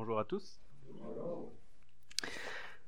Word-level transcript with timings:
Bonjour 0.00 0.18
à 0.18 0.24
tous. 0.24 0.58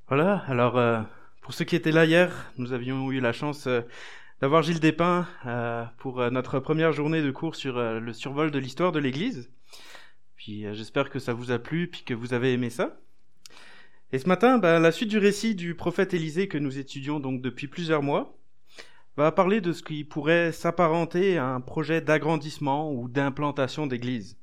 Voilà, 0.08 0.38
alors 0.46 0.78
euh, 0.78 1.02
pour 1.42 1.52
ceux 1.52 1.66
qui 1.66 1.76
étaient 1.76 1.92
là 1.92 2.06
hier, 2.06 2.50
nous 2.56 2.72
avions 2.72 3.12
eu 3.12 3.20
la 3.20 3.34
chance 3.34 3.66
euh, 3.66 3.82
d'avoir 4.40 4.62
Gilles 4.62 4.80
Despins 4.80 5.28
euh, 5.44 5.84
pour 5.98 6.30
notre 6.30 6.58
première 6.58 6.92
journée 6.92 7.20
de 7.20 7.30
cours 7.30 7.54
sur 7.54 7.78
le 7.78 8.12
survol 8.14 8.50
de 8.50 8.58
l'histoire 8.58 8.92
de 8.92 8.98
l'Église. 8.98 9.50
Puis 10.36 10.64
j'espère 10.72 11.10
que 11.10 11.18
ça 11.18 11.34
vous 11.34 11.50
a 11.50 11.58
plu, 11.58 11.86
puis 11.86 12.02
que 12.02 12.14
vous 12.14 12.32
avez 12.32 12.54
aimé 12.54 12.70
ça. 12.70 12.98
Et 14.12 14.18
ce 14.18 14.26
matin, 14.26 14.56
bah, 14.56 14.78
la 14.78 14.90
suite 14.90 15.10
du 15.10 15.18
récit 15.18 15.54
du 15.54 15.74
prophète 15.74 16.14
Élisée 16.14 16.48
que 16.48 16.56
nous 16.56 16.78
étudions 16.78 17.20
donc 17.20 17.42
depuis 17.42 17.68
plusieurs 17.68 18.02
mois 18.02 18.38
va 19.18 19.32
parler 19.32 19.60
de 19.60 19.74
ce 19.74 19.82
qui 19.82 20.04
pourrait 20.04 20.50
s'apparenter 20.50 21.36
à 21.36 21.48
un 21.48 21.60
projet 21.60 22.00
d'agrandissement 22.00 22.90
ou 22.90 23.10
d'implantation 23.10 23.86
d'église. 23.86 24.38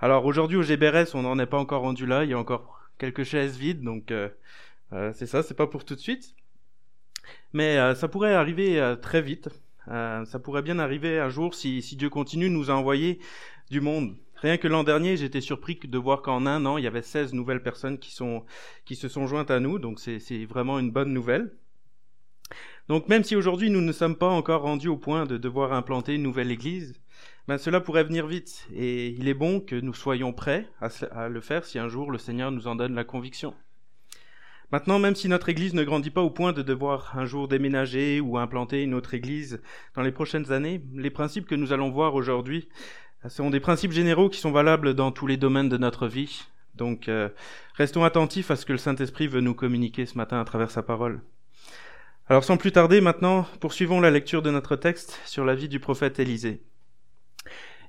Alors 0.00 0.24
aujourd'hui 0.24 0.56
au 0.56 0.62
GBRS, 0.62 1.14
on 1.14 1.22
n'en 1.22 1.38
est 1.38 1.46
pas 1.46 1.58
encore 1.58 1.82
rendu 1.82 2.06
là, 2.06 2.24
il 2.24 2.30
y 2.30 2.34
a 2.34 2.38
encore 2.38 2.80
quelques 2.98 3.24
chaises 3.24 3.56
vides, 3.56 3.82
donc 3.82 4.10
euh, 4.10 4.28
euh, 4.92 5.12
c'est 5.14 5.26
ça, 5.26 5.42
c'est 5.42 5.54
pas 5.54 5.66
pour 5.66 5.84
tout 5.84 5.94
de 5.94 6.00
suite. 6.00 6.34
Mais 7.52 7.78
euh, 7.78 7.94
ça 7.94 8.08
pourrait 8.08 8.34
arriver 8.34 8.94
très 9.00 9.22
vite. 9.22 9.48
ça 9.86 10.38
pourrait 10.42 10.62
bien 10.62 10.78
arriver 10.78 11.18
un 11.18 11.28
jour 11.28 11.54
si, 11.54 11.82
si 11.82 11.96
Dieu 11.96 12.10
continue 12.10 12.48
de 12.48 12.54
nous 12.54 12.70
envoyer 12.70 13.20
du 13.70 13.80
monde. 13.80 14.16
Rien 14.36 14.58
que 14.58 14.68
l'an 14.68 14.84
dernier, 14.84 15.16
j'étais 15.16 15.40
surpris 15.40 15.78
de 15.82 15.98
voir 15.98 16.20
qu'en 16.20 16.44
un 16.46 16.66
an, 16.66 16.76
il 16.76 16.84
y 16.84 16.86
avait 16.86 17.02
16 17.02 17.32
nouvelles 17.32 17.62
personnes 17.62 17.98
qui, 17.98 18.12
sont, 18.12 18.44
qui 18.84 18.96
se 18.96 19.08
sont 19.08 19.26
jointes 19.26 19.50
à 19.50 19.60
nous, 19.60 19.78
donc 19.78 20.00
c'est 20.00 20.44
vraiment 20.44 20.78
une 20.78 20.90
bonne 20.90 21.12
nouvelle. 21.12 21.52
Donc 22.88 23.08
même 23.08 23.24
si 23.24 23.36
aujourd'hui 23.36 23.70
nous 23.70 23.80
ne 23.80 23.92
sommes 23.92 24.16
pas 24.16 24.28
encore 24.28 24.62
rendus 24.62 24.88
au 24.88 24.98
point 24.98 25.24
de 25.24 25.38
devoir 25.38 25.72
implanter 25.72 26.16
une 26.16 26.22
nouvelle 26.22 26.50
église, 26.50 27.00
ben 27.48 27.58
cela 27.58 27.80
pourrait 27.80 28.04
venir 28.04 28.26
vite, 28.26 28.66
et 28.74 29.08
il 29.08 29.28
est 29.28 29.34
bon 29.34 29.60
que 29.60 29.76
nous 29.76 29.94
soyons 29.94 30.32
prêts 30.32 30.68
à, 30.80 31.28
le 31.28 31.40
faire 31.40 31.64
si 31.64 31.78
un 31.78 31.88
jour 31.88 32.10
le 32.10 32.18
Seigneur 32.18 32.50
nous 32.50 32.66
en 32.66 32.76
donne 32.76 32.94
la 32.94 33.04
conviction. 33.04 33.54
Maintenant, 34.72 34.98
même 34.98 35.14
si 35.14 35.28
notre 35.28 35.50
Église 35.50 35.74
ne 35.74 35.84
grandit 35.84 36.10
pas 36.10 36.22
au 36.22 36.30
point 36.30 36.52
de 36.52 36.62
devoir 36.62 37.16
un 37.16 37.26
jour 37.26 37.46
déménager 37.48 38.20
ou 38.20 38.38
implanter 38.38 38.82
une 38.82 38.94
autre 38.94 39.14
Église 39.14 39.60
dans 39.94 40.02
les 40.02 40.10
prochaines 40.10 40.52
années, 40.52 40.82
les 40.94 41.10
principes 41.10 41.46
que 41.46 41.54
nous 41.54 41.72
allons 41.72 41.90
voir 41.90 42.14
aujourd'hui 42.14 42.68
ce 43.24 43.30
sont 43.30 43.48
des 43.48 43.60
principes 43.60 43.92
généraux 43.92 44.28
qui 44.28 44.38
sont 44.38 44.52
valables 44.52 44.92
dans 44.92 45.10
tous 45.10 45.26
les 45.26 45.38
domaines 45.38 45.70
de 45.70 45.78
notre 45.78 46.06
vie. 46.08 46.42
Donc, 46.74 47.08
euh, 47.08 47.30
restons 47.74 48.04
attentifs 48.04 48.50
à 48.50 48.56
ce 48.56 48.66
que 48.66 48.72
le 48.72 48.78
Saint-Esprit 48.78 49.28
veut 49.28 49.40
nous 49.40 49.54
communiquer 49.54 50.04
ce 50.04 50.18
matin 50.18 50.38
à 50.38 50.44
travers 50.44 50.70
sa 50.70 50.82
parole. 50.82 51.22
Alors, 52.28 52.44
sans 52.44 52.58
plus 52.58 52.72
tarder, 52.72 53.00
maintenant, 53.00 53.46
poursuivons 53.60 54.00
la 54.00 54.10
lecture 54.10 54.42
de 54.42 54.50
notre 54.50 54.76
texte 54.76 55.18
sur 55.24 55.46
la 55.46 55.54
vie 55.54 55.70
du 55.70 55.80
prophète 55.80 56.18
Élisée. 56.18 56.62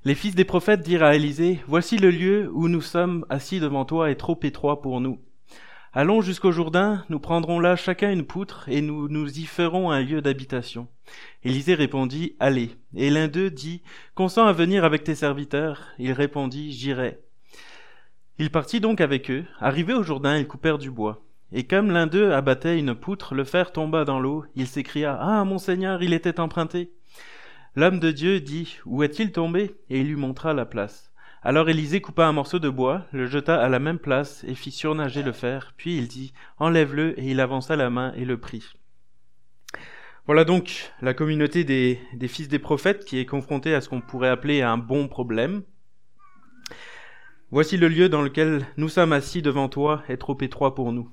Les 0.03 0.15
fils 0.15 0.35
des 0.35 0.45
prophètes 0.45 0.81
dirent 0.81 1.03
à 1.03 1.15
Élisée, 1.15 1.59
Voici 1.67 1.97
le 1.97 2.11
lieu 2.11 2.49
où 2.53 2.67
nous 2.67 2.81
sommes 2.81 3.25
assis 3.29 3.59
devant 3.59 3.85
toi 3.85 4.11
est 4.11 4.15
trop 4.15 4.39
étroit 4.43 4.81
pour 4.81 5.01
nous. 5.01 5.19
Allons 5.93 6.21
jusqu'au 6.21 6.51
Jourdain, 6.51 7.05
nous 7.09 7.19
prendrons 7.19 7.59
là 7.59 7.75
chacun 7.75 8.11
une 8.11 8.25
poutre, 8.25 8.67
et 8.67 8.81
nous 8.81 9.07
nous 9.07 9.39
y 9.39 9.45
ferons 9.45 9.91
un 9.91 10.01
lieu 10.01 10.21
d'habitation. 10.21 10.89
Élisée 11.43 11.73
répondit, 11.73 12.35
Allez. 12.39 12.71
Et 12.95 13.09
l'un 13.09 13.27
d'eux 13.29 13.49
dit, 13.49 13.81
Consens 14.13 14.45
à 14.45 14.51
venir 14.51 14.83
avec 14.83 15.03
tes 15.03 15.15
serviteurs. 15.15 15.87
Il 15.97 16.11
répondit, 16.11 16.73
J'irai. 16.73 17.19
Il 18.37 18.51
partit 18.51 18.81
donc 18.81 18.99
avec 18.99 19.31
eux. 19.31 19.45
Arrivé 19.59 19.93
au 19.93 20.03
Jourdain, 20.03 20.37
ils 20.37 20.47
coupèrent 20.47 20.77
du 20.77 20.91
bois. 20.91 21.23
Et 21.53 21.63
comme 21.63 21.91
l'un 21.91 22.07
d'eux 22.07 22.33
abattait 22.33 22.77
une 22.77 22.93
poutre, 22.93 23.33
le 23.33 23.45
fer 23.45 23.71
tomba 23.71 24.03
dans 24.03 24.19
l'eau. 24.19 24.43
Il 24.55 24.67
s'écria, 24.67 25.17
Ah, 25.19 25.45
mon 25.45 25.57
Seigneur, 25.57 26.03
il 26.03 26.13
était 26.13 26.41
emprunté. 26.41 26.91
L'homme 27.77 27.99
de 27.99 28.11
Dieu 28.11 28.39
dit, 28.39 28.77
Où 28.85 29.03
est-il 29.03 29.33
tombé? 29.33 29.75
Et 29.89 29.99
il 29.99 30.07
lui 30.07 30.15
montra 30.15 30.53
la 30.53 30.65
place. 30.65 31.11
Alors 31.43 31.69
Élisée 31.69 31.99
coupa 31.99 32.25
un 32.25 32.31
morceau 32.31 32.57
de 32.57 32.69
bois, 32.69 33.05
le 33.11 33.27
jeta 33.27 33.61
à 33.61 33.67
la 33.67 33.79
même 33.79 33.99
place 33.99 34.45
et 34.47 34.55
fit 34.55 34.71
surnager 34.71 35.23
le 35.23 35.33
fer, 35.33 35.73
puis 35.75 35.97
il 35.97 36.07
dit 36.07 36.31
Enlève-le, 36.57 37.19
et 37.19 37.31
il 37.31 37.41
avança 37.41 37.75
la 37.75 37.89
main 37.89 38.13
et 38.15 38.23
le 38.23 38.39
prit. 38.39 38.63
Voilà 40.25 40.45
donc 40.45 40.93
la 41.01 41.13
communauté 41.13 41.65
des, 41.65 41.99
des 42.13 42.29
fils 42.29 42.47
des 42.47 42.59
prophètes 42.59 43.03
qui 43.03 43.19
est 43.19 43.25
confrontée 43.25 43.75
à 43.75 43.81
ce 43.81 43.89
qu'on 43.89 43.99
pourrait 43.99 44.29
appeler 44.29 44.61
un 44.61 44.77
bon 44.77 45.09
problème. 45.09 45.61
Voici 47.51 47.75
le 47.75 47.89
lieu 47.89 48.07
dans 48.07 48.21
lequel 48.21 48.65
nous 48.77 48.89
sommes 48.89 49.13
assis 49.13 49.41
devant 49.41 49.67
toi 49.67 50.01
est 50.07 50.17
trop 50.17 50.37
étroit 50.39 50.75
pour 50.75 50.93
nous. 50.93 51.11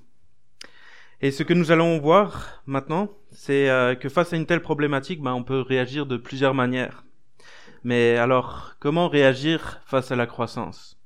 Et 1.24 1.30
ce 1.30 1.44
que 1.44 1.54
nous 1.54 1.70
allons 1.70 2.00
voir 2.00 2.62
maintenant, 2.66 3.08
c'est 3.30 3.70
euh, 3.70 3.94
que 3.94 4.08
face 4.08 4.32
à 4.32 4.36
une 4.36 4.44
telle 4.44 4.60
problématique, 4.60 5.22
ben, 5.22 5.32
on 5.32 5.44
peut 5.44 5.60
réagir 5.60 6.04
de 6.04 6.16
plusieurs 6.16 6.52
manières. 6.52 7.04
Mais 7.84 8.16
alors, 8.16 8.74
comment 8.80 9.08
réagir 9.08 9.80
face 9.86 10.10
à 10.10 10.16
la 10.16 10.26
croissance? 10.26 10.98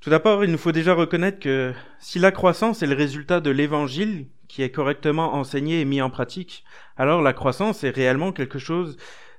Tout 0.00 0.08
d'abord, 0.08 0.44
il 0.44 0.50
nous 0.50 0.56
faut 0.56 0.72
déjà 0.72 0.94
reconnaître 0.94 1.40
que 1.40 1.74
si 1.98 2.18
la 2.18 2.32
croissance 2.32 2.82
est 2.82 2.86
le 2.86 2.96
résultat 2.96 3.40
de 3.40 3.50
l'évangile 3.50 4.28
qui 4.48 4.62
est 4.62 4.70
correctement 4.70 5.34
enseigné 5.34 5.82
et 5.82 5.84
mis 5.84 6.00
en 6.00 6.08
pratique, 6.08 6.64
alors 6.96 7.20
la 7.20 7.34
croissance 7.34 7.84
est 7.84 7.90
réellement 7.90 8.32
quelque 8.32 8.58
chose 8.58 8.96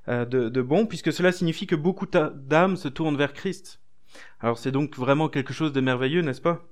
euh, 0.08 0.24
de, 0.24 0.50
de 0.50 0.62
bon, 0.62 0.86
puisque 0.86 1.12
cela 1.12 1.32
signifie 1.32 1.66
que 1.66 1.76
beaucoup 1.76 2.06
d'âmes 2.06 2.78
se 2.78 2.90
tournent 2.90 3.18
vers 3.18 3.34
Christ. 3.34 3.82
Alors 4.40 4.60
c'est 4.60 4.72
donc 4.72 4.98
vraiment 4.98 5.30
quelque 5.30 5.52
chose 5.52 5.74
de 5.74 5.82
merveilleux, 5.82 6.22
n'est-ce 6.22 6.42
pas? 6.42 6.64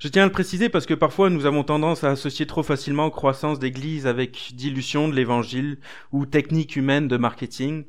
Je 0.00 0.08
tiens 0.08 0.22
à 0.22 0.26
le 0.26 0.32
préciser 0.32 0.70
parce 0.70 0.86
que 0.86 0.94
parfois 0.94 1.28
nous 1.28 1.44
avons 1.44 1.62
tendance 1.62 2.04
à 2.04 2.10
associer 2.10 2.46
trop 2.46 2.62
facilement 2.62 3.10
croissance 3.10 3.58
d'église 3.58 4.06
avec 4.06 4.52
dilution 4.54 5.08
de 5.08 5.14
l'évangile 5.14 5.78
ou 6.10 6.24
technique 6.24 6.74
humaine 6.74 7.06
de 7.06 7.18
marketing. 7.18 7.84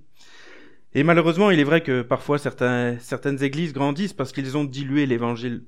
Et 0.94 1.04
malheureusement, 1.04 1.52
il 1.52 1.60
est 1.62 1.64
vrai 1.64 1.82
que 1.82 2.02
parfois 2.02 2.38
certaines 2.38 3.44
églises 3.44 3.72
grandissent 3.72 4.12
parce 4.12 4.34
qu'ils 4.34 4.58
ont 4.58 4.66
dilué 4.66 5.06
l'évangile 5.06 5.64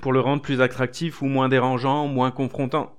pour 0.00 0.14
le 0.14 0.20
rendre 0.20 0.40
plus 0.40 0.62
attractif 0.62 1.20
ou 1.20 1.26
moins 1.26 1.50
dérangeant, 1.50 2.08
moins 2.08 2.30
confrontant. 2.30 2.98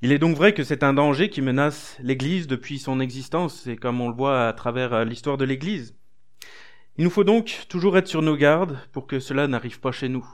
Il 0.00 0.10
est 0.10 0.18
donc 0.18 0.36
vrai 0.36 0.54
que 0.54 0.64
c'est 0.64 0.82
un 0.82 0.94
danger 0.94 1.28
qui 1.28 1.42
menace 1.42 1.98
l'Église 2.00 2.46
depuis 2.46 2.78
son 2.78 2.98
existence, 2.98 3.66
et 3.66 3.76
comme 3.76 4.00
on 4.00 4.08
le 4.08 4.14
voit 4.14 4.48
à 4.48 4.52
travers 4.54 5.04
l'histoire 5.04 5.36
de 5.36 5.44
l'Église. 5.44 5.94
Il 6.96 7.04
nous 7.04 7.10
faut 7.10 7.24
donc 7.24 7.66
toujours 7.68 7.98
être 7.98 8.08
sur 8.08 8.22
nos 8.22 8.36
gardes 8.36 8.78
pour 8.92 9.06
que 9.06 9.20
cela 9.20 9.48
n'arrive 9.48 9.80
pas 9.80 9.92
chez 9.92 10.08
nous. 10.08 10.26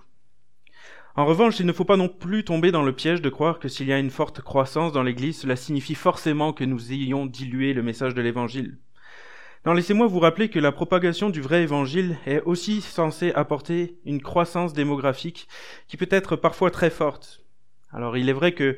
En 1.16 1.26
revanche, 1.26 1.60
il 1.60 1.66
ne 1.66 1.72
faut 1.72 1.84
pas 1.84 1.96
non 1.96 2.08
plus 2.08 2.42
tomber 2.42 2.72
dans 2.72 2.82
le 2.82 2.92
piège 2.92 3.22
de 3.22 3.28
croire 3.28 3.60
que 3.60 3.68
s'il 3.68 3.86
y 3.86 3.92
a 3.92 3.98
une 3.98 4.10
forte 4.10 4.40
croissance 4.40 4.92
dans 4.92 5.04
l'Église, 5.04 5.38
cela 5.38 5.54
signifie 5.54 5.94
forcément 5.94 6.52
que 6.52 6.64
nous 6.64 6.92
ayons 6.92 7.26
dilué 7.26 7.72
le 7.72 7.84
message 7.84 8.14
de 8.14 8.20
l'Évangile. 8.20 8.78
Non, 9.64 9.74
laissez-moi 9.74 10.08
vous 10.08 10.18
rappeler 10.18 10.50
que 10.50 10.58
la 10.58 10.72
propagation 10.72 11.30
du 11.30 11.40
vrai 11.40 11.62
Évangile 11.62 12.18
est 12.26 12.42
aussi 12.42 12.80
censée 12.80 13.32
apporter 13.32 13.96
une 14.04 14.20
croissance 14.20 14.74
démographique 14.74 15.48
qui 15.86 15.96
peut 15.96 16.08
être 16.10 16.36
parfois 16.36 16.70
très 16.70 16.90
forte. 16.90 17.44
Alors 17.92 18.16
il 18.16 18.28
est 18.28 18.34
vrai 18.34 18.52
que 18.52 18.76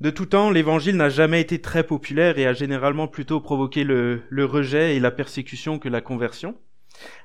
de 0.00 0.10
tout 0.10 0.26
temps, 0.26 0.50
l'Évangile 0.50 0.96
n'a 0.96 1.08
jamais 1.08 1.40
été 1.40 1.60
très 1.60 1.84
populaire 1.84 2.38
et 2.38 2.46
a 2.46 2.52
généralement 2.52 3.06
plutôt 3.06 3.40
provoqué 3.40 3.84
le, 3.84 4.22
rejet 4.44 4.96
et 4.96 5.00
la 5.00 5.10
persécution 5.10 5.78
que 5.78 5.88
la 5.88 6.00
conversion. 6.00 6.56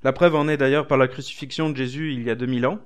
La 0.03 0.13
preuve 0.13 0.35
en 0.35 0.47
est 0.47 0.57
d'ailleurs 0.57 0.85
par 0.85 0.97
la 0.97 1.07
crucifixion 1.07 1.69
de 1.69 1.75
Jésus 1.75 2.13
il 2.13 2.23
y 2.23 2.29
a 2.29 2.35
2000 2.35 2.67
ans. 2.67 2.79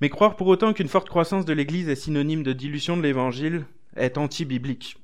Mais 0.00 0.10
croire 0.10 0.36
pour 0.36 0.46
autant 0.46 0.72
qu'une 0.72 0.88
forte 0.88 1.08
croissance 1.08 1.44
de 1.44 1.52
l'Église 1.52 1.88
est 1.88 1.96
synonyme 1.96 2.44
de 2.44 2.52
dilution 2.52 2.96
de 2.96 3.02
l'Évangile 3.02 3.66
est 3.96 4.16
anti-biblique. 4.16 4.96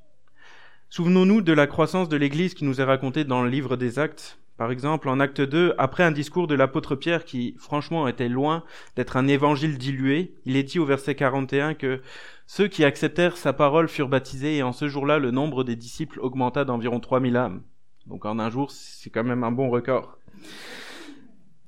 Souvenons-nous 0.88 1.40
de 1.40 1.52
la 1.52 1.66
croissance 1.66 2.08
de 2.08 2.16
l'Église 2.16 2.54
qui 2.54 2.64
nous 2.64 2.80
est 2.80 2.84
racontée 2.84 3.24
dans 3.24 3.42
le 3.42 3.50
livre 3.50 3.76
des 3.76 3.98
Actes. 3.98 4.38
Par 4.56 4.70
exemple, 4.70 5.08
en 5.08 5.18
acte 5.18 5.40
2, 5.40 5.74
après 5.78 6.04
un 6.04 6.12
discours 6.12 6.46
de 6.46 6.54
l'apôtre 6.54 6.94
Pierre 6.94 7.24
qui, 7.24 7.56
franchement, 7.58 8.06
était 8.06 8.28
loin 8.28 8.62
d'être 8.94 9.16
un 9.16 9.26
évangile 9.26 9.78
dilué, 9.78 10.36
il 10.44 10.54
est 10.54 10.62
dit 10.62 10.78
au 10.78 10.84
verset 10.84 11.16
41 11.16 11.74
que 11.74 12.00
ceux 12.46 12.68
qui 12.68 12.84
acceptèrent 12.84 13.36
sa 13.36 13.52
parole 13.52 13.88
furent 13.88 14.08
baptisés 14.08 14.58
et 14.58 14.62
en 14.62 14.72
ce 14.72 14.86
jour-là, 14.86 15.18
le 15.18 15.32
nombre 15.32 15.64
des 15.64 15.74
disciples 15.74 16.20
augmenta 16.20 16.64
d'environ 16.64 17.00
3000 17.00 17.36
âmes. 17.36 17.62
Donc 18.06 18.24
en 18.26 18.38
un 18.38 18.50
jour, 18.50 18.70
c'est 18.70 19.10
quand 19.10 19.24
même 19.24 19.42
un 19.42 19.50
bon 19.50 19.70
record. 19.70 20.18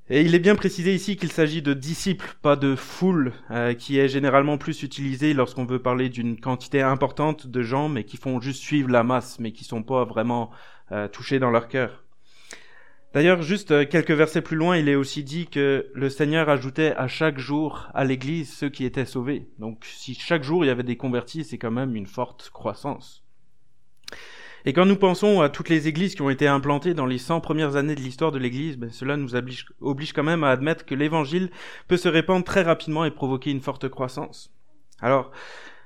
Et 0.09 0.21
il 0.21 0.35
est 0.35 0.39
bien 0.39 0.55
précisé 0.55 0.95
ici 0.95 1.17
qu'il 1.17 1.33
s'agit 1.33 1.61
de 1.61 1.73
disciples, 1.73 2.37
pas 2.41 2.55
de 2.55 2.75
foule, 2.75 3.33
euh, 3.51 3.73
qui 3.73 3.99
est 3.99 4.07
généralement 4.07 4.57
plus 4.57 4.81
utilisé 4.83 5.33
lorsqu'on 5.33 5.65
veut 5.65 5.81
parler 5.81 6.07
d'une 6.07 6.39
quantité 6.39 6.81
importante 6.81 7.45
de 7.45 7.61
gens, 7.61 7.89
mais 7.89 8.05
qui 8.05 8.15
font 8.15 8.39
juste 8.39 8.61
suivre 8.61 8.89
la 8.89 9.03
masse, 9.03 9.37
mais 9.39 9.51
qui 9.51 9.65
sont 9.65 9.83
pas 9.83 10.05
vraiment 10.05 10.49
euh, 10.93 11.09
touchés 11.09 11.39
dans 11.39 11.51
leur 11.51 11.67
cœur. 11.67 12.05
D'ailleurs, 13.13 13.41
juste 13.41 13.71
euh, 13.71 13.85
quelques 13.85 14.11
versets 14.11 14.41
plus 14.41 14.55
loin, 14.55 14.77
il 14.77 14.87
est 14.87 14.95
aussi 14.95 15.25
dit 15.25 15.47
que 15.47 15.91
le 15.93 16.09
Seigneur 16.09 16.47
ajoutait 16.47 16.93
à 16.95 17.09
chaque 17.09 17.37
jour 17.37 17.89
à 17.93 18.05
l'Église 18.05 18.53
ceux 18.53 18.69
qui 18.69 18.85
étaient 18.85 19.05
sauvés. 19.05 19.49
Donc 19.59 19.83
si 19.83 20.13
chaque 20.13 20.43
jour 20.43 20.63
il 20.63 20.67
y 20.67 20.71
avait 20.71 20.83
des 20.83 20.95
convertis, 20.95 21.43
c'est 21.43 21.57
quand 21.57 21.71
même 21.71 21.97
une 21.97 22.07
forte 22.07 22.49
croissance. 22.53 23.26
Et 24.65 24.73
quand 24.73 24.85
nous 24.85 24.95
pensons 24.95 25.41
à 25.41 25.49
toutes 25.49 25.69
les 25.69 25.87
églises 25.87 26.15
qui 26.15 26.21
ont 26.21 26.29
été 26.29 26.47
implantées 26.47 26.93
dans 26.93 27.05
les 27.05 27.17
100 27.17 27.39
premières 27.41 27.75
années 27.75 27.95
de 27.95 28.01
l'histoire 28.01 28.31
de 28.31 28.39
l'église, 28.39 28.77
ben, 28.77 28.91
cela 28.91 29.17
nous 29.17 29.35
oblige, 29.81 30.13
quand 30.13 30.23
même 30.23 30.43
à 30.43 30.49
admettre 30.49 30.85
que 30.85 30.95
l'évangile 30.95 31.51
peut 31.87 31.97
se 31.97 32.09
répandre 32.09 32.43
très 32.43 32.63
rapidement 32.63 33.05
et 33.05 33.11
provoquer 33.11 33.51
une 33.51 33.61
forte 33.61 33.87
croissance. 33.87 34.51
Alors, 34.99 35.31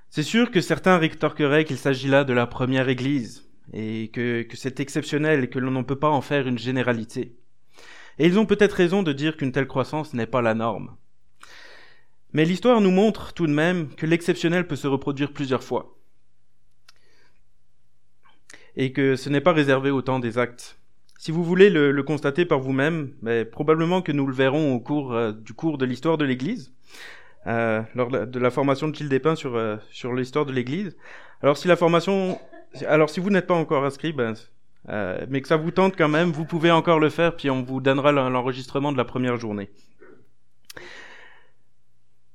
c'est 0.10 0.24
sûr 0.24 0.52
que 0.52 0.62
certains 0.62 0.98
rétorqueraient 0.98 1.66
qu'il 1.66 1.78
s'agit 1.78 2.08
là 2.08 2.24
de 2.24 2.34
la 2.34 2.48
première 2.48 2.90
église, 2.90 3.50
et 3.74 4.10
que, 4.10 4.42
que 4.44 4.58
c'est 4.58 4.80
exceptionnel 4.80 5.44
et 5.44 5.50
que 5.50 5.60
l'on 5.60 5.72
ne 5.72 5.84
peut 5.84 6.00
pas 6.00 6.10
en 6.10 6.22
faire 6.22 6.48
une 6.48 6.58
généralité. 6.58 7.36
Et 8.20 8.28
ils 8.28 8.40
ont 8.40 8.46
peut-être 8.46 8.74
raison 8.74 9.04
de 9.04 9.14
dire 9.14 9.38
qu'une 9.38 9.52
telle 9.52 9.68
croissance 9.68 10.14
n'est 10.14 10.28
pas 10.28 10.42
la 10.42 10.54
norme. 10.54 10.96
Mais 12.34 12.46
l'histoire 12.46 12.82
nous 12.82 12.92
montre 12.92 13.34
tout 13.34 13.48
de 13.48 13.54
même 13.54 13.94
que 13.96 14.06
l'exceptionnel 14.06 14.68
peut 14.68 14.76
se 14.76 14.88
reproduire 14.88 15.34
plusieurs 15.34 15.64
fois. 15.64 15.98
Et 18.76 18.94
que 18.94 19.16
ce 19.16 19.30
n'est 19.30 19.42
pas 19.42 19.54
réservé 19.54 19.92
au 19.92 20.02
temps 20.02 20.20
des 20.20 20.38
actes. 20.38 20.78
Si 21.18 21.32
vous 21.32 21.44
voulez 21.44 21.70
le, 21.70 22.02
constater 22.04 22.46
par 22.46 22.60
vous-même, 22.60 23.14
mais 23.22 23.46
probablement 23.46 24.02
que 24.02 24.12
nous 24.12 24.26
le 24.26 24.34
verrons 24.34 24.74
au 24.74 24.80
cours 24.80 25.14
euh, 25.14 25.32
du 25.32 25.54
cours 25.54 25.78
de 25.78 25.86
l'histoire 25.86 26.18
de 26.18 26.26
l'Église, 26.26 26.74
euh, 27.48 27.82
lors 27.96 28.10
de 28.10 28.40
la 28.40 28.52
formation 28.52 28.88
de 28.88 28.96
Gilles 28.96 29.10
Despins 29.10 29.36
sur, 29.36 29.56
euh, 29.56 29.78
sur 29.90 30.14
l'histoire 30.14 30.46
de 30.46 30.52
l'Église. 30.52 30.96
Alors 31.42 31.58
si 31.58 31.68
la 31.68 31.76
formation, 31.76 32.40
alors 32.88 33.10
si 33.10 33.20
vous 33.20 33.32
n'êtes 33.32 33.48
pas 33.48 33.56
encore 33.56 33.84
inscrit, 33.84 34.14
ben, 34.14 34.36
euh, 34.90 35.26
mais 35.28 35.42
que 35.42 35.48
ça 35.48 35.58
vous 35.58 35.72
tente 35.72 35.96
quand 35.98 36.08
même, 36.08 36.32
vous 36.32 36.46
pouvez 36.46 36.70
encore 36.70 37.00
le 37.00 37.10
faire, 37.10 37.36
puis 37.36 37.50
on 37.50 37.64
vous 37.64 37.82
donnera 37.82 38.12
l'enregistrement 38.12 38.92
de 38.92 38.98
la 38.98 39.06
première 39.06 39.38
journée. 39.38 39.70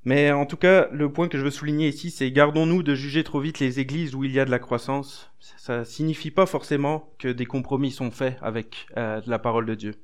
Mais 0.06 0.30
en 0.30 0.46
tout 0.46 0.56
cas, 0.56 0.88
le 0.92 1.10
point 1.10 1.26
que 1.26 1.36
je 1.36 1.42
veux 1.42 1.50
souligner 1.50 1.88
ici, 1.88 2.12
c'est 2.12 2.30
gardons-nous 2.30 2.84
de 2.84 2.94
juger 2.94 3.24
trop 3.24 3.40
vite 3.40 3.58
les 3.58 3.80
églises 3.80 4.14
où 4.14 4.22
il 4.22 4.30
y 4.30 4.38
a 4.38 4.44
de 4.44 4.52
la 4.52 4.60
croissance. 4.60 5.32
Ça 5.40 5.84
signifie 5.84 6.30
pas 6.30 6.46
forcément 6.46 7.12
que 7.18 7.26
des 7.26 7.44
compromis 7.44 7.90
sont 7.90 8.12
faits 8.12 8.38
avec 8.40 8.86
euh, 8.96 9.20
la 9.26 9.40
parole 9.40 9.66
de 9.66 9.74
Dieu. 9.74 9.96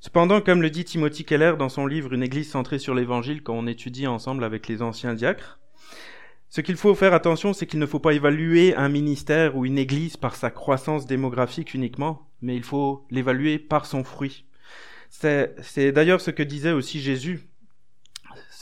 Cependant, 0.00 0.40
comme 0.40 0.60
le 0.60 0.70
dit 0.70 0.84
Timothy 0.84 1.24
Keller 1.24 1.54
dans 1.56 1.68
son 1.68 1.86
livre 1.86 2.12
Une 2.12 2.22
église 2.24 2.50
centrée 2.50 2.80
sur 2.80 2.96
l'évangile 2.96 3.44
quand 3.44 3.54
on 3.54 3.68
étudie 3.68 4.08
ensemble 4.08 4.42
avec 4.42 4.66
les 4.66 4.82
anciens 4.82 5.14
diacres, 5.14 5.60
ce 6.48 6.60
qu'il 6.60 6.76
faut 6.76 6.96
faire 6.96 7.14
attention, 7.14 7.52
c'est 7.52 7.66
qu'il 7.66 7.78
ne 7.78 7.86
faut 7.86 8.00
pas 8.00 8.12
évaluer 8.12 8.74
un 8.74 8.88
ministère 8.88 9.56
ou 9.56 9.64
une 9.66 9.78
église 9.78 10.16
par 10.16 10.34
sa 10.34 10.50
croissance 10.50 11.06
démographique 11.06 11.74
uniquement, 11.74 12.28
mais 12.42 12.56
il 12.56 12.64
faut 12.64 13.06
l'évaluer 13.12 13.60
par 13.60 13.86
son 13.86 14.02
fruit. 14.02 14.46
C'est 15.10 15.92
d'ailleurs 15.92 16.20
ce 16.20 16.32
que 16.32 16.42
disait 16.42 16.72
aussi 16.72 17.00
Jésus 17.00 17.48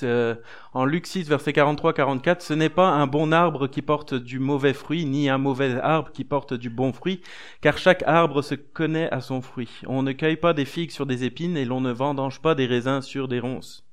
en 0.03 0.85
Luc 0.85 1.07
6, 1.07 1.29
verset 1.29 1.53
43-44, 1.53 2.41
ce 2.41 2.55
n'est 2.55 2.69
pas 2.69 2.89
un 2.89 3.07
bon 3.07 3.33
arbre 3.33 3.69
qui 3.69 3.83
porte 3.83 4.15
du 4.15 4.39
mauvais 4.39 4.73
fruit, 4.73 5.05
ni 5.05 5.29
un 5.29 5.39
mauvais 5.39 5.79
arbre 5.81 6.11
qui 6.13 6.25
porte 6.25 6.55
du 6.55 6.71
bon 6.71 6.93
fruit, 6.93 7.21
car 7.61 7.79
chaque 7.79 8.03
arbre 8.07 8.43
se 8.43 8.55
connaît 8.55 9.11
à 9.11 9.21
son 9.21 9.41
fruit. 9.41 9.83
On 9.87 10.03
ne 10.03 10.13
cueille 10.13 10.37
pas 10.37 10.55
des 10.55 10.65
figues 10.65 10.91
sur 10.91 11.07
des 11.07 11.25
épines 11.25 11.57
et 11.57 11.65
l'on 11.65 11.81
ne 11.81 11.93
vendange 11.93 12.41
pas 12.41 12.55
des 12.55 12.67
raisins 12.67 13.03
sur 13.03 13.29
des 13.29 13.41
ronces. 13.41 13.85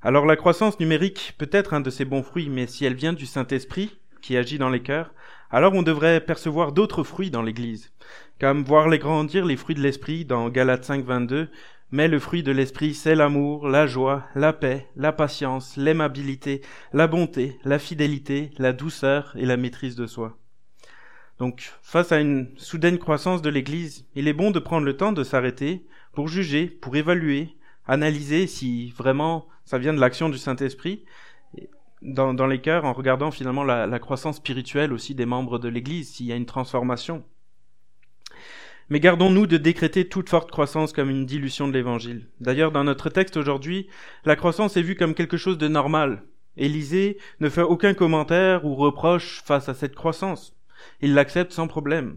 Alors 0.00 0.26
la 0.26 0.36
croissance 0.36 0.78
numérique 0.78 1.34
peut 1.38 1.50
être 1.50 1.74
un 1.74 1.80
de 1.80 1.90
ces 1.90 2.04
bons 2.04 2.22
fruits, 2.22 2.48
mais 2.48 2.68
si 2.68 2.84
elle 2.84 2.94
vient 2.94 3.12
du 3.12 3.26
Saint-Esprit, 3.26 3.98
qui 4.22 4.36
agit 4.36 4.58
dans 4.58 4.70
les 4.70 4.82
cœurs, 4.82 5.12
alors 5.50 5.74
on 5.74 5.82
devrait 5.82 6.20
percevoir 6.20 6.72
d'autres 6.72 7.02
fruits 7.02 7.30
dans 7.30 7.42
l'Église, 7.42 7.92
comme 8.40 8.62
voir 8.62 8.88
les 8.88 8.98
grandir 8.98 9.44
les 9.44 9.56
fruits 9.56 9.74
de 9.74 9.80
l'Esprit 9.80 10.24
dans 10.24 10.48
Galates 10.50 10.84
5, 10.84 11.04
22, 11.04 11.48
mais 11.90 12.08
le 12.08 12.18
fruit 12.18 12.42
de 12.42 12.52
l'esprit, 12.52 12.94
c'est 12.94 13.14
l'amour, 13.14 13.68
la 13.68 13.86
joie, 13.86 14.24
la 14.34 14.52
paix, 14.52 14.86
la 14.96 15.12
patience, 15.12 15.76
l'aimabilité, 15.76 16.60
la 16.92 17.06
bonté, 17.06 17.58
la 17.64 17.78
fidélité, 17.78 18.50
la 18.58 18.72
douceur 18.72 19.32
et 19.36 19.46
la 19.46 19.56
maîtrise 19.56 19.96
de 19.96 20.06
soi. 20.06 20.36
Donc, 21.38 21.72
face 21.82 22.12
à 22.12 22.20
une 22.20 22.48
soudaine 22.56 22.98
croissance 22.98 23.42
de 23.42 23.48
l'Église, 23.48 24.06
il 24.14 24.28
est 24.28 24.32
bon 24.32 24.50
de 24.50 24.58
prendre 24.58 24.84
le 24.84 24.96
temps 24.96 25.12
de 25.12 25.24
s'arrêter 25.24 25.86
pour 26.12 26.28
juger, 26.28 26.66
pour 26.66 26.96
évaluer, 26.96 27.56
analyser 27.86 28.46
si 28.46 28.90
vraiment 28.90 29.46
ça 29.64 29.78
vient 29.78 29.94
de 29.94 30.00
l'action 30.00 30.28
du 30.28 30.38
Saint-Esprit 30.38 31.04
dans, 32.02 32.46
les 32.46 32.60
cœurs 32.60 32.84
en 32.84 32.92
regardant 32.92 33.30
finalement 33.30 33.64
la, 33.64 33.86
la 33.86 33.98
croissance 33.98 34.36
spirituelle 34.36 34.92
aussi 34.92 35.14
des 35.14 35.26
membres 35.26 35.58
de 35.58 35.68
l'Église, 35.68 36.10
s'il 36.10 36.26
y 36.26 36.32
a 36.32 36.36
une 36.36 36.46
transformation. 36.46 37.24
Mais 38.90 39.00
gardons-nous 39.00 39.46
de 39.46 39.58
décréter 39.58 40.08
toute 40.08 40.30
forte 40.30 40.50
croissance 40.50 40.92
comme 40.92 41.10
une 41.10 41.26
dilution 41.26 41.68
de 41.68 41.72
l'évangile. 41.74 42.26
D'ailleurs, 42.40 42.72
dans 42.72 42.84
notre 42.84 43.10
texte 43.10 43.36
aujourd'hui, 43.36 43.86
la 44.24 44.34
croissance 44.34 44.76
est 44.76 44.82
vue 44.82 44.96
comme 44.96 45.14
quelque 45.14 45.36
chose 45.36 45.58
de 45.58 45.68
normal. 45.68 46.22
Élisée 46.56 47.18
ne 47.40 47.50
fait 47.50 47.62
aucun 47.62 47.92
commentaire 47.92 48.64
ou 48.64 48.74
reproche 48.74 49.42
face 49.44 49.68
à 49.68 49.74
cette 49.74 49.94
croissance. 49.94 50.56
Il 51.00 51.14
l'accepte 51.14 51.52
sans 51.52 51.68
problème. 51.68 52.16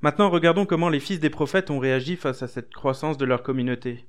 Maintenant, 0.00 0.30
regardons 0.30 0.66
comment 0.66 0.88
les 0.88 1.00
fils 1.00 1.20
des 1.20 1.30
prophètes 1.30 1.70
ont 1.70 1.78
réagi 1.78 2.16
face 2.16 2.42
à 2.42 2.48
cette 2.48 2.72
croissance 2.72 3.18
de 3.18 3.24
leur 3.24 3.42
communauté. 3.42 4.06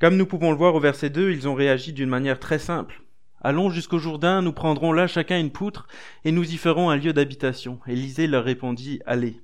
Comme 0.00 0.16
nous 0.16 0.26
pouvons 0.26 0.52
le 0.52 0.56
voir 0.56 0.76
au 0.76 0.80
verset 0.80 1.10
2, 1.10 1.32
ils 1.32 1.48
ont 1.48 1.54
réagi 1.54 1.92
d'une 1.92 2.08
manière 2.08 2.38
très 2.38 2.58
simple. 2.58 3.02
Allons 3.40 3.70
jusqu'au 3.70 3.98
Jourdain, 3.98 4.42
nous 4.42 4.52
prendrons 4.52 4.92
là 4.92 5.06
chacun 5.06 5.38
une 5.38 5.50
poutre, 5.50 5.88
et 6.24 6.32
nous 6.32 6.52
y 6.52 6.56
ferons 6.56 6.90
un 6.90 6.96
lieu 6.96 7.12
d'habitation. 7.12 7.80
Élisée 7.86 8.26
leur 8.28 8.44
répondit, 8.44 9.00
Allez. 9.06 9.40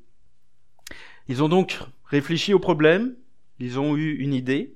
Ils 1.28 1.42
ont 1.42 1.48
donc 1.48 1.78
réfléchi 2.06 2.52
au 2.54 2.58
problème, 2.58 3.14
ils 3.58 3.78
ont 3.78 3.96
eu 3.96 4.16
une 4.16 4.34
idée, 4.34 4.74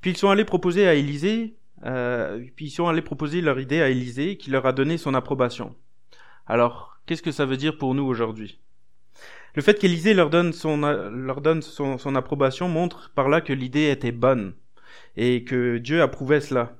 puis 0.00 0.12
ils 0.12 0.16
sont 0.16 0.30
allés 0.30 0.44
proposer 0.44 0.86
à 0.86 0.94
Élisée, 0.94 1.56
euh, 1.84 2.42
puis 2.56 2.66
ils 2.66 2.70
sont 2.70 2.88
allés 2.88 3.02
proposer 3.02 3.40
leur 3.40 3.60
idée 3.60 3.82
à 3.82 3.88
Élisée, 3.88 4.36
qui 4.36 4.50
leur 4.50 4.66
a 4.66 4.72
donné 4.72 4.96
son 4.98 5.14
approbation. 5.14 5.74
Alors, 6.46 6.98
qu'est-ce 7.06 7.22
que 7.22 7.32
ça 7.32 7.46
veut 7.46 7.56
dire 7.56 7.76
pour 7.76 7.94
nous 7.94 8.04
aujourd'hui? 8.04 8.60
Le 9.54 9.62
fait 9.62 9.78
qu'Élisée 9.78 10.14
leur 10.14 10.30
donne, 10.30 10.52
son, 10.52 11.98
son 11.98 12.14
approbation 12.16 12.68
montre 12.68 13.12
par 13.14 13.28
là 13.28 13.40
que 13.40 13.52
l'idée 13.52 13.90
était 13.90 14.12
bonne 14.12 14.54
et 15.16 15.44
que 15.44 15.78
Dieu 15.78 16.02
approuvait 16.02 16.40
cela. 16.40 16.76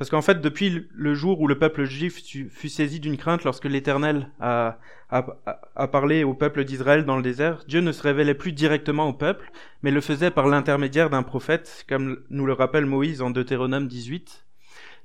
Parce 0.00 0.08
qu'en 0.08 0.22
fait, 0.22 0.40
depuis 0.40 0.88
le 0.94 1.12
jour 1.12 1.42
où 1.42 1.46
le 1.46 1.58
peuple 1.58 1.84
juif 1.84 2.22
fut 2.50 2.68
saisi 2.70 3.00
d'une 3.00 3.18
crainte 3.18 3.44
lorsque 3.44 3.66
l'Éternel 3.66 4.30
a, 4.40 4.78
a, 5.10 5.88
parlé 5.88 6.24
au 6.24 6.32
peuple 6.32 6.64
d'Israël 6.64 7.04
dans 7.04 7.18
le 7.18 7.22
désert, 7.22 7.64
Dieu 7.68 7.82
ne 7.82 7.92
se 7.92 8.02
révélait 8.02 8.32
plus 8.32 8.52
directement 8.52 9.10
au 9.10 9.12
peuple, 9.12 9.52
mais 9.82 9.90
le 9.90 10.00
faisait 10.00 10.30
par 10.30 10.46
l'intermédiaire 10.46 11.10
d'un 11.10 11.22
prophète, 11.22 11.84
comme 11.86 12.22
nous 12.30 12.46
le 12.46 12.54
rappelle 12.54 12.86
Moïse 12.86 13.20
en 13.20 13.28
Deutéronome 13.28 13.88
18. 13.88 14.46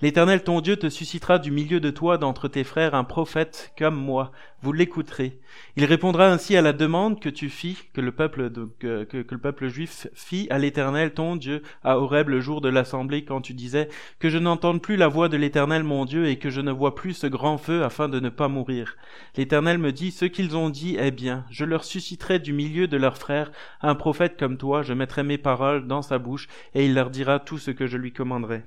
L'Éternel 0.01 0.43
ton 0.43 0.59
Dieu 0.59 0.75
te 0.75 0.89
suscitera 0.89 1.39
du 1.39 1.51
milieu 1.51 1.79
de 1.79 1.89
toi 1.89 2.17
d'entre 2.17 2.49
tes 2.49 2.65
frères 2.65 2.95
un 2.95 3.05
prophète 3.05 3.73
comme 3.77 3.95
moi. 3.95 4.33
Vous 4.61 4.73
l'écouterez. 4.73 5.39
Il 5.77 5.85
répondra 5.85 6.29
ainsi 6.29 6.57
à 6.57 6.61
la 6.61 6.73
demande 6.73 7.21
que 7.21 7.29
tu 7.29 7.49
fis, 7.49 7.77
que 7.93 8.01
le 8.01 8.11
peuple, 8.11 9.67
juif 9.69 10.07
fit 10.13 10.47
à 10.49 10.57
l'Éternel 10.57 11.13
ton 11.13 11.37
Dieu 11.37 11.61
à 11.81 11.97
Horeb 11.97 12.27
le 12.27 12.41
jour 12.41 12.59
de 12.59 12.67
l'assemblée 12.67 13.23
quand 13.23 13.39
tu 13.39 13.53
disais 13.53 13.87
que 14.19 14.29
je 14.29 14.37
n'entende 14.37 14.81
plus 14.81 14.97
la 14.97 15.07
voix 15.07 15.29
de 15.29 15.37
l'Éternel 15.37 15.83
mon 15.85 16.03
Dieu 16.03 16.27
et 16.27 16.39
que 16.39 16.49
je 16.49 16.59
ne 16.59 16.71
vois 16.71 16.93
plus 16.93 17.13
ce 17.13 17.27
grand 17.27 17.57
feu 17.57 17.85
afin 17.85 18.09
de 18.09 18.19
ne 18.19 18.29
pas 18.29 18.49
mourir. 18.49 18.97
L'Éternel 19.37 19.77
me 19.77 19.93
dit 19.93 20.11
ce 20.11 20.25
qu'ils 20.25 20.57
ont 20.57 20.69
dit 20.69 20.97
est 20.97 21.11
bien. 21.11 21.45
Je 21.49 21.63
leur 21.63 21.85
susciterai 21.85 22.39
du 22.39 22.51
milieu 22.51 22.89
de 22.89 22.97
leurs 22.97 23.17
frères 23.17 23.51
un 23.81 23.95
prophète 23.95 24.37
comme 24.37 24.57
toi. 24.57 24.81
Je 24.81 24.93
mettrai 24.93 25.23
mes 25.23 25.37
paroles 25.37 25.87
dans 25.87 26.01
sa 26.01 26.17
bouche 26.17 26.49
et 26.73 26.85
il 26.85 26.93
leur 26.93 27.11
dira 27.11 27.39
tout 27.39 27.59
ce 27.59 27.71
que 27.71 27.87
je 27.87 27.95
lui 27.95 28.11
commanderai. 28.11 28.63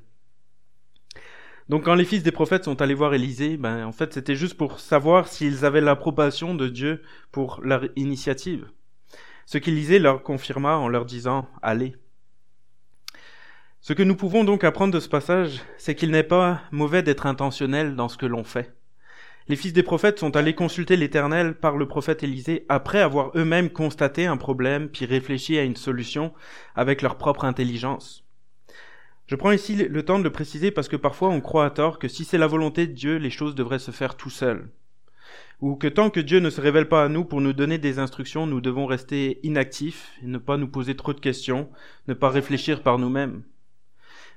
Donc 1.68 1.84
quand 1.84 1.94
les 1.94 2.06
fils 2.06 2.22
des 2.22 2.32
prophètes 2.32 2.64
sont 2.64 2.80
allés 2.80 2.94
voir 2.94 3.12
Élisée, 3.12 3.58
ben 3.58 3.84
en 3.84 3.92
fait 3.92 4.14
c'était 4.14 4.36
juste 4.36 4.56
pour 4.56 4.80
savoir 4.80 5.28
s'ils 5.28 5.66
avaient 5.66 5.82
l'approbation 5.82 6.54
de 6.54 6.66
Dieu 6.68 7.02
pour 7.30 7.60
leur 7.62 7.84
initiative. 7.96 8.66
Ce 9.44 9.58
qu'Élisée 9.58 9.98
leur 9.98 10.22
confirma 10.22 10.76
en 10.76 10.88
leur 10.88 11.04
disant 11.04 11.46
Allez. 11.60 11.94
Ce 13.80 13.92
que 13.92 14.02
nous 14.02 14.16
pouvons 14.16 14.44
donc 14.44 14.64
apprendre 14.64 14.94
de 14.94 15.00
ce 15.00 15.08
passage, 15.08 15.60
c'est 15.76 15.94
qu'il 15.94 16.10
n'est 16.10 16.22
pas 16.22 16.62
mauvais 16.72 17.02
d'être 17.02 17.26
intentionnel 17.26 17.96
dans 17.96 18.08
ce 18.08 18.16
que 18.16 18.26
l'on 18.26 18.44
fait. 18.44 18.74
Les 19.46 19.56
fils 19.56 19.72
des 19.72 19.82
prophètes 19.82 20.18
sont 20.18 20.36
allés 20.36 20.54
consulter 20.54 20.96
l'Éternel 20.96 21.54
par 21.54 21.76
le 21.76 21.86
prophète 21.86 22.22
Élisée 22.22 22.66
après 22.68 23.00
avoir 23.00 23.30
eux-mêmes 23.34 23.70
constaté 23.70 24.26
un 24.26 24.36
problème 24.36 24.88
puis 24.88 25.06
réfléchi 25.06 25.58
à 25.58 25.64
une 25.64 25.76
solution 25.76 26.32
avec 26.74 27.00
leur 27.02 27.16
propre 27.16 27.44
intelligence. 27.44 28.27
Je 29.28 29.36
prends 29.36 29.52
ici 29.52 29.74
le 29.76 30.04
temps 30.04 30.18
de 30.18 30.24
le 30.24 30.32
préciser 30.32 30.70
parce 30.70 30.88
que 30.88 30.96
parfois 30.96 31.28
on 31.28 31.42
croit 31.42 31.66
à 31.66 31.70
tort 31.70 31.98
que 31.98 32.08
si 32.08 32.24
c'est 32.24 32.38
la 32.38 32.46
volonté 32.46 32.86
de 32.86 32.94
Dieu, 32.94 33.16
les 33.18 33.28
choses 33.28 33.54
devraient 33.54 33.78
se 33.78 33.90
faire 33.90 34.16
tout 34.16 34.30
seuls. 34.30 34.70
Ou 35.60 35.76
que 35.76 35.86
tant 35.86 36.08
que 36.08 36.20
Dieu 36.20 36.40
ne 36.40 36.48
se 36.48 36.62
révèle 36.62 36.88
pas 36.88 37.04
à 37.04 37.08
nous 37.10 37.26
pour 37.26 37.42
nous 37.42 37.52
donner 37.52 37.76
des 37.76 37.98
instructions, 37.98 38.46
nous 38.46 38.62
devons 38.62 38.86
rester 38.86 39.38
inactifs 39.42 40.12
et 40.22 40.26
ne 40.26 40.38
pas 40.38 40.56
nous 40.56 40.68
poser 40.68 40.96
trop 40.96 41.12
de 41.12 41.20
questions, 41.20 41.68
ne 42.06 42.14
pas 42.14 42.30
réfléchir 42.30 42.82
par 42.82 42.98
nous-mêmes. 42.98 43.42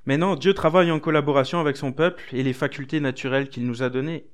Mais 0.05 0.17
non, 0.17 0.36
Dieu 0.36 0.53
travaille 0.53 0.91
en 0.91 1.00
collaboration 1.00 1.62
avec 1.62 1.77
son 1.77 1.93
peuple 1.93 2.24
et 2.33 2.43
les 2.43 2.53
facultés 2.53 3.00
naturelles 3.00 3.48
qu'il 3.48 3.65
nous 3.65 3.83
a 3.83 3.89
données. 3.89 4.25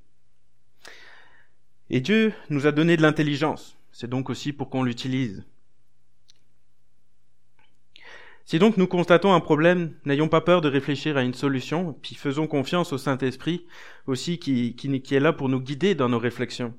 Et 1.91 2.01
Dieu 2.01 2.33
nous 2.49 2.65
a 2.65 2.71
donné 2.71 2.97
de 2.97 3.03
l'intelligence. 3.03 3.77
C'est 3.91 4.09
donc 4.09 4.31
aussi 4.31 4.53
pour 4.53 4.71
qu'on 4.71 4.83
l'utilise. 4.83 5.45
Si 8.47 8.59
donc 8.59 8.77
nous 8.77 8.87
constatons 8.87 9.33
un 9.33 9.41
problème, 9.41 9.91
n'ayons 10.05 10.29
pas 10.29 10.39
peur 10.39 10.61
de 10.61 10.69
réfléchir 10.69 11.17
à 11.17 11.23
une 11.23 11.33
solution, 11.33 11.91
puis 12.01 12.15
faisons 12.15 12.47
confiance 12.47 12.93
au 12.93 12.97
Saint-Esprit 12.97 13.65
aussi 14.05 14.39
qui, 14.39 14.73
est 15.11 15.19
là 15.19 15.33
pour 15.33 15.49
nous 15.49 15.59
guider 15.59 15.95
dans 15.95 16.07
nos 16.07 16.17
réflexions. 16.17 16.73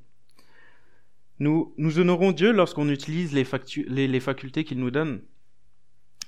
Nous, 1.41 1.75
honorons 1.99 2.33
Dieu 2.33 2.53
lorsqu'on 2.53 2.89
utilise 2.89 3.35
les, 3.35 3.47
les, 3.87 4.09
les 4.09 4.21
facultés 4.21 4.65
qu'il 4.65 4.79
nous 4.79 4.91
donne. 4.91 5.21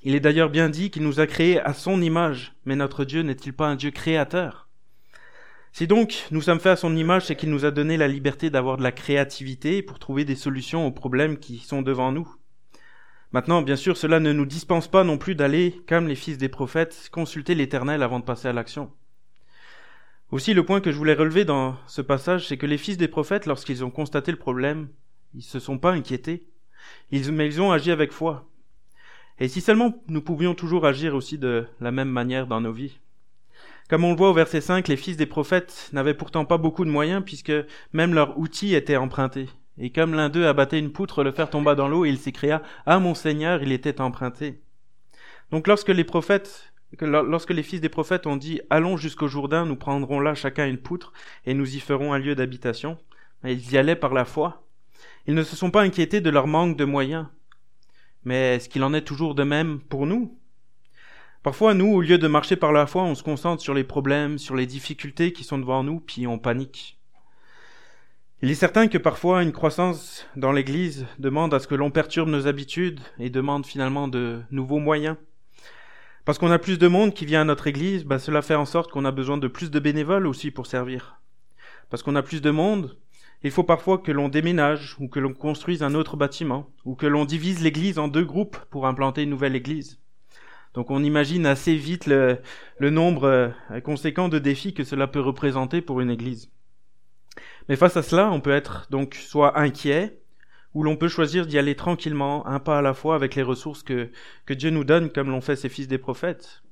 Il 0.03 0.15
est 0.15 0.21
d'ailleurs 0.21 0.51
bien 0.51 0.69
dit 0.69 0.91
qu'il 0.91 1.05
nous 1.05 1.21
a 1.21 1.27
créés 1.27 1.59
à 1.59 1.73
son 1.73 2.03
image, 2.03 2.53
mais 2.67 2.77
notre 2.77 3.07
Dieu 3.07 3.23
n'est-il 3.23 3.55
pas 3.55 3.69
un 3.69 3.77
Dieu 3.77 3.93
créateur? 3.93 4.69
Si 5.73 5.87
donc 5.87 6.27
nous 6.31 6.43
sommes 6.43 6.61
faits 6.61 6.73
à 6.73 6.77
son 6.77 6.95
image, 6.95 7.25
c'est 7.25 7.37
qu'il 7.37 7.49
nous 7.49 7.65
a 7.65 7.71
donné 7.71 7.97
la 7.97 8.09
liberté 8.09 8.51
d'avoir 8.51 8.77
de 8.77 8.83
la 8.83 8.93
créativité 8.93 9.81
pour 9.81 9.99
trouver 9.99 10.27
des 10.27 10.37
solutions 10.37 10.87
aux 10.87 10.93
problèmes 10.93 11.39
qui 11.39 11.61
sont 11.61 11.81
devant 11.81 12.13
nous. 12.13 12.31
Maintenant, 13.33 13.63
bien 13.63 13.77
sûr, 13.77 13.97
cela 13.97 14.19
ne 14.19 14.33
nous 14.33 14.47
dispense 14.47 14.89
pas 14.89 15.05
non 15.05 15.17
plus 15.17 15.37
d'aller, 15.37 15.81
comme 15.89 16.09
les 16.09 16.17
fils 16.17 16.37
des 16.37 16.49
prophètes, 16.49 17.09
consulter 17.13 17.55
l'Éternel 17.55 18.03
avant 18.03 18.19
de 18.19 18.25
passer 18.25 18.49
à 18.49 18.53
l'action. 18.53 18.91
Aussi, 20.33 20.53
le 20.53 20.65
point 20.65 20.81
que 20.81 20.91
je 20.91 20.97
voulais 20.97 21.15
relever 21.15 21.45
dans 21.45 21.77
ce 21.87 22.03
passage, 22.03 22.49
c'est 22.49 22.57
que 22.57 22.67
les 22.67 22.79
fils 22.79 22.97
des 22.97 23.09
prophètes, 23.09 23.47
lorsqu'ils 23.47 23.85
ont 23.85 23.91
constaté 23.91 24.33
le 24.33 24.37
problème, 24.37 24.89
ils 25.35 25.43
se 25.43 25.61
sont 25.61 25.79
pas 25.79 25.93
inquiétés, 25.93 26.45
ils, 27.13 27.31
mais 27.33 27.47
ils 27.47 27.61
ont 27.61 27.71
agi 27.71 27.93
avec 27.93 28.13
foi. 28.13 28.49
Et 29.39 29.49
si 29.49 29.61
seulement 29.61 30.03
nous 30.09 30.23
pouvions 30.23 30.55
toujours 30.55 30.85
agir 30.85 31.15
aussi 31.15 31.39
de 31.39 31.67
la 31.81 31.93
même 31.93 32.11
manière 32.11 32.47
dans 32.47 32.61
nos 32.61 32.73
vies. 32.73 32.99
Comme 33.89 34.05
on 34.05 34.11
le 34.11 34.17
voit 34.17 34.31
au 34.31 34.35
verset 34.35 34.61
5, 34.61 34.87
les 34.87 34.97
fils 34.97 35.17
des 35.17 35.27
prophètes 35.27 35.89
n'avaient 35.93 36.15
pourtant 36.15 36.45
pas 36.45 36.59
beaucoup 36.59 36.85
de 36.85 36.91
moyens 36.91 37.23
puisque 37.25 37.53
même 37.93 38.15
leur 38.15 38.39
outil 38.39 38.75
était 38.75 38.97
emprunté. 38.97 39.49
Et 39.83 39.91
comme 39.91 40.15
l'un 40.15 40.29
d'eux 40.29 40.47
abattait 40.47 40.79
une 40.79 40.93
poutre, 40.93 41.25
le 41.25 41.33
fer 41.33 41.49
tomba 41.49 41.75
dans 41.75 41.89
l'eau 41.89 42.05
et 42.05 42.11
il 42.11 42.19
s'écria 42.19 42.63
Ah 42.85 42.99
mon 42.99 43.15
Seigneur, 43.15 43.63
il 43.63 43.73
était 43.73 44.03
emprunté. 44.03 44.61
Donc 45.51 45.67
lorsque 45.67 45.89
les 45.89 46.05
prophètes, 46.05 46.75
lorsque 47.01 47.51
les 47.51 47.63
fils 47.63 47.81
des 47.81 47.89
prophètes 47.89 48.27
ont 48.27 48.37
dit 48.37 48.61
Allons 48.69 48.99
jusqu'au 48.99 49.27
Jourdain, 49.27 49.65
nous 49.65 49.77
prendrons 49.77 50.21
là 50.21 50.35
chacun 50.35 50.67
une 50.67 50.77
poutre 50.77 51.15
et 51.47 51.55
nous 51.55 51.77
y 51.77 51.81
ferons 51.81 52.13
un 52.13 52.19
lieu 52.19 52.35
d'habitation, 52.35 52.99
ils 53.43 53.73
y 53.73 53.79
allaient 53.79 53.97
par 53.97 54.13
la 54.13 54.27
foi. 54.27 54.67
Ils 55.27 55.35
ne 55.35 55.43
se 55.43 55.57
sont 55.57 55.71
pas 55.71 55.83
inquiétés 55.83 56.21
de 56.21 56.31
leur 56.31 56.47
manque 56.47 56.77
de 56.77 56.85
moyens. 56.85 57.27
Mais 58.25 58.57
est-ce 58.57 58.69
qu'il 58.69 58.85
en 58.85 58.93
est 58.93 59.01
toujours 59.01 59.35
de 59.35 59.45
même 59.45 59.81
pour 59.81 60.05
nous? 60.05 60.39
Parfois, 61.43 61.73
nous, 61.73 61.91
au 61.91 62.03
lieu 62.03 62.19
de 62.19 62.29
marcher 62.29 62.57
par 62.57 62.73
la 62.73 62.87
foi, 62.87 63.03
on 63.05 63.15
se 63.15 63.23
concentre 63.23 63.63
sur 63.63 63.73
les 63.73 63.85
problèmes, 63.85 64.37
sur 64.37 64.57
les 64.57 64.67
difficultés 64.67 65.33
qui 65.33 65.43
sont 65.43 65.57
devant 65.57 65.83
nous, 65.83 66.01
puis 66.01 66.27
on 66.27 66.39
panique. 66.39 67.00
Il 68.43 68.51
est 68.51 68.55
certain 68.55 68.89
que 68.89 68.97
parfois 68.97 69.43
une 69.43 69.53
croissance 69.53 70.27
dans 70.35 70.51
l'Église 70.51 71.07
demande 71.19 71.53
à 71.53 71.59
ce 71.59 71.67
que 71.67 71.75
l'on 71.75 71.91
perturbe 71.91 72.31
nos 72.31 72.47
habitudes 72.47 73.01
et 73.19 73.29
demande 73.29 73.67
finalement 73.67 74.09
de 74.09 74.41
nouveaux 74.51 74.79
moyens. 74.79 75.19
Parce 76.25 76.39
qu'on 76.39 76.51
a 76.51 76.59
plus 76.59 76.79
de 76.79 76.89
monde 76.89 77.13
qui 77.13 77.27
vient 77.27 77.43
à 77.43 77.45
notre 77.45 77.67
Église, 77.67 78.05
bah 78.05 78.19
cela 78.19 78.41
fait 78.41 78.55
en 78.55 78.65
sorte 78.65 78.91
qu'on 78.91 79.05
a 79.05 79.13
besoin 79.13 79.37
de 79.37 79.47
plus 79.47 79.71
de 79.71 79.79
bénévoles 79.79 80.27
aussi 80.27 80.51
pour 80.51 80.67
servir. 80.67 81.21
Parce 81.91 82.03
qu'on 82.03 82.17
a 82.17 82.23
plus 82.23 82.41
de 82.41 82.51
monde, 82.51 82.97
il 83.43 83.51
faut 83.51 83.63
parfois 83.63 83.99
que 83.99 84.11
l'on 84.11 84.31
déménage 84.31 84.97
ou 84.99 85.09
que 85.09 85.21
l'on 85.21 85.35
construise 85.35 85.83
un 85.83 85.95
autre 85.95 86.17
bâtiment 86.17 86.71
ou 86.87 86.95
que 86.95 87.07
l'on 87.07 87.27
divise 87.27 87.63
l'église 87.63 87.99
en 87.99 88.09
deux 88.09 88.25
groupes 88.25 88.57
pour 88.71 88.87
implanter 88.87 89.25
une 89.25 89.31
nouvelle 89.31 89.57
église. 89.57 90.01
Donc 90.73 90.91
on 90.91 91.05
imagine 91.05 91.45
assez 91.45 91.77
vite 91.77 92.07
le, 92.07 92.39
nombre 92.81 93.25
euh, 93.25 93.81
conséquent 93.81 94.31
de 94.31 94.39
défis 94.39 94.73
que 94.73 94.85
cela 94.85 95.07
peut 95.09 95.21
représenter 95.21 95.83
pour 95.83 96.01
une 96.01 96.11
église. 96.11 96.51
Mais 97.71 97.77
face 97.77 97.97
à 97.97 98.03
cela, 98.03 98.33
on 98.33 98.41
peut 98.41 98.51
être 98.51 98.89
donc 98.91 99.15
soit 99.15 99.57
inquiet, 99.57 100.19
ou 100.75 100.83
l'on 100.83 100.97
peut 100.97 101.07
choisir 101.07 101.47
d'y 101.47 101.57
aller 101.57 101.77
tranquillement, 101.77 102.45
un 102.49 102.59
pas 102.59 102.79
à 102.79 102.83
la 102.83 102.95
fois 102.95 103.15
avec 103.15 103.37
les 103.37 103.45
ressources 103.45 103.85
que, 103.85 104.11
que 104.45 104.55
Dieu 104.55 104.71
nous 104.71 104.83
donne, 104.83 105.09
comme 105.09 105.31
l'ont 105.31 105.41
fait 105.41 105.55
ses 105.55 105.69
fils 105.69 105.87
des 105.87 105.97
prophètes. 105.97 106.65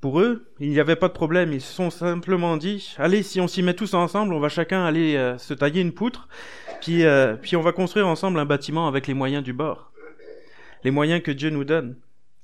Pour 0.00 0.18
eux, 0.18 0.50
il 0.58 0.70
n'y 0.70 0.80
avait 0.80 0.96
pas 0.96 1.06
de 1.06 1.12
problème. 1.12 1.52
Ils 1.52 1.60
se 1.60 1.72
sont 1.72 1.90
simplement 1.90 2.56
dit, 2.56 2.92
allez, 2.98 3.22
si 3.22 3.40
on 3.40 3.46
s'y 3.46 3.62
met 3.62 3.74
tous 3.74 3.94
ensemble, 3.94 4.34
on 4.34 4.40
va 4.40 4.48
chacun 4.48 4.84
aller 4.84 5.14
euh, 5.14 5.38
se 5.38 5.54
tailler 5.54 5.80
une 5.80 5.92
poutre, 5.92 6.26
puis, 6.80 7.04
euh, 7.04 7.36
puis 7.36 7.54
on 7.54 7.62
va 7.62 7.70
construire 7.70 8.08
ensemble 8.08 8.40
un 8.40 8.46
bâtiment 8.46 8.88
avec 8.88 9.06
les 9.06 9.14
moyens 9.14 9.44
du 9.44 9.52
bord. 9.52 9.92
Les 10.82 10.90
moyens 10.90 11.22
que 11.22 11.30
Dieu 11.30 11.50
nous 11.50 11.62
donne. 11.62 11.96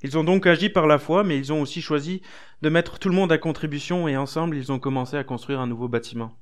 Ils 0.05 0.17
ont 0.17 0.23
donc 0.23 0.47
agi 0.47 0.69
par 0.69 0.87
la 0.87 1.01
foi, 1.01 1.25
mais 1.25 1.37
ils 1.37 1.53
ont 1.53 1.63
aussi 1.63 1.83
choisi 1.83 2.23
de 2.63 2.69
mettre 2.69 3.01
tout 3.01 3.09
le 3.09 3.17
monde 3.17 3.33
à 3.33 3.39
contribution 3.39 4.07
et 4.07 4.17
ensemble 4.17 4.57
ils 4.57 4.71
ont 4.71 4.79
commencé 4.79 5.17
à 5.17 5.25
construire 5.25 5.59
un 5.59 5.67
nouveau 5.67 5.89
bâtiment. 5.89 6.33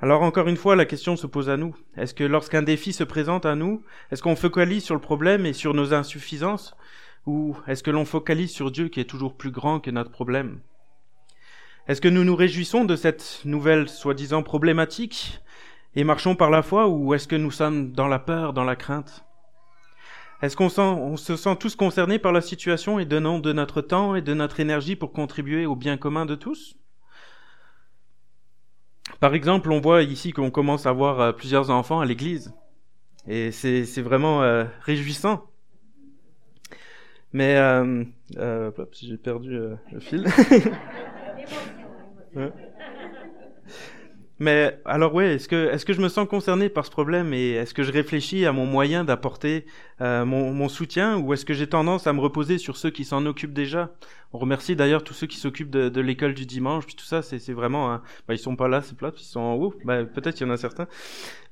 Alors 0.00 0.22
encore 0.22 0.46
une 0.46 0.56
fois, 0.56 0.76
la 0.76 0.84
question 0.84 1.16
se 1.16 1.26
pose 1.26 1.50
à 1.50 1.56
nous. 1.56 1.74
Est-ce 1.96 2.14
que 2.14 2.22
lorsqu'un 2.22 2.62
défi 2.62 2.92
se 2.92 3.02
présente 3.02 3.46
à 3.46 3.56
nous, 3.56 3.82
est-ce 4.12 4.22
qu'on 4.22 4.36
focalise 4.36 4.84
sur 4.84 4.94
le 4.94 5.00
problème 5.00 5.44
et 5.44 5.52
sur 5.52 5.74
nos 5.74 5.92
insuffisances 5.92 6.76
ou 7.26 7.56
est-ce 7.66 7.82
que 7.82 7.90
l'on 7.90 8.04
focalise 8.04 8.52
sur 8.52 8.70
Dieu 8.70 8.88
qui 8.88 9.00
est 9.00 9.10
toujours 9.10 9.36
plus 9.36 9.50
grand 9.50 9.80
que 9.80 9.90
notre 9.90 10.12
problème? 10.12 10.60
Est-ce 11.88 12.00
que 12.00 12.08
nous 12.08 12.22
nous 12.22 12.36
réjouissons 12.36 12.84
de 12.84 12.94
cette 12.94 13.40
nouvelle 13.44 13.88
soi-disant 13.88 14.44
problématique 14.44 15.40
et 15.96 16.04
marchons 16.04 16.36
par 16.36 16.50
la 16.50 16.62
foi 16.62 16.86
ou 16.86 17.12
est-ce 17.14 17.26
que 17.26 17.34
nous 17.34 17.50
sommes 17.50 17.90
dans 17.90 18.08
la 18.08 18.20
peur, 18.20 18.52
dans 18.52 18.64
la 18.64 18.76
crainte? 18.76 19.24
Est-ce 20.42 20.56
qu'on 20.56 20.70
on 20.78 21.16
se 21.16 21.34
sent 21.34 21.56
tous 21.56 21.74
concernés 21.74 22.20
par 22.20 22.30
la 22.30 22.40
situation 22.40 23.00
et 23.00 23.04
donnons 23.04 23.40
de 23.40 23.52
notre 23.52 23.80
temps 23.80 24.14
et 24.14 24.22
de 24.22 24.32
notre 24.32 24.60
énergie 24.60 24.94
pour 24.94 25.12
contribuer 25.12 25.66
au 25.66 25.74
bien 25.74 25.96
commun 25.96 26.24
de 26.24 26.36
tous? 26.36 26.76
Par 29.20 29.34
exemple, 29.34 29.72
on 29.72 29.80
voit 29.80 30.02
ici 30.02 30.32
qu'on 30.32 30.50
commence 30.50 30.86
à 30.86 30.90
avoir 30.90 31.20
euh, 31.20 31.32
plusieurs 31.32 31.70
enfants 31.70 32.00
à 32.00 32.06
l'église 32.06 32.52
et 33.26 33.50
c'est 33.52 34.00
vraiment 34.00 34.42
euh, 34.42 34.64
réjouissant. 34.82 35.44
Mais 37.32 37.56
euh, 37.56 38.04
euh, 38.38 38.70
j'ai 38.92 39.18
perdu 39.18 39.54
euh, 39.54 39.74
le 39.92 40.00
fil. 40.00 40.26
Mais 44.40 44.80
alors 44.84 45.14
ouais, 45.14 45.34
est-ce 45.34 45.48
que 45.48 45.70
est-ce 45.70 45.84
que 45.84 45.92
je 45.92 46.00
me 46.00 46.08
sens 46.08 46.28
concerné 46.28 46.68
par 46.68 46.86
ce 46.86 46.90
problème 46.90 47.34
et 47.34 47.52
est-ce 47.52 47.74
que 47.74 47.82
je 47.82 47.90
réfléchis 47.90 48.46
à 48.46 48.52
mon 48.52 48.66
moyen 48.66 49.04
d'apporter 49.04 49.66
euh, 50.00 50.24
mon, 50.24 50.52
mon, 50.52 50.68
soutien 50.68 51.16
ou 51.18 51.32
est-ce 51.32 51.44
que 51.44 51.54
j'ai 51.54 51.66
tendance 51.66 52.06
à 52.06 52.12
me 52.12 52.20
reposer 52.20 52.58
sur 52.58 52.76
ceux 52.76 52.90
qui 52.90 53.04
s'en 53.04 53.26
occupent 53.26 53.52
déjà? 53.52 53.90
On 54.32 54.38
remercie 54.38 54.76
d'ailleurs 54.76 55.02
tous 55.02 55.14
ceux 55.14 55.26
qui 55.26 55.38
s'occupent 55.38 55.70
de, 55.70 55.88
de 55.88 56.00
l'école 56.00 56.34
du 56.34 56.46
dimanche 56.46 56.86
puis 56.86 56.94
tout 56.94 57.04
ça, 57.04 57.20
c'est 57.22 57.40
c'est 57.40 57.52
vraiment 57.52 57.92
hein, 57.92 58.02
bah, 58.28 58.34
ils 58.34 58.38
sont 58.38 58.54
pas 58.54 58.68
là, 58.68 58.80
c'est 58.80 58.96
plat, 58.96 59.12
ils 59.16 59.22
sont 59.24 59.40
en 59.40 59.54
haut. 59.54 59.74
Bah, 59.84 60.04
peut-être 60.04 60.40
y 60.40 60.44
en 60.44 60.50
a 60.50 60.56
certains, 60.56 60.86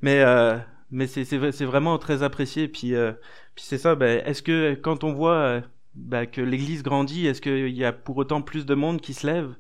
mais 0.01 0.21
euh, 0.21 0.57
mais 0.93 1.09
c'est 1.09 1.25
c'est 1.25 1.65
vraiment 1.65 1.99
très 1.99 2.23
apprécié 2.23 2.69
puis 2.69 2.95
euh, 2.95 3.13
puis 3.57 3.65
c'est 3.67 3.79
ça. 3.79 3.97
Ben 3.97 4.23
est-ce 4.27 4.43
que 4.43 4.75
quand 4.75 5.03
on 5.03 5.13
voit 5.13 5.35
euh, 5.35 5.61
ben, 5.97 6.27
que 6.27 6.41
l'Église 6.41 6.83
grandit, 6.85 7.27
est-ce 7.27 7.41
qu'il 7.41 7.77
y 7.77 7.85
a 7.85 7.93
pour 7.93 8.17
autant 8.19 8.43
plus 8.43 8.67
de 8.67 8.75
monde 8.75 9.01
qui 9.01 9.15
se 9.15 9.27
lève? 9.27 9.55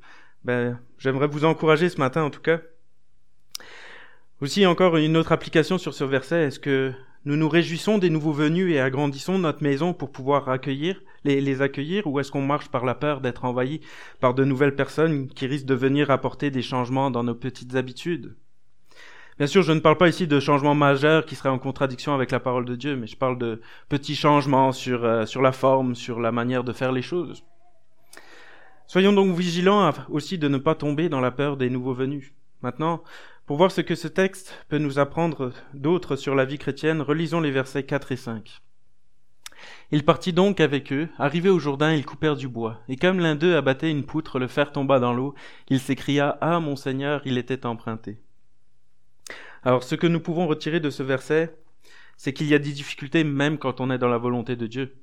Ben, 0.44 0.78
J'aimerais 0.98 1.26
vous 1.26 1.44
encourager 1.44 1.88
ce 1.88 1.98
matin 1.98 2.22
en 2.22 2.30
tout 2.30 2.40
cas. 2.40 2.60
Aussi 4.42 4.66
encore 4.66 4.98
une 4.98 5.16
autre 5.16 5.32
application 5.32 5.78
sur 5.78 5.94
ce 5.94 6.04
verset, 6.04 6.42
est-ce 6.42 6.60
que 6.60 6.92
nous 7.24 7.36
nous 7.36 7.48
réjouissons 7.48 7.96
des 7.96 8.10
nouveaux 8.10 8.34
venus 8.34 8.70
et 8.70 8.78
agrandissons 8.78 9.38
notre 9.38 9.62
maison 9.62 9.94
pour 9.94 10.12
pouvoir 10.12 10.50
accueillir, 10.50 11.00
les, 11.24 11.62
accueillir, 11.62 12.06
ou 12.06 12.20
est-ce 12.20 12.30
qu'on 12.30 12.42
marche 12.42 12.68
par 12.68 12.84
la 12.84 12.94
peur 12.94 13.22
d'être 13.22 13.46
envahi 13.46 13.80
par 14.20 14.34
de 14.34 14.44
nouvelles 14.44 14.76
personnes 14.76 15.28
qui 15.28 15.46
risquent 15.46 15.66
de 15.66 15.74
venir 15.74 16.10
apporter 16.10 16.50
des 16.50 16.60
changements 16.60 17.10
dans 17.10 17.24
nos 17.24 17.34
petites 17.34 17.76
habitudes? 17.76 18.36
Bien 19.38 19.46
sûr, 19.46 19.62
je 19.62 19.72
ne 19.72 19.80
parle 19.80 19.96
pas 19.96 20.08
ici 20.08 20.26
de 20.26 20.38
changements 20.38 20.74
majeurs 20.74 21.24
qui 21.24 21.34
seraient 21.34 21.48
en 21.48 21.58
contradiction 21.58 22.14
avec 22.14 22.30
la 22.30 22.38
parole 22.38 22.66
de 22.66 22.76
Dieu, 22.76 22.94
mais 22.94 23.06
je 23.06 23.16
parle 23.16 23.38
de 23.38 23.62
petits 23.88 24.16
changements 24.16 24.72
sur, 24.72 25.02
euh, 25.04 25.24
sur 25.24 25.40
la 25.40 25.52
forme, 25.52 25.94
sur 25.94 26.20
la 26.20 26.30
manière 26.30 26.62
de 26.62 26.74
faire 26.74 26.92
les 26.92 27.02
choses. 27.02 27.42
Soyons 28.86 29.14
donc 29.14 29.34
vigilants 29.34 29.92
aussi 30.10 30.36
de 30.36 30.48
ne 30.48 30.58
pas 30.58 30.74
tomber 30.74 31.08
dans 31.08 31.20
la 31.20 31.30
peur 31.30 31.56
des 31.56 31.70
nouveaux 31.70 31.94
venus. 31.94 32.34
Maintenant, 32.62 33.02
pour 33.46 33.56
voir 33.56 33.70
ce 33.70 33.80
que 33.80 33.94
ce 33.94 34.08
texte 34.08 34.52
peut 34.68 34.78
nous 34.78 34.98
apprendre 34.98 35.52
d'autres 35.72 36.16
sur 36.16 36.34
la 36.34 36.44
vie 36.44 36.58
chrétienne, 36.58 37.00
relisons 37.00 37.40
les 37.40 37.52
versets 37.52 37.84
4 37.84 38.12
et 38.12 38.16
5. 38.16 38.60
Il 39.92 40.04
partit 40.04 40.32
donc 40.32 40.58
avec 40.58 40.92
eux, 40.92 41.08
arrivé 41.16 41.48
au 41.48 41.60
Jourdain, 41.60 41.94
ils 41.94 42.04
coupèrent 42.04 42.36
du 42.36 42.48
bois, 42.48 42.80
et 42.88 42.96
comme 42.96 43.20
l'un 43.20 43.36
d'eux 43.36 43.56
abattait 43.56 43.90
une 43.90 44.04
poutre, 44.04 44.40
le 44.40 44.48
fer 44.48 44.72
tomba 44.72 44.98
dans 44.98 45.14
l'eau, 45.14 45.34
il 45.68 45.78
s'écria, 45.78 46.36
Ah, 46.40 46.58
mon 46.58 46.74
Seigneur, 46.74 47.22
il 47.24 47.38
était 47.38 47.66
emprunté. 47.66 48.18
Alors 49.62 49.84
ce 49.84 49.94
que 49.94 50.08
nous 50.08 50.20
pouvons 50.20 50.48
retirer 50.48 50.80
de 50.80 50.90
ce 50.90 51.04
verset, 51.04 51.56
c'est 52.16 52.32
qu'il 52.32 52.48
y 52.48 52.54
a 52.54 52.58
des 52.58 52.72
difficultés 52.72 53.22
même 53.22 53.58
quand 53.58 53.80
on 53.80 53.90
est 53.90 53.98
dans 53.98 54.08
la 54.08 54.18
volonté 54.18 54.56
de 54.56 54.66
Dieu. 54.66 54.96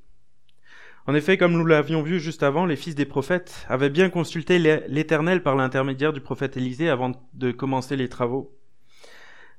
En 1.05 1.15
effet, 1.15 1.38
comme 1.38 1.51
nous 1.51 1.65
l'avions 1.65 2.01
vu 2.01 2.19
juste 2.19 2.43
avant, 2.43 2.65
les 2.65 2.77
fils 2.77 2.95
des 2.95 3.05
prophètes 3.05 3.65
avaient 3.67 3.89
bien 3.89 4.10
consulté 4.10 4.57
l'Éternel 4.88 5.43
par 5.43 5.55
l'intermédiaire 5.55 6.13
du 6.13 6.22
prophète 6.22 6.55
Élisée 6.55 6.89
avant 6.89 7.12
de 7.33 7.51
commencer 7.51 7.98
les 7.98 8.07
travaux. 8.07 8.55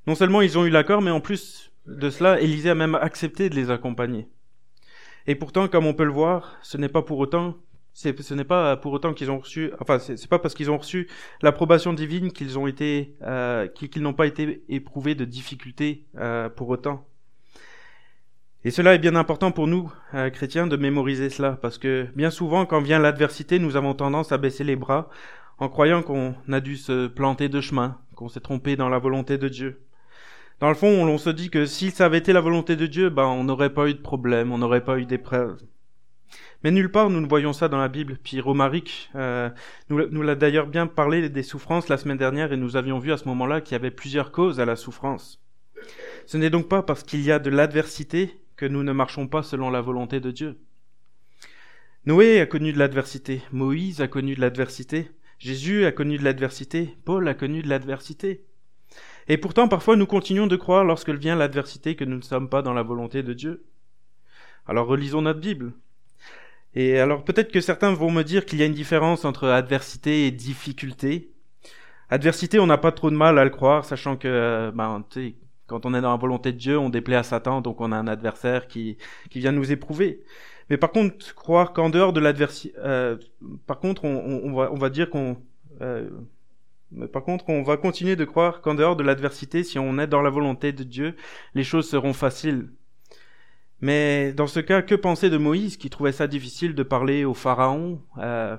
Non 0.07 0.15
seulement 0.15 0.41
ils 0.41 0.57
ont 0.57 0.65
eu 0.65 0.71
l'accord, 0.71 1.03
mais 1.03 1.11
en 1.11 1.21
plus 1.21 1.71
de 1.87 2.09
cela, 2.09 2.41
Élisée 2.41 2.71
a 2.71 2.75
même 2.75 2.95
accepté 2.95 3.51
de 3.51 3.55
les 3.55 3.71
accompagner. 3.71 4.27
Et 5.27 5.35
pourtant, 5.35 5.69
comme 5.69 5.87
on 5.87 5.95
peut 5.95 6.05
le 6.05 6.13
voir, 6.13 6.57
ce 6.63 6.79
n'est 6.79 6.89
pas 6.89 7.03
pour 7.03 7.19
autant 7.19 7.57
ce 7.95 8.35
n'est 8.35 8.45
pas 8.45 8.77
pour 8.77 8.93
autant 8.93 9.15
qu'ils 9.15 9.31
ont 9.31 9.39
reçu, 9.39 9.71
enfin, 9.79 10.01
c'est 10.01 10.27
pas 10.27 10.41
parce 10.41 10.55
qu'ils 10.55 10.69
ont 10.69 10.79
reçu 10.79 11.09
l'approbation 11.43 11.93
divine 11.93 12.33
qu'ils 12.33 12.59
ont 12.59 12.67
été, 12.67 13.15
euh, 13.23 13.69
qu'ils 13.69 14.03
n'ont 14.03 14.13
pas 14.13 14.27
été 14.27 14.65
éprouvés 14.69 15.15
de 15.15 15.25
difficultés 15.25 16.05
euh, 16.17 16.49
pour 16.49 16.69
autant. 16.71 17.07
Et 18.67 18.71
cela 18.71 18.95
est 18.95 18.99
bien 18.99 19.15
important 19.15 19.53
pour 19.53 19.67
nous, 19.67 19.93
euh, 20.15 20.31
chrétiens, 20.31 20.67
de 20.67 20.77
mémoriser 20.77 21.29
cela, 21.29 21.53
parce 21.53 21.77
que 21.77 22.07
bien 22.17 22.31
souvent, 22.31 22.65
quand 22.65 22.81
vient 22.81 22.99
l'adversité, 22.99 23.59
nous 23.59 23.77
avons 23.77 23.93
tendance 23.93 24.33
à 24.33 24.39
baisser 24.39 24.65
les 24.65 24.75
bras 24.75 25.11
en 25.59 25.69
croyant 25.69 26.03
qu'on 26.03 26.35
a 26.51 26.61
dû 26.61 26.79
se 26.79 27.07
planter 27.07 27.51
de 27.51 27.61
chemin, 27.61 27.99
qu'on 28.17 28.31
s'est 28.31 28.41
trompé 28.41 28.77
dans 28.77 28.89
la 28.89 28.99
volonté 28.99 29.37
de 29.37 29.49
Dieu. 29.49 29.83
Dans 30.61 30.71
le 30.71 30.75
fond, 30.75 30.89
on, 30.89 31.19
se 31.19 31.29
dit 31.29 31.51
que 31.51 31.67
si 31.67 31.91
ça 31.91 32.07
avait 32.07 32.17
été 32.19 32.33
la 32.33 32.41
volonté 32.41 32.75
de 32.75 32.87
Dieu, 32.87 33.11
ben, 33.11 33.27
on 33.27 33.45
n'aurait 33.45 33.75
pas 33.75 33.89
eu 33.89 33.95
de 33.95 34.01
problème, 34.01 34.51
on 34.51 34.57
n'aurait 34.57 34.85
pas 34.85 34.99
eu 34.99 35.05
d'épreuve. 35.05 35.61
Mais 36.63 36.71
nulle 36.71 36.91
part 36.91 37.11
nous 37.11 37.21
ne 37.21 37.29
voyons 37.29 37.53
ça 37.53 37.69
dans 37.69 37.79
la 37.79 37.89
Bible. 37.89 38.17
Puis 38.25 38.41
Romaric 38.41 39.11
euh, 39.15 39.51
nous, 39.91 40.09
nous 40.09 40.23
l'a 40.23 40.37
d'ailleurs 40.37 40.69
bien 40.69 40.87
parlé 40.87 41.29
des 41.29 41.43
souffrances 41.43 41.91
la 41.91 41.99
semaine 41.99 42.17
dernière 42.17 42.55
et 42.55 42.57
nous 42.57 42.77
avions 42.77 42.99
vu 42.99 43.13
à 43.13 43.19
ce 43.19 43.29
moment-là 43.29 43.61
qu'il 43.61 43.73
y 43.73 43.75
avait 43.75 43.91
plusieurs 43.91 44.33
causes 44.33 44.59
à 44.59 44.65
la 44.65 44.77
souffrance. 44.77 45.43
Ce 46.25 46.39
n'est 46.39 46.49
donc 46.49 46.69
pas 46.69 46.83
parce 46.83 47.03
qu'il 47.03 47.21
y 47.21 47.31
a 47.31 47.39
de 47.39 47.51
l'adversité 47.51 48.41
que 48.57 48.67
nous 48.67 48.83
ne 48.83 48.93
marchons 48.93 49.29
pas 49.29 49.43
selon 49.43 49.71
la 49.71 49.81
volonté 49.81 50.21
de 50.21 50.31
Dieu. 50.31 50.59
Noé 52.07 52.41
a 52.41 52.47
connu 52.47 52.73
de 52.73 52.79
l'adversité, 52.79 53.43
Moïse 53.53 54.01
a 54.01 54.09
connu 54.09 54.35
de 54.35 54.41
l'adversité, 54.41 55.11
Jésus 55.39 55.85
a 55.87 55.93
connu 55.93 56.19
de 56.19 56.25
l'adversité, 56.25 56.97
Paul 57.05 57.27
a 57.29 57.35
connu 57.35 57.63
de 57.63 57.69
l'adversité. 57.69 58.45
Et 59.27 59.39
pourtant, 59.39 59.69
parfois, 59.69 59.97
nous 59.97 60.07
continuons 60.07 60.47
de 60.47 60.57
croire, 60.57 60.85
lorsque 60.85 61.11
vient 61.11 61.35
l'adversité, 61.35 61.97
que 61.97 62.05
nous 62.05 62.17
ne 62.17 62.23
sommes 62.23 62.49
pas 62.49 62.63
dans 62.63 62.75
la 62.75 62.83
volonté 62.83 63.23
de 63.23 63.33
Dieu. 63.33 63.65
Alors 64.67 64.87
relisons 64.87 65.23
notre 65.23 65.41
Bible. 65.41 65.73
Et 66.75 66.99
alors 66.99 67.25
peut-être 67.25 67.53
que 67.53 67.61
certains 67.61 67.93
vont 67.93 68.11
me 68.11 68.23
dire 68.23 68.45
qu'il 68.47 68.59
y 68.59 68.63
a 68.63 68.67
une 68.67 68.75
différence 68.75 69.25
entre 69.25 69.49
adversité 69.49 70.27
et 70.27 70.31
difficulté. 70.31 71.31
Adversité, 72.11 72.59
on 72.59 72.67
n'a 72.67 72.79
pas 72.79 72.93
trop 72.93 73.11
de 73.11 73.17
mal 73.17 73.39
à 73.39 73.45
le 73.45 73.51
croire, 73.51 73.85
sachant 73.85 74.17
que 74.17 74.29
euh, 74.29 74.71
ben, 74.73 75.05
quand 75.67 75.87
on 75.87 75.95
est 75.95 76.01
dans 76.01 76.11
la 76.11 76.17
volonté 76.17 76.53
de 76.53 76.59
Dieu, 76.59 76.79
on 76.79 76.91
déplaît 76.91 77.17
à 77.17 77.23
Satan, 77.23 77.61
donc 77.61 77.81
on 77.81 77.93
a 77.93 77.97
un 77.97 78.07
adversaire 78.07 78.67
qui, 78.67 78.99
qui 79.31 79.41
vient 79.41 79.53
nous 79.53 79.73
éprouver. 79.73 80.23
Mais 80.71 80.77
par 80.77 80.93
contre, 80.93 81.35
croire 81.35 81.73
qu'en 81.73 81.91
dehors 81.91 82.13
de 82.13 82.21
l'adversité, 82.21 82.75
euh, 82.79 83.17
par 83.67 83.81
contre, 83.81 84.05
on, 84.05 84.53
va, 84.55 84.73
on 84.73 84.77
va 84.77 84.91
dire 84.91 85.11
qu'on, 85.11 85.37
euh, 85.83 86.09
par 87.13 87.25
contre, 87.25 87.49
on 87.49 87.63
va 87.63 87.77
continuer 87.77 88.17
de 88.17 88.25
croire 88.25 88.61
qu'en 88.61 88.75
dehors 88.75 88.97
de 88.97 89.03
l'adversité, 89.03 89.65
si 89.65 89.79
on 89.79 89.99
est 89.99 90.07
dans 90.07 90.23
la 90.23 90.31
volonté 90.31 90.73
de 90.73 90.85
Dieu, 90.85 91.17
les 91.55 91.65
choses 91.65 91.89
seront 91.89 92.13
faciles. 92.13 92.71
Mais 93.81 94.33
dans 94.33 94.47
ce 94.47 94.61
cas, 94.61 94.83
que 94.83 94.95
penser 94.95 95.29
de 95.29 95.37
Moïse 95.37 95.77
qui 95.77 95.91
trouvait 95.91 96.13
ça 96.13 96.27
difficile 96.27 96.75
de 96.75 96.83
parler 96.83 97.25
au 97.25 97.35
Pharaon 97.35 98.01
euh, 98.19 98.57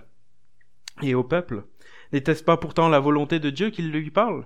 et 1.01 1.15
au 1.15 1.23
peuple? 1.23 1.63
N'était-ce 2.13 2.43
pas 2.43 2.57
pourtant 2.57 2.89
la 2.89 2.99
volonté 2.99 3.39
de 3.39 3.49
Dieu 3.49 3.69
qu'il 3.69 3.91
lui 3.91 4.11
parle? 4.11 4.45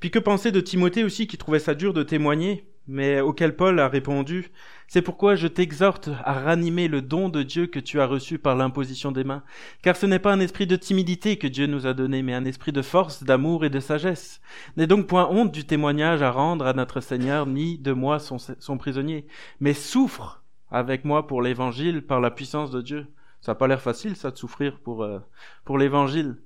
Puis 0.00 0.10
que 0.10 0.18
penser 0.18 0.50
de 0.50 0.60
Timothée 0.60 1.04
aussi 1.04 1.26
qui 1.26 1.38
trouvait 1.38 1.58
ça 1.58 1.74
dur 1.74 1.92
de 1.92 2.02
témoigner 2.02 2.64
mais 2.90 3.20
auquel 3.20 3.54
Paul 3.54 3.78
a 3.78 3.88
répondu 3.88 4.50
C'est 4.88 5.00
pourquoi 5.00 5.36
je 5.36 5.46
t'exhorte 5.46 6.10
à 6.24 6.32
ranimer 6.32 6.88
le 6.88 7.02
don 7.02 7.28
de 7.28 7.42
Dieu 7.42 7.66
que 7.66 7.78
tu 7.78 8.00
as 8.00 8.06
reçu 8.06 8.38
par 8.38 8.56
l'imposition 8.56 9.12
des 9.12 9.22
mains, 9.22 9.44
car 9.82 9.96
ce 9.96 10.06
n'est 10.06 10.18
pas 10.18 10.32
un 10.32 10.40
esprit 10.40 10.66
de 10.66 10.76
timidité 10.76 11.36
que 11.36 11.46
Dieu 11.46 11.66
nous 11.66 11.86
a 11.86 11.94
donné, 11.94 12.22
mais 12.22 12.34
un 12.34 12.44
esprit 12.44 12.72
de 12.72 12.82
force, 12.82 13.22
d'amour 13.22 13.64
et 13.64 13.70
de 13.70 13.80
sagesse. 13.80 14.40
N'aie 14.76 14.88
donc 14.88 15.06
point 15.06 15.28
honte 15.30 15.52
du 15.52 15.64
témoignage 15.64 16.22
à 16.22 16.32
rendre 16.32 16.66
à 16.66 16.72
notre 16.72 17.00
Seigneur, 17.00 17.46
ni 17.46 17.78
de 17.78 17.92
moi 17.92 18.18
son, 18.18 18.38
son 18.38 18.78
prisonnier, 18.78 19.26
mais 19.60 19.74
souffre 19.74 20.42
avec 20.70 21.04
moi 21.04 21.26
pour 21.26 21.42
l'évangile 21.42 22.02
par 22.02 22.20
la 22.20 22.30
puissance 22.32 22.70
de 22.72 22.82
Dieu. 22.82 23.06
Ça 23.40 23.52
n'a 23.52 23.56
pas 23.56 23.68
l'air 23.68 23.80
facile, 23.80 24.16
ça, 24.16 24.30
de 24.30 24.36
souffrir 24.36 24.80
pour, 24.80 25.02
euh, 25.02 25.20
pour 25.64 25.78
l'évangile. 25.78 26.36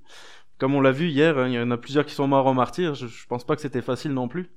Comme 0.57 0.75
on 0.75 0.81
l'a 0.81 0.91
vu 0.91 1.09
hier, 1.09 1.37
hein, 1.37 1.47
il 1.47 1.53
y 1.53 1.59
en 1.59 1.71
a 1.71 1.77
plusieurs 1.77 2.05
qui 2.05 2.13
sont 2.13 2.27
morts 2.27 2.47
en 2.47 2.53
martyr, 2.53 2.95
je, 2.95 3.07
je 3.07 3.27
pense 3.27 3.43
pas 3.43 3.55
que 3.55 3.61
c'était 3.61 3.81
facile 3.81 4.13
non 4.13 4.27
plus 4.27 4.49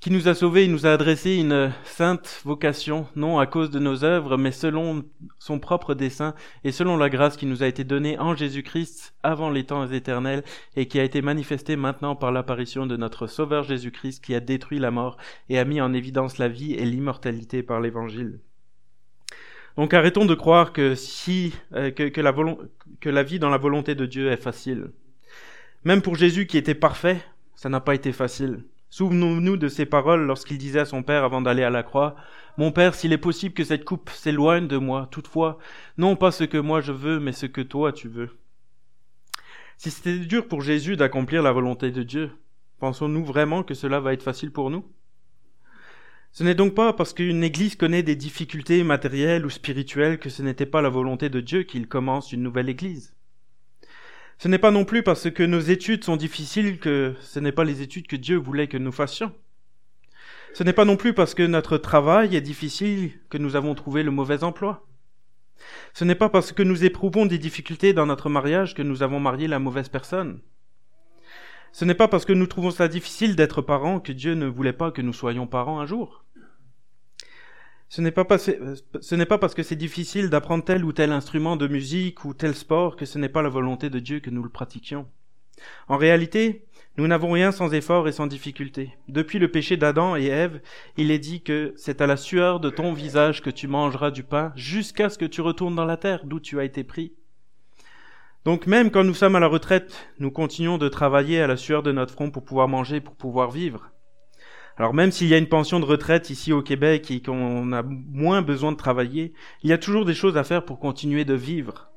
qui 0.00 0.10
nous 0.10 0.28
a 0.28 0.34
sauvés, 0.34 0.64
il 0.64 0.72
nous 0.72 0.86
a 0.86 0.92
adressé 0.92 1.36
une 1.36 1.72
sainte 1.84 2.40
vocation, 2.46 3.06
non 3.16 3.38
à 3.38 3.46
cause 3.46 3.70
de 3.70 3.78
nos 3.78 4.02
œuvres, 4.02 4.38
mais 4.38 4.50
selon 4.50 5.04
son 5.38 5.58
propre 5.58 5.92
dessein 5.92 6.34
et 6.64 6.72
selon 6.72 6.96
la 6.96 7.10
grâce 7.10 7.36
qui 7.36 7.44
nous 7.44 7.62
a 7.62 7.66
été 7.66 7.84
donnée 7.84 8.18
en 8.18 8.34
Jésus-Christ 8.34 9.14
avant 9.22 9.50
les 9.50 9.64
temps 9.64 9.86
éternels 9.90 10.42
et 10.74 10.88
qui 10.88 10.98
a 10.98 11.04
été 11.04 11.20
manifestée 11.20 11.76
maintenant 11.76 12.16
par 12.16 12.32
l'apparition 12.32 12.86
de 12.86 12.96
notre 12.96 13.26
Sauveur 13.26 13.64
Jésus-Christ 13.64 14.24
qui 14.24 14.34
a 14.34 14.40
détruit 14.40 14.78
la 14.78 14.90
mort 14.90 15.18
et 15.50 15.58
a 15.58 15.66
mis 15.66 15.82
en 15.82 15.92
évidence 15.92 16.38
la 16.38 16.48
vie 16.48 16.72
et 16.72 16.86
l'immortalité 16.86 17.62
par 17.62 17.82
l'Évangile. 17.82 18.40
Donc 19.76 19.92
arrêtons 19.92 20.24
de 20.24 20.34
croire 20.34 20.72
que 20.72 20.94
si 20.94 21.54
euh, 21.74 21.90
que 21.90 23.10
la 23.10 23.22
vie 23.22 23.38
dans 23.38 23.50
la 23.50 23.58
volonté 23.58 23.94
de 23.94 24.06
Dieu 24.06 24.32
est 24.32 24.42
facile. 24.42 24.92
Même 25.84 26.02
pour 26.02 26.14
Jésus 26.14 26.46
qui 26.46 26.58
était 26.58 26.74
parfait, 26.74 27.24
ça 27.54 27.70
n'a 27.70 27.80
pas 27.80 27.94
été 27.94 28.12
facile. 28.12 28.64
Souvenons-nous 28.90 29.56
de 29.56 29.68
ces 29.68 29.86
paroles 29.86 30.26
lorsqu'il 30.26 30.58
disait 30.58 30.80
à 30.80 30.84
son 30.84 31.02
père 31.02 31.24
avant 31.24 31.40
d'aller 31.40 31.62
à 31.62 31.70
la 31.70 31.82
croix, 31.82 32.16
Mon 32.58 32.70
père, 32.70 32.94
s'il 32.94 33.14
est 33.14 33.18
possible 33.18 33.54
que 33.54 33.64
cette 33.64 33.84
coupe 33.86 34.10
s'éloigne 34.10 34.68
de 34.68 34.76
moi, 34.76 35.08
toutefois, 35.10 35.58
non 35.96 36.16
pas 36.16 36.32
ce 36.32 36.44
que 36.44 36.58
moi 36.58 36.82
je 36.82 36.92
veux, 36.92 37.18
mais 37.18 37.32
ce 37.32 37.46
que 37.46 37.62
toi 37.62 37.92
tu 37.92 38.08
veux. 38.08 38.36
Si 39.78 39.90
c'était 39.90 40.18
dur 40.18 40.48
pour 40.48 40.60
Jésus 40.60 40.96
d'accomplir 40.96 41.42
la 41.42 41.52
volonté 41.52 41.90
de 41.90 42.02
Dieu, 42.02 42.30
pensons-nous 42.78 43.24
vraiment 43.24 43.62
que 43.62 43.72
cela 43.72 44.00
va 44.00 44.12
être 44.12 44.22
facile 44.22 44.50
pour 44.50 44.68
nous? 44.68 44.84
Ce 46.32 46.44
n'est 46.44 46.54
donc 46.54 46.74
pas 46.74 46.92
parce 46.92 47.14
qu'une 47.14 47.42
Église 47.42 47.76
connaît 47.76 48.02
des 48.02 48.16
difficultés 48.16 48.84
matérielles 48.84 49.46
ou 49.46 49.50
spirituelles 49.50 50.18
que 50.18 50.28
ce 50.28 50.42
n'était 50.42 50.66
pas 50.66 50.82
la 50.82 50.90
volonté 50.90 51.30
de 51.30 51.40
Dieu 51.40 51.62
qu'il 51.62 51.88
commence 51.88 52.32
une 52.32 52.42
nouvelle 52.42 52.68
Église. 52.68 53.14
Ce 54.40 54.48
n'est 54.48 54.58
pas 54.58 54.70
non 54.70 54.86
plus 54.86 55.02
parce 55.02 55.30
que 55.30 55.42
nos 55.42 55.60
études 55.60 56.02
sont 56.02 56.16
difficiles 56.16 56.78
que 56.78 57.14
ce 57.20 57.38
n'est 57.40 57.52
pas 57.52 57.62
les 57.62 57.82
études 57.82 58.06
que 58.06 58.16
Dieu 58.16 58.38
voulait 58.38 58.68
que 58.68 58.78
nous 58.78 58.90
fassions. 58.90 59.34
Ce 60.54 60.64
n'est 60.64 60.72
pas 60.72 60.86
non 60.86 60.96
plus 60.96 61.12
parce 61.12 61.34
que 61.34 61.42
notre 61.42 61.76
travail 61.76 62.34
est 62.34 62.40
difficile 62.40 63.10
que 63.28 63.36
nous 63.36 63.54
avons 63.54 63.74
trouvé 63.74 64.02
le 64.02 64.10
mauvais 64.10 64.42
emploi. 64.42 64.86
Ce 65.92 66.06
n'est 66.06 66.14
pas 66.14 66.30
parce 66.30 66.52
que 66.52 66.62
nous 66.62 66.86
éprouvons 66.86 67.26
des 67.26 67.36
difficultés 67.36 67.92
dans 67.92 68.06
notre 68.06 68.30
mariage 68.30 68.72
que 68.72 68.80
nous 68.80 69.02
avons 69.02 69.20
marié 69.20 69.46
la 69.46 69.58
mauvaise 69.58 69.90
personne. 69.90 70.40
Ce 71.72 71.84
n'est 71.84 71.92
pas 71.92 72.08
parce 72.08 72.24
que 72.24 72.32
nous 72.32 72.46
trouvons 72.46 72.70
ça 72.70 72.88
difficile 72.88 73.36
d'être 73.36 73.60
parents 73.60 74.00
que 74.00 74.12
Dieu 74.12 74.32
ne 74.32 74.46
voulait 74.46 74.72
pas 74.72 74.90
que 74.90 75.02
nous 75.02 75.12
soyons 75.12 75.46
parents 75.46 75.80
un 75.80 75.86
jour. 75.86 76.24
Ce 77.90 78.00
n'est 78.00 78.12
pas, 78.12 78.24
parce 78.24 79.54
que 79.54 79.62
c'est 79.64 79.74
difficile 79.74 80.30
d'apprendre 80.30 80.62
tel 80.62 80.84
ou 80.84 80.92
tel 80.92 81.10
instrument 81.10 81.56
de 81.56 81.66
musique 81.66 82.24
ou 82.24 82.34
tel 82.34 82.54
sport 82.54 82.94
que 82.94 83.04
ce 83.04 83.18
n'est 83.18 83.28
pas 83.28 83.42
la 83.42 83.48
volonté 83.48 83.90
de 83.90 83.98
Dieu 83.98 84.20
que 84.20 84.30
nous 84.30 84.44
le 84.44 84.48
pratiquions. 84.48 85.08
En 85.88 85.96
réalité, 85.96 86.64
nous 86.96 87.08
n'avons 87.08 87.32
rien 87.32 87.50
sans 87.50 87.74
effort 87.74 88.06
et 88.06 88.12
sans 88.12 88.28
difficulté. 88.28 88.96
Depuis 89.08 89.40
le 89.40 89.50
péché 89.50 89.76
d'Adam 89.76 90.14
et 90.14 90.26
Ève, 90.26 90.60
il 90.96 91.10
est 91.10 91.18
dit 91.18 91.42
que 91.42 91.74
c'est 91.76 92.00
à 92.00 92.06
la 92.06 92.16
sueur 92.16 92.60
de 92.60 92.70
ton 92.70 92.92
visage 92.92 93.42
que 93.42 93.50
tu 93.50 93.66
mangeras 93.66 94.12
du 94.12 94.22
pain 94.22 94.52
jusqu'à 94.54 95.10
ce 95.10 95.18
que 95.18 95.24
tu 95.24 95.40
retournes 95.40 95.74
dans 95.74 95.84
la 95.84 95.96
terre 95.96 96.24
d'où 96.24 96.38
tu 96.38 96.60
as 96.60 96.64
été 96.64 96.84
pris. 96.84 97.12
Donc 98.44 98.68
même 98.68 98.92
quand 98.92 99.02
nous 99.02 99.14
sommes 99.14 99.34
à 99.34 99.40
la 99.40 99.48
retraite, 99.48 100.08
nous 100.20 100.30
continuons 100.30 100.78
de 100.78 100.88
travailler 100.88 101.40
à 101.40 101.48
la 101.48 101.56
sueur 101.56 101.82
de 101.82 101.90
notre 101.90 102.14
front 102.14 102.30
pour 102.30 102.44
pouvoir 102.44 102.68
manger, 102.68 103.00
pour 103.00 103.16
pouvoir 103.16 103.50
vivre. 103.50 103.90
Alors 104.80 104.94
même 104.94 105.12
s'il 105.12 105.28
y 105.28 105.34
a 105.34 105.36
une 105.36 105.46
pension 105.46 105.78
de 105.78 105.84
retraite 105.84 106.30
ici 106.30 106.54
au 106.54 106.62
Québec 106.62 107.10
et 107.10 107.20
qu'on 107.20 107.70
a 107.74 107.82
moins 107.82 108.40
besoin 108.40 108.72
de 108.72 108.78
travailler, 108.78 109.34
il 109.62 109.68
y 109.68 109.74
a 109.74 109.78
toujours 109.78 110.06
des 110.06 110.14
choses 110.14 110.38
à 110.38 110.42
faire 110.42 110.64
pour 110.64 110.78
continuer 110.78 111.26
de 111.26 111.34
vivre. 111.34 111.90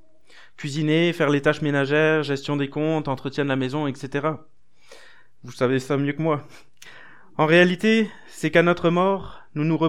Cuisiner, 0.57 1.13
faire 1.13 1.29
les 1.29 1.41
tâches 1.41 1.61
ménagères, 1.61 2.23
gestion 2.23 2.57
des 2.57 2.67
comptes, 2.67 3.07
entretien 3.07 3.45
de 3.45 3.49
la 3.49 3.55
maison, 3.55 3.87
etc. 3.87 4.31
Vous 5.45 5.53
savez 5.53 5.79
ça 5.79 5.95
mieux 5.95 6.11
que 6.11 6.21
moi. 6.21 6.45
En 7.37 7.45
réalité, 7.45 8.09
c'est 8.27 8.51
qu'à 8.51 8.63
notre 8.63 8.89
mort, 8.89 9.39
nous 9.55 9.63
nous 9.63 9.79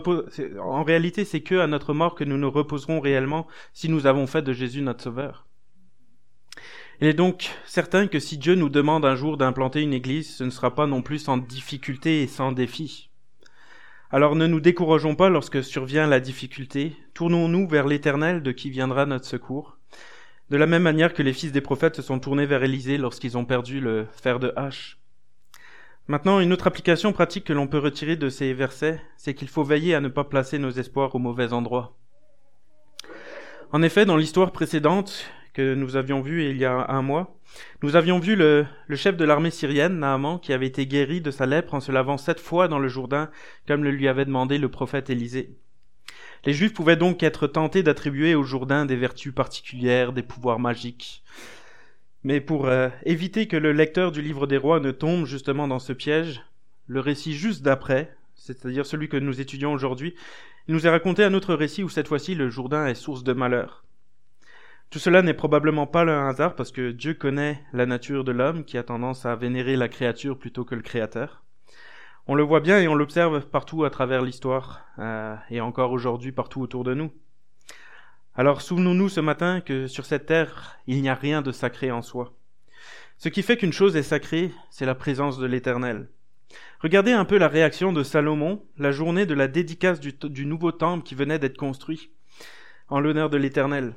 en 0.61 0.85
réalité, 0.85 1.25
c'est 1.25 1.41
que 1.41 1.57
à 1.57 1.67
notre 1.67 1.95
mort 1.95 2.15
que 2.15 2.23
nous 2.23 2.39
nous 2.39 2.51
reposerons 2.53 3.01
réellement 3.01 3.49
si 3.73 3.89
nous 3.89 4.07
avons 4.07 4.29
fait 4.29 4.43
de 4.43 4.53
Jésus 4.53 4.83
notre 4.83 5.03
sauveur. 5.03 5.49
Il 7.01 7.09
est 7.09 7.15
donc 7.15 7.51
certain 7.67 8.07
que 8.07 8.21
si 8.21 8.39
Dieu 8.39 8.55
nous 8.55 8.69
demande 8.69 9.05
un 9.05 9.17
jour 9.17 9.37
d'implanter 9.37 9.83
une 9.83 9.93
église, 9.93 10.37
ce 10.37 10.45
ne 10.45 10.51
sera 10.51 10.75
pas 10.75 10.87
non 10.87 11.03
plus 11.03 11.19
sans 11.19 11.37
difficulté 11.37 12.23
et 12.23 12.27
sans 12.27 12.53
défi. 12.53 13.11
Alors 14.11 14.37
ne 14.37 14.47
nous 14.47 14.61
décourageons 14.61 15.17
pas 15.17 15.29
lorsque 15.29 15.65
survient 15.65 16.07
la 16.07 16.21
difficulté, 16.21 16.97
tournons-nous 17.15 17.67
vers 17.67 17.89
l'Éternel 17.89 18.43
de 18.43 18.53
qui 18.53 18.71
viendra 18.71 19.07
notre 19.07 19.27
secours, 19.27 19.77
de 20.51 20.57
la 20.57 20.67
même 20.67 20.83
manière 20.83 21.15
que 21.15 21.23
les 21.23 21.33
fils 21.33 21.51
des 21.51 21.61
prophètes 21.61 21.97
se 21.97 22.03
sont 22.03 22.21
tournés 22.21 22.47
vers 22.47 22.63
Élisée 22.63 22.97
lorsqu'ils 22.97 23.37
ont 23.37 23.45
perdu 23.45 23.81
le 23.81 24.07
fer 24.23 24.39
de 24.39 24.53
hache. 24.55 24.99
Maintenant, 26.07 26.39
une 26.39 26.53
autre 26.53 26.67
application 26.67 27.13
pratique 27.13 27.45
que 27.45 27.53
l'on 27.55 27.67
peut 27.67 27.79
retirer 27.79 28.15
de 28.15 28.29
ces 28.29 28.53
versets, 28.53 29.01
c'est 29.17 29.35
qu'il 29.35 29.49
faut 29.49 29.65
veiller 29.65 29.95
à 29.95 30.01
ne 30.01 30.09
pas 30.09 30.25
placer 30.25 30.59
nos 30.59 30.71
espoirs 30.71 31.15
au 31.15 31.19
mauvais 31.19 31.53
endroit. 31.53 31.97
En 33.73 33.83
effet, 33.83 34.05
dans 34.05 34.19
l'histoire 34.19 34.53
précédente, 34.53 35.31
que 35.55 35.75
nous 35.75 35.97
avions 35.97 36.21
vu 36.21 36.51
il 36.51 36.59
y 36.59 36.65
a 36.65 36.87
un 36.91 37.01
mois. 37.01 37.39
Nous 37.83 37.97
avions 37.97 38.19
vu 38.19 38.35
le, 38.35 38.67
chef 38.95 39.17
de 39.17 39.25
l'armée 39.25 39.53
syrienne, 39.53 40.01
Naaman, 40.01 40.39
qui 40.41 40.53
avait 40.53 40.67
été 40.67 40.87
guéri 40.87 41.21
de 41.21 41.31
sa 41.31 41.47
lèpre 41.47 41.75
en 41.75 41.81
se 41.81 41.93
lavant 41.93 42.19
sept 42.19 42.41
fois 42.41 42.69
dans 42.69 42.81
le 42.81 42.89
Jourdain, 42.89 43.31
comme 43.67 43.85
le 43.85 43.93
lui 43.93 44.09
avait 44.09 44.25
demandé 44.25 44.59
le 44.59 44.69
prophète 44.69 45.11
Élisée. 45.11 45.57
Les 46.45 46.53
Juifs 46.53 46.75
pouvaient 46.75 46.97
donc 46.97 47.23
être 47.23 47.47
tentés 47.47 47.83
d'attribuer 47.83 48.35
au 48.35 48.43
Jourdain 48.43 48.85
des 48.85 48.97
vertus 48.97 49.33
particulières, 49.33 50.13
des 50.13 50.23
pouvoirs 50.23 50.59
magiques. 50.59 51.23
Mais 52.25 52.41
pour 52.41 52.67
euh, 52.67 52.89
éviter 53.05 53.47
que 53.47 53.57
le 53.57 53.73
lecteur 53.73 54.11
du 54.11 54.21
livre 54.21 54.47
des 54.47 54.57
rois 54.57 54.81
ne 54.81 54.91
tombe 54.91 55.25
justement 55.25 55.69
dans 55.69 55.79
ce 55.79 55.93
piège, 55.93 56.43
le 56.87 57.01
récit 57.01 57.35
juste 57.35 57.63
d'après, 57.63 58.15
c'est-à-dire 58.35 58.85
celui 58.85 59.09
que 59.09 59.17
nous 59.17 59.41
étudions 59.41 59.73
aujourd'hui, 59.73 60.15
nous 60.69 60.87
est 60.87 60.91
raconté 60.91 61.23
un 61.23 61.35
autre 61.35 61.55
récit 61.55 61.85
où 61.85 61.89
cette 61.89 62.09
fois-ci 62.09 62.35
le 62.35 62.51
Jourdain 62.51 62.87
est 62.87 62.95
source 62.95 63.23
de 63.23 63.33
malheur. 63.33 63.85
Tout 64.91 64.99
cela 64.99 65.23
n'est 65.23 65.35
probablement 65.35 65.87
pas 65.87 66.03
un 66.03 66.29
hasard 66.29 66.55
parce 66.55 66.71
que 66.71 66.93
Dieu 66.93 67.15
connaît 67.15 67.65
la 67.73 67.87
nature 67.87 68.25
de 68.25 68.33
l'homme 68.33 68.65
qui 68.65 68.79
a 68.79 68.85
tendance 68.85 69.27
à 69.27 69.35
vénérer 69.35 69.77
la 69.77 69.89
créature 69.89 70.39
plutôt 70.39 70.65
que 70.65 70.75
le 70.75 70.83
créateur. 70.83 71.43
On 72.27 72.35
le 72.35 72.43
voit 72.43 72.61
bien 72.61 72.79
et 72.79 72.89
on 72.89 72.95
l'observe 72.95 73.47
partout 73.49 73.85
à 73.85 73.91
travers 73.91 74.23
l'histoire 74.23 74.87
euh, 74.99 75.37
et 75.51 75.61
encore 75.61 75.93
aujourd'hui 75.93 76.33
partout 76.33 76.63
autour 76.63 76.85
de 76.85 76.95
nous. 76.95 77.13
Alors 78.35 78.63
souvenons-nous 78.63 79.09
ce 79.09 79.21
matin 79.21 79.61
que 79.61 79.87
sur 79.87 80.07
cette 80.07 80.27
terre, 80.27 80.79
il 80.87 81.03
n'y 81.03 81.09
a 81.09 81.15
rien 81.15 81.43
de 81.43 81.53
sacré 81.53 81.91
en 81.91 82.03
soi. 82.03 82.33
Ce 83.19 83.29
qui 83.29 83.43
fait 83.43 83.57
qu'une 83.57 83.73
chose 83.73 83.95
est 83.97 84.03
sacrée, 84.03 84.53
c'est 84.71 84.87
la 84.87 84.95
présence 84.95 85.39
de 85.39 85.47
l'Éternel. 85.47 86.09
Regardez 86.81 87.13
un 87.13 87.25
peu 87.25 87.39
la 87.39 87.49
réaction 87.49 87.93
de 87.93 88.03
Salomon 88.03 88.63
la 88.79 88.91
journée 88.91 89.27
de 89.27 89.35
la 89.35 89.49
dédicace 89.49 90.01
du 90.01 90.47
nouveau 90.47 90.73
temple 90.73 91.05
qui 91.05 91.15
venait 91.15 91.39
d'être 91.39 91.57
construit 91.57 92.11
en 92.89 93.01
l'honneur 93.01 93.31
de 93.31 93.37
l'Éternel. 93.37 93.95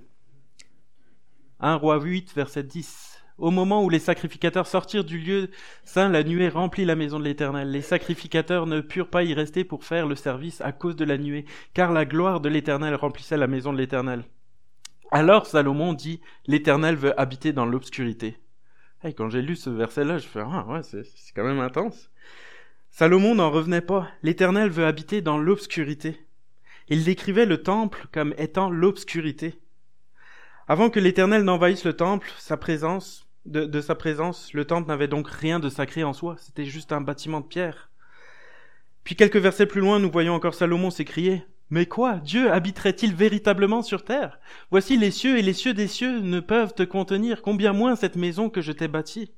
1 1.59 1.75
roi 1.75 1.99
8, 1.99 2.33
verset 2.35 2.63
10. 2.63 3.23
Au 3.37 3.51
moment 3.51 3.83
où 3.83 3.89
les 3.89 3.99
sacrificateurs 3.99 4.67
sortirent 4.67 5.03
du 5.03 5.19
lieu 5.19 5.49
saint, 5.83 6.09
la 6.09 6.23
nuée 6.23 6.49
remplit 6.49 6.85
la 6.85 6.95
maison 6.95 7.19
de 7.19 7.23
l'Éternel. 7.23 7.71
Les 7.71 7.81
sacrificateurs 7.81 8.65
ne 8.65 8.81
purent 8.81 9.09
pas 9.09 9.23
y 9.23 9.33
rester 9.33 9.63
pour 9.63 9.83
faire 9.83 10.07
le 10.07 10.15
service 10.15 10.61
à 10.61 10.71
cause 10.71 10.95
de 10.95 11.05
la 11.05 11.17
nuée, 11.17 11.45
car 11.73 11.91
la 11.91 12.05
gloire 12.05 12.41
de 12.41 12.49
l'Éternel 12.49 12.95
remplissait 12.95 13.37
la 13.37 13.47
maison 13.47 13.73
de 13.73 13.77
l'Éternel. 13.77 14.23
Alors 15.11 15.45
Salomon 15.45 15.93
dit, 15.93 16.19
l'Éternel 16.47 16.95
veut 16.95 17.19
habiter 17.19 17.53
dans 17.53 17.65
l'obscurité. 17.65 18.37
Et 19.03 19.13
quand 19.13 19.29
j'ai 19.29 19.41
lu 19.43 19.55
ce 19.55 19.69
verset-là, 19.69 20.17
je 20.17 20.27
fais, 20.27 20.41
ah 20.43 20.65
ouais, 20.67 20.81
c'est 20.83 21.05
quand 21.35 21.45
même 21.45 21.59
intense. 21.59 22.09
Salomon 22.89 23.35
n'en 23.35 23.51
revenait 23.51 23.81
pas. 23.81 24.07
L'Éternel 24.23 24.69
veut 24.69 24.85
habiter 24.85 25.21
dans 25.21 25.37
l'obscurité. 25.37 26.19
Il 26.89 27.03
décrivait 27.03 27.45
le 27.45 27.61
temple 27.61 28.07
comme 28.11 28.33
étant 28.37 28.69
l'obscurité. 28.69 29.59
Avant 30.69 30.89
que 30.89 30.99
l'Éternel 30.99 31.43
n'envahisse 31.43 31.85
le 31.85 31.93
temple, 31.93 32.29
sa 32.37 32.57
présence, 32.57 33.25
de, 33.45 33.79
sa 33.79 33.95
présence, 33.95 34.51
le 34.51 34.65
temple 34.65 34.89
n'avait 34.89 35.07
donc 35.07 35.29
rien 35.29 35.61
de 35.61 35.69
sacré 35.69 36.03
en 36.03 36.11
soi, 36.11 36.35
c'était 36.39 36.65
juste 36.65 36.91
un 36.91 36.99
bâtiment 36.99 37.39
de 37.39 37.45
pierre. 37.45 37.89
Puis 39.05 39.15
quelques 39.15 39.37
versets 39.37 39.65
plus 39.65 39.79
loin, 39.79 39.99
nous 39.99 40.11
voyons 40.11 40.33
encore 40.33 40.55
Salomon 40.55 40.89
s'écrier 40.89 41.45
Mais 41.69 41.85
quoi 41.85 42.15
Dieu 42.15 42.51
habiterait-il 42.51 43.15
véritablement 43.15 43.81
sur 43.81 44.03
terre? 44.03 44.41
Voici 44.69 44.97
les 44.97 45.11
cieux 45.11 45.37
et 45.37 45.41
les 45.41 45.53
cieux 45.53 45.73
des 45.73 45.87
cieux 45.87 46.19
ne 46.19 46.41
peuvent 46.41 46.73
te 46.73 46.83
contenir, 46.83 47.41
combien 47.41 47.71
moins 47.71 47.95
cette 47.95 48.17
maison 48.17 48.49
que 48.49 48.61
je 48.61 48.73
t'ai 48.73 48.89
bâtie. 48.89 49.31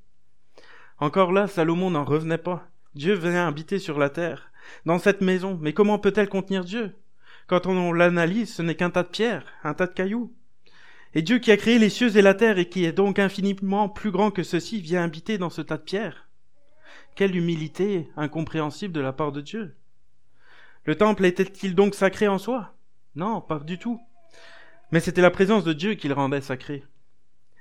Encore 0.98 1.32
là, 1.32 1.46
Salomon 1.46 1.92
n'en 1.92 2.06
revenait 2.06 2.39
pas. 2.39 2.68
Dieu 2.96 3.13
vient 3.13 3.48
habiter 3.48 3.78
sur 3.78 4.00
la 4.00 4.10
terre, 4.10 4.52
dans 4.88 4.98
cette 4.98 5.22
maison, 5.22 5.60
mais 5.62 5.74
comment 5.74 6.00
peut-elle 6.00 6.28
contenir 6.28 6.65
Dieu? 6.65 6.96
Quand 7.46 7.68
on 7.68 7.94
l'analyse, 7.94 8.56
ce 8.56 8.63
n'est 8.63 8.76
qu'un 8.76 8.89
tas 8.89 9.04
de 9.04 9.10
pierres, 9.10 9.46
un 9.63 9.76
tas 9.76 9.86
de 9.86 9.94
cailloux. 9.94 10.34
Et 11.15 11.24
Dieu 11.24 11.39
qui 11.39 11.52
a 11.52 11.58
créé 11.58 11.80
les 11.80 11.89
cieux 11.89 12.15
et 12.17 12.22
la 12.22 12.36
terre 12.36 12.60
et 12.60 12.69
qui 12.69 12.86
est 12.86 12.91
donc 12.91 13.17
infiniment 13.17 13.89
plus 13.89 14.12
grand 14.12 14.30
que 14.30 14.43
ceci 14.43 14.80
vient 14.80 15.04
habiter 15.04 15.38
dans 15.38 15.50
ce 15.50 15.62
tas 15.62 15.78
de 15.78 15.84
pierres. 15.84 16.30
Quelle 17.15 17.36
humilité 17.36 18.10
incompréhensible 18.15 18.93
de 18.93 19.02
la 19.02 19.12
part 19.12 19.32
de 19.32 19.41
Dieu. 19.41 19.76
Le 20.86 20.95
temple 20.95 21.26
était-il 21.26 21.76
donc 21.76 21.95
sacré 21.95 22.28
en 22.28 22.38
soi? 22.38 22.74
Non, 23.15 23.41
pas 23.41 23.60
du 23.60 23.80
tout. 23.80 24.00
Mais 24.91 25.00
c'était 25.00 25.22
la 25.22 25.32
présence 25.32 25.63
de 25.63 25.74
Dieu 25.74 25.95
qui 25.95 26.08
le 26.08 26.13
rendait 26.13 26.41
sacré. 26.41 26.84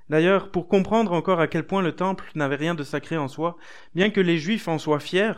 D'ailleurs, 0.09 0.51
pour 0.51 0.69
comprendre 0.69 1.13
encore 1.13 1.41
à 1.41 1.49
quel 1.49 1.67
point 1.67 1.83
le 1.83 1.95
temple 1.97 2.31
n'avait 2.35 2.57
rien 2.57 2.75
de 2.75 2.83
sacré 2.83 3.17
en 3.17 3.29
soi, 3.29 3.57
bien 3.95 4.11
que 4.11 4.21
les 4.21 4.39
Juifs 4.39 4.69
en 4.69 4.79
soient 4.79 5.01
fiers, 5.01 5.35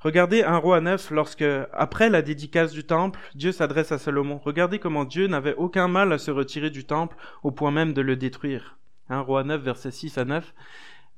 Regardez 0.00 0.42
un 0.42 0.56
roi 0.56 0.80
neuf 0.80 1.10
lorsque, 1.10 1.44
après 1.74 2.08
la 2.08 2.22
dédicace 2.22 2.72
du 2.72 2.84
temple, 2.84 3.20
Dieu 3.34 3.52
s'adresse 3.52 3.92
à 3.92 3.98
Salomon. 3.98 4.40
Regardez 4.42 4.78
comment 4.78 5.04
Dieu 5.04 5.26
n'avait 5.26 5.54
aucun 5.56 5.88
mal 5.88 6.10
à 6.12 6.18
se 6.18 6.30
retirer 6.30 6.70
du 6.70 6.84
temple 6.84 7.16
au 7.42 7.50
point 7.50 7.70
même 7.70 7.92
de 7.92 8.00
le 8.00 8.16
détruire. 8.16 8.78
Un 9.10 9.20
roi 9.20 9.44
9, 9.44 9.60
verset 9.60 9.90
6 9.90 10.16
à 10.16 10.24
9. 10.24 10.54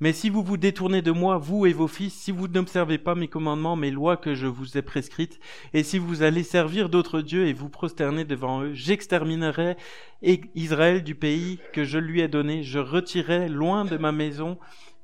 Mais 0.00 0.12
si 0.12 0.30
vous 0.30 0.42
vous 0.42 0.56
détournez 0.56 1.00
de 1.00 1.12
moi, 1.12 1.38
vous 1.38 1.64
et 1.64 1.72
vos 1.72 1.86
fils, 1.86 2.12
si 2.12 2.32
vous 2.32 2.48
n'observez 2.48 2.98
pas 2.98 3.14
mes 3.14 3.28
commandements, 3.28 3.76
mes 3.76 3.92
lois 3.92 4.16
que 4.16 4.34
je 4.34 4.48
vous 4.48 4.76
ai 4.76 4.82
prescrites, 4.82 5.38
et 5.74 5.84
si 5.84 5.98
vous 5.98 6.24
allez 6.24 6.42
servir 6.42 6.88
d'autres 6.88 7.20
dieux 7.20 7.46
et 7.46 7.52
vous 7.52 7.68
prosterner 7.68 8.24
devant 8.24 8.62
eux, 8.62 8.72
j'exterminerai 8.72 9.76
Israël 10.56 11.04
du 11.04 11.14
pays 11.14 11.60
que 11.72 11.84
je 11.84 11.98
lui 11.98 12.20
ai 12.20 12.26
donné, 12.26 12.64
je 12.64 12.80
retirerai 12.80 13.48
loin 13.48 13.84
de 13.84 13.96
ma 13.96 14.10
maison 14.10 14.58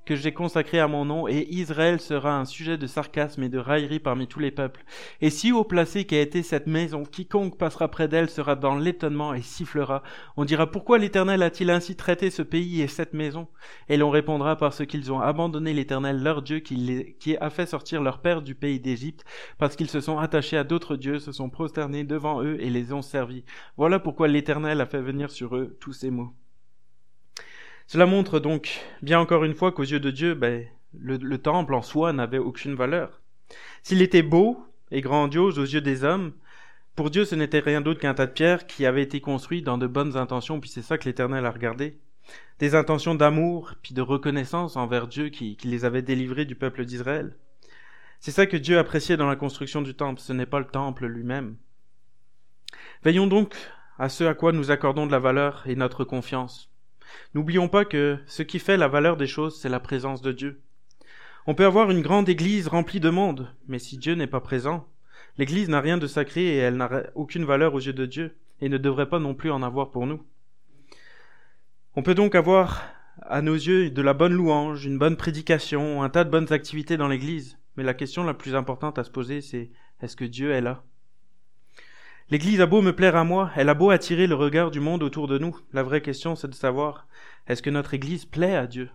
que 0.08 0.16
j'ai 0.16 0.32
consacré 0.32 0.80
à 0.80 0.88
mon 0.88 1.04
nom, 1.04 1.28
et 1.28 1.46
Israël 1.50 2.00
sera 2.00 2.40
un 2.40 2.46
sujet 2.46 2.78
de 2.78 2.86
sarcasme 2.86 3.42
et 3.42 3.50
de 3.50 3.58
raillerie 3.58 3.98
parmi 3.98 4.26
tous 4.26 4.38
les 4.38 4.50
peuples. 4.50 4.82
Et 5.20 5.28
si 5.28 5.52
haut 5.52 5.64
placé 5.64 6.06
qu'a 6.06 6.22
été 6.22 6.42
cette 6.42 6.66
maison, 6.66 7.02
quiconque 7.02 7.58
passera 7.58 7.88
près 7.88 8.08
d'elle 8.08 8.30
sera 8.30 8.56
dans 8.56 8.74
l'étonnement 8.74 9.34
et 9.34 9.42
sifflera. 9.42 10.02
On 10.38 10.46
dira 10.46 10.70
pourquoi 10.70 10.96
l'Éternel 10.96 11.42
a-t-il 11.42 11.68
ainsi 11.68 11.94
traité 11.94 12.30
ce 12.30 12.40
pays 12.40 12.80
et 12.80 12.88
cette 12.88 13.12
maison? 13.12 13.48
Et 13.90 13.98
l'on 13.98 14.08
répondra 14.08 14.56
parce 14.56 14.86
qu'ils 14.86 15.12
ont 15.12 15.20
abandonné 15.20 15.74
l'Éternel 15.74 16.22
leur 16.22 16.40
Dieu 16.40 16.60
qui, 16.60 17.14
qui 17.20 17.36
a 17.36 17.50
fait 17.50 17.66
sortir 17.66 18.00
leur 18.00 18.22
père 18.22 18.40
du 18.40 18.54
pays 18.54 18.80
d'Égypte, 18.80 19.26
parce 19.58 19.76
qu'ils 19.76 19.90
se 19.90 20.00
sont 20.00 20.16
attachés 20.16 20.56
à 20.56 20.64
d'autres 20.64 20.96
dieux, 20.96 21.18
se 21.18 21.32
sont 21.32 21.50
prosternés 21.50 22.04
devant 22.04 22.42
eux 22.42 22.56
et 22.60 22.70
les 22.70 22.94
ont 22.94 23.02
servis. 23.02 23.44
Voilà 23.76 23.98
pourquoi 23.98 24.26
l'Éternel 24.26 24.80
a 24.80 24.86
fait 24.86 25.02
venir 25.02 25.30
sur 25.30 25.54
eux 25.54 25.76
tous 25.80 25.92
ces 25.92 26.10
mots. 26.10 26.32
Cela 27.88 28.05
montre 28.05 28.38
donc, 28.38 28.85
bien 29.01 29.18
encore 29.18 29.44
une 29.44 29.55
fois, 29.55 29.72
qu'aux 29.72 29.83
yeux 29.83 29.98
de 29.98 30.11
Dieu, 30.11 30.35
ben, 30.35 30.66
le, 30.92 31.38
temple 31.38 31.72
en 31.72 31.81
soi 31.81 32.12
n'avait 32.12 32.37
aucune 32.37 32.74
valeur. 32.74 33.22
S'il 33.83 34.03
était 34.03 34.22
beau 34.22 34.62
et 34.90 35.01
grandiose 35.01 35.59
aux 35.59 35.64
yeux 35.64 35.81
des 35.81 36.05
hommes, 36.05 36.35
pour 36.96 37.09
Dieu 37.09 37.24
ce 37.24 37.35
n'était 37.35 37.61
rien 37.61 37.81
d'autre 37.81 37.98
qu'un 37.98 38.12
tas 38.12 38.27
de 38.27 38.33
pierres 38.33 38.66
qui 38.66 38.85
avait 38.85 39.03
été 39.03 39.22
construit 39.22 39.62
dans 39.62 39.79
de 39.79 39.87
bonnes 39.87 40.18
intentions, 40.18 40.61
puis 40.61 40.68
c'est 40.68 40.83
ça 40.83 40.98
que 40.98 41.07
l'Éternel 41.07 41.46
a 41.46 41.51
regardé. 41.51 41.98
Des 42.59 42.74
intentions 42.74 43.14
d'amour, 43.14 43.72
puis 43.83 43.94
de 43.94 44.03
reconnaissance 44.03 44.77
envers 44.77 45.09
Dieu 45.09 45.31
qui, 45.31 45.57
qui 45.57 45.68
les 45.68 45.87
avait 45.87 46.03
délivrés 46.03 46.44
du 46.44 46.57
peuple 46.57 46.85
d'Israël. 46.85 47.38
C'est 48.20 48.33
ça 48.33 48.44
que 48.44 48.59
Dieu 48.59 48.79
appréciait 48.79 49.16
dans 49.16 49.29
la 49.31 49.37
construction 49.37 49.81
du 49.81 49.94
temple, 49.94 50.20
ce 50.20 50.35
n'est 50.35 50.44
pas 50.44 50.59
le 50.59 50.66
temple 50.66 51.07
lui-même. 51.07 51.57
Veillons 53.03 53.29
donc 53.29 53.55
à 53.98 54.11
ce 54.11 54.24
à 54.24 54.35
quoi 54.35 54.53
nous 54.53 54.70
accordons 54.70 55.07
de 55.07 55.12
la 55.12 55.20
valeur 55.20 55.62
et 55.64 55.74
notre 55.74 56.05
confiance. 56.05 56.70
N'oublions 57.34 57.68
pas 57.68 57.84
que 57.84 58.18
ce 58.26 58.42
qui 58.42 58.58
fait 58.58 58.76
la 58.76 58.88
valeur 58.88 59.16
des 59.16 59.26
choses, 59.26 59.60
c'est 59.60 59.68
la 59.68 59.80
présence 59.80 60.22
de 60.22 60.32
Dieu. 60.32 60.60
On 61.46 61.54
peut 61.54 61.64
avoir 61.64 61.90
une 61.90 62.02
grande 62.02 62.28
église 62.28 62.68
remplie 62.68 63.00
de 63.00 63.10
monde, 63.10 63.48
mais 63.68 63.78
si 63.78 63.96
Dieu 63.96 64.14
n'est 64.14 64.26
pas 64.26 64.40
présent, 64.40 64.86
l'église 65.38 65.68
n'a 65.68 65.80
rien 65.80 65.98
de 65.98 66.06
sacré 66.06 66.42
et 66.42 66.56
elle 66.56 66.76
n'a 66.76 67.04
aucune 67.14 67.44
valeur 67.44 67.74
aux 67.74 67.80
yeux 67.80 67.92
de 67.92 68.06
Dieu, 68.06 68.36
et 68.60 68.68
ne 68.68 68.78
devrait 68.78 69.08
pas 69.08 69.20
non 69.20 69.34
plus 69.34 69.50
en 69.50 69.62
avoir 69.62 69.90
pour 69.90 70.06
nous. 70.06 70.22
On 71.94 72.02
peut 72.02 72.14
donc 72.14 72.34
avoir 72.34 72.84
à 73.22 73.42
nos 73.42 73.54
yeux 73.54 73.90
de 73.90 74.02
la 74.02 74.14
bonne 74.14 74.32
louange, 74.32 74.84
une 74.84 74.98
bonne 74.98 75.16
prédication, 75.16 76.02
un 76.02 76.10
tas 76.10 76.24
de 76.24 76.30
bonnes 76.30 76.52
activités 76.52 76.96
dans 76.96 77.08
l'église, 77.08 77.58
mais 77.76 77.84
la 77.84 77.94
question 77.94 78.24
la 78.24 78.34
plus 78.34 78.54
importante 78.54 78.98
à 78.98 79.04
se 79.04 79.10
poser, 79.10 79.40
c'est 79.40 79.70
est-ce 80.00 80.16
que 80.16 80.24
Dieu 80.24 80.52
est 80.52 80.60
là? 80.60 80.84
L'Église 82.30 82.60
a 82.60 82.66
beau 82.66 82.82
me 82.82 82.94
plaire 82.94 83.16
à 83.16 83.24
moi, 83.24 83.50
elle 83.56 83.70
a 83.70 83.74
beau 83.74 83.88
attirer 83.88 84.26
le 84.26 84.34
regard 84.34 84.70
du 84.70 84.80
monde 84.80 85.02
autour 85.02 85.28
de 85.28 85.38
nous. 85.38 85.58
La 85.72 85.82
vraie 85.82 86.02
question, 86.02 86.36
c'est 86.36 86.48
de 86.48 86.54
savoir, 86.54 87.08
est-ce 87.46 87.62
que 87.62 87.70
notre 87.70 87.94
Église 87.94 88.26
plaît 88.26 88.54
à 88.54 88.66
Dieu? 88.66 88.90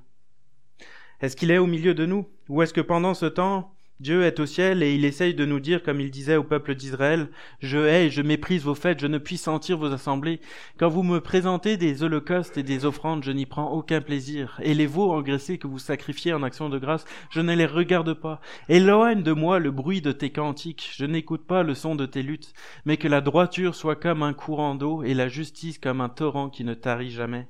Est-ce 1.20 1.36
qu'il 1.36 1.50
est 1.50 1.58
au 1.58 1.66
milieu 1.66 1.96
de 1.96 2.06
nous? 2.06 2.30
Ou 2.48 2.62
est-ce 2.62 2.76
que 2.76 2.82
pendant 2.82 3.16
ce 3.16 3.26
temps, 3.26 3.74
Dieu 4.04 4.26
est 4.26 4.42
au 4.42 4.46
ciel 4.46 4.84
et 4.84 4.94
il 4.94 5.06
essaye 5.06 5.34
de 5.34 5.46
nous 5.46 5.62
dire, 5.62 5.82
comme 5.82 6.02
il 6.02 6.12
disait 6.12 6.36
au 6.36 6.44
peuple 6.44 6.76
d'Israël, 6.76 7.30
Je 7.62 7.78
hais 7.78 8.10
je 8.10 8.22
méprise 8.22 8.64
vos 8.64 8.76
fêtes, 8.76 9.00
je 9.00 9.08
ne 9.08 9.18
puis 9.18 9.38
sentir 9.38 9.78
vos 9.78 9.94
assemblées. 9.94 10.42
Quand 10.78 10.90
vous 10.90 11.04
me 11.04 11.22
présentez 11.22 11.78
des 11.78 12.04
holocaustes 12.04 12.58
et 12.58 12.64
des 12.64 12.84
offrandes, 12.84 13.24
je 13.24 13.32
n'y 13.32 13.46
prends 13.46 13.72
aucun 13.72 14.02
plaisir. 14.02 14.60
Et 14.62 14.74
les 14.74 14.88
veaux 14.88 15.14
engraissés 15.14 15.58
que 15.58 15.68
vous 15.68 15.80
sacrifiez 15.80 16.34
en 16.34 16.44
action 16.44 16.68
de 16.68 16.80
grâce, 16.80 17.06
je 17.30 17.40
ne 17.40 17.56
les 17.56 17.66
regarde 17.66 18.14
pas. 18.14 18.42
Éloigne 18.68 19.24
de 19.24 19.32
moi 19.32 19.58
le 19.60 19.72
bruit 19.72 20.02
de 20.02 20.12
tes 20.12 20.32
cantiques, 20.32 20.92
je 20.98 21.06
n'écoute 21.06 21.48
pas 21.48 21.64
le 21.64 21.74
son 21.74 21.96
de 21.96 22.06
tes 22.06 22.24
luttes, 22.24 22.54
mais 22.84 22.98
que 22.98 23.08
la 23.08 23.22
droiture 23.22 23.74
soit 23.74 23.96
comme 23.96 24.22
un 24.22 24.34
courant 24.34 24.76
d'eau 24.76 25.04
et 25.04 25.14
la 25.14 25.30
justice 25.30 25.80
comme 25.80 26.02
un 26.02 26.10
torrent 26.10 26.50
qui 26.50 26.66
ne 26.66 26.74
tarit 26.74 27.12
jamais. 27.12 27.48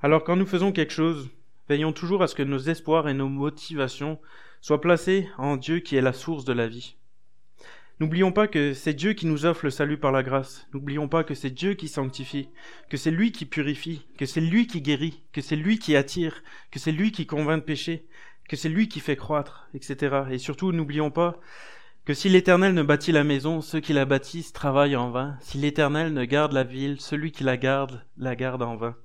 Alors 0.00 0.24
quand 0.24 0.36
nous 0.36 0.46
faisons 0.46 0.72
quelque 0.72 0.94
chose, 0.94 1.28
Veillons 1.70 1.92
toujours 1.92 2.20
à 2.24 2.26
ce 2.26 2.34
que 2.34 2.42
nos 2.42 2.58
espoirs 2.58 3.08
et 3.08 3.14
nos 3.14 3.28
motivations 3.28 4.18
soient 4.60 4.80
placés 4.80 5.28
en 5.38 5.56
Dieu 5.56 5.78
qui 5.78 5.94
est 5.94 6.00
la 6.00 6.12
source 6.12 6.44
de 6.44 6.52
la 6.52 6.66
vie. 6.66 6.96
N'oublions 8.00 8.32
pas 8.32 8.48
que 8.48 8.74
c'est 8.74 8.92
Dieu 8.92 9.12
qui 9.12 9.26
nous 9.26 9.46
offre 9.46 9.66
le 9.66 9.70
salut 9.70 9.96
par 9.96 10.10
la 10.10 10.24
grâce. 10.24 10.66
N'oublions 10.74 11.06
pas 11.06 11.22
que 11.22 11.34
c'est 11.34 11.50
Dieu 11.50 11.74
qui 11.74 11.86
sanctifie, 11.86 12.48
que 12.88 12.96
c'est 12.96 13.12
lui 13.12 13.30
qui 13.30 13.46
purifie, 13.46 14.04
que 14.18 14.26
c'est 14.26 14.40
lui 14.40 14.66
qui 14.66 14.82
guérit, 14.82 15.22
que 15.32 15.40
c'est 15.40 15.54
lui 15.54 15.78
qui 15.78 15.94
attire, 15.94 16.42
que 16.72 16.80
c'est 16.80 16.90
lui 16.90 17.12
qui 17.12 17.24
convainc 17.24 17.60
de 17.60 17.66
péché, 17.66 18.04
que 18.48 18.56
c'est 18.56 18.68
lui 18.68 18.88
qui 18.88 18.98
fait 18.98 19.14
croître, 19.14 19.68
etc. 19.72 20.24
Et 20.32 20.38
surtout, 20.38 20.72
n'oublions 20.72 21.12
pas 21.12 21.38
que 22.04 22.14
si 22.14 22.28
l'Éternel 22.28 22.74
ne 22.74 22.82
bâtit 22.82 23.12
la 23.12 23.22
maison, 23.22 23.60
ceux 23.60 23.78
qui 23.78 23.92
la 23.92 24.06
bâtissent 24.06 24.52
travaillent 24.52 24.96
en 24.96 25.12
vain. 25.12 25.36
Si 25.40 25.56
l'Éternel 25.56 26.12
ne 26.12 26.24
garde 26.24 26.52
la 26.52 26.64
ville, 26.64 27.00
celui 27.00 27.30
qui 27.30 27.44
la 27.44 27.56
garde 27.56 28.04
la 28.16 28.34
garde 28.34 28.62
en 28.62 28.74
vain. 28.74 28.96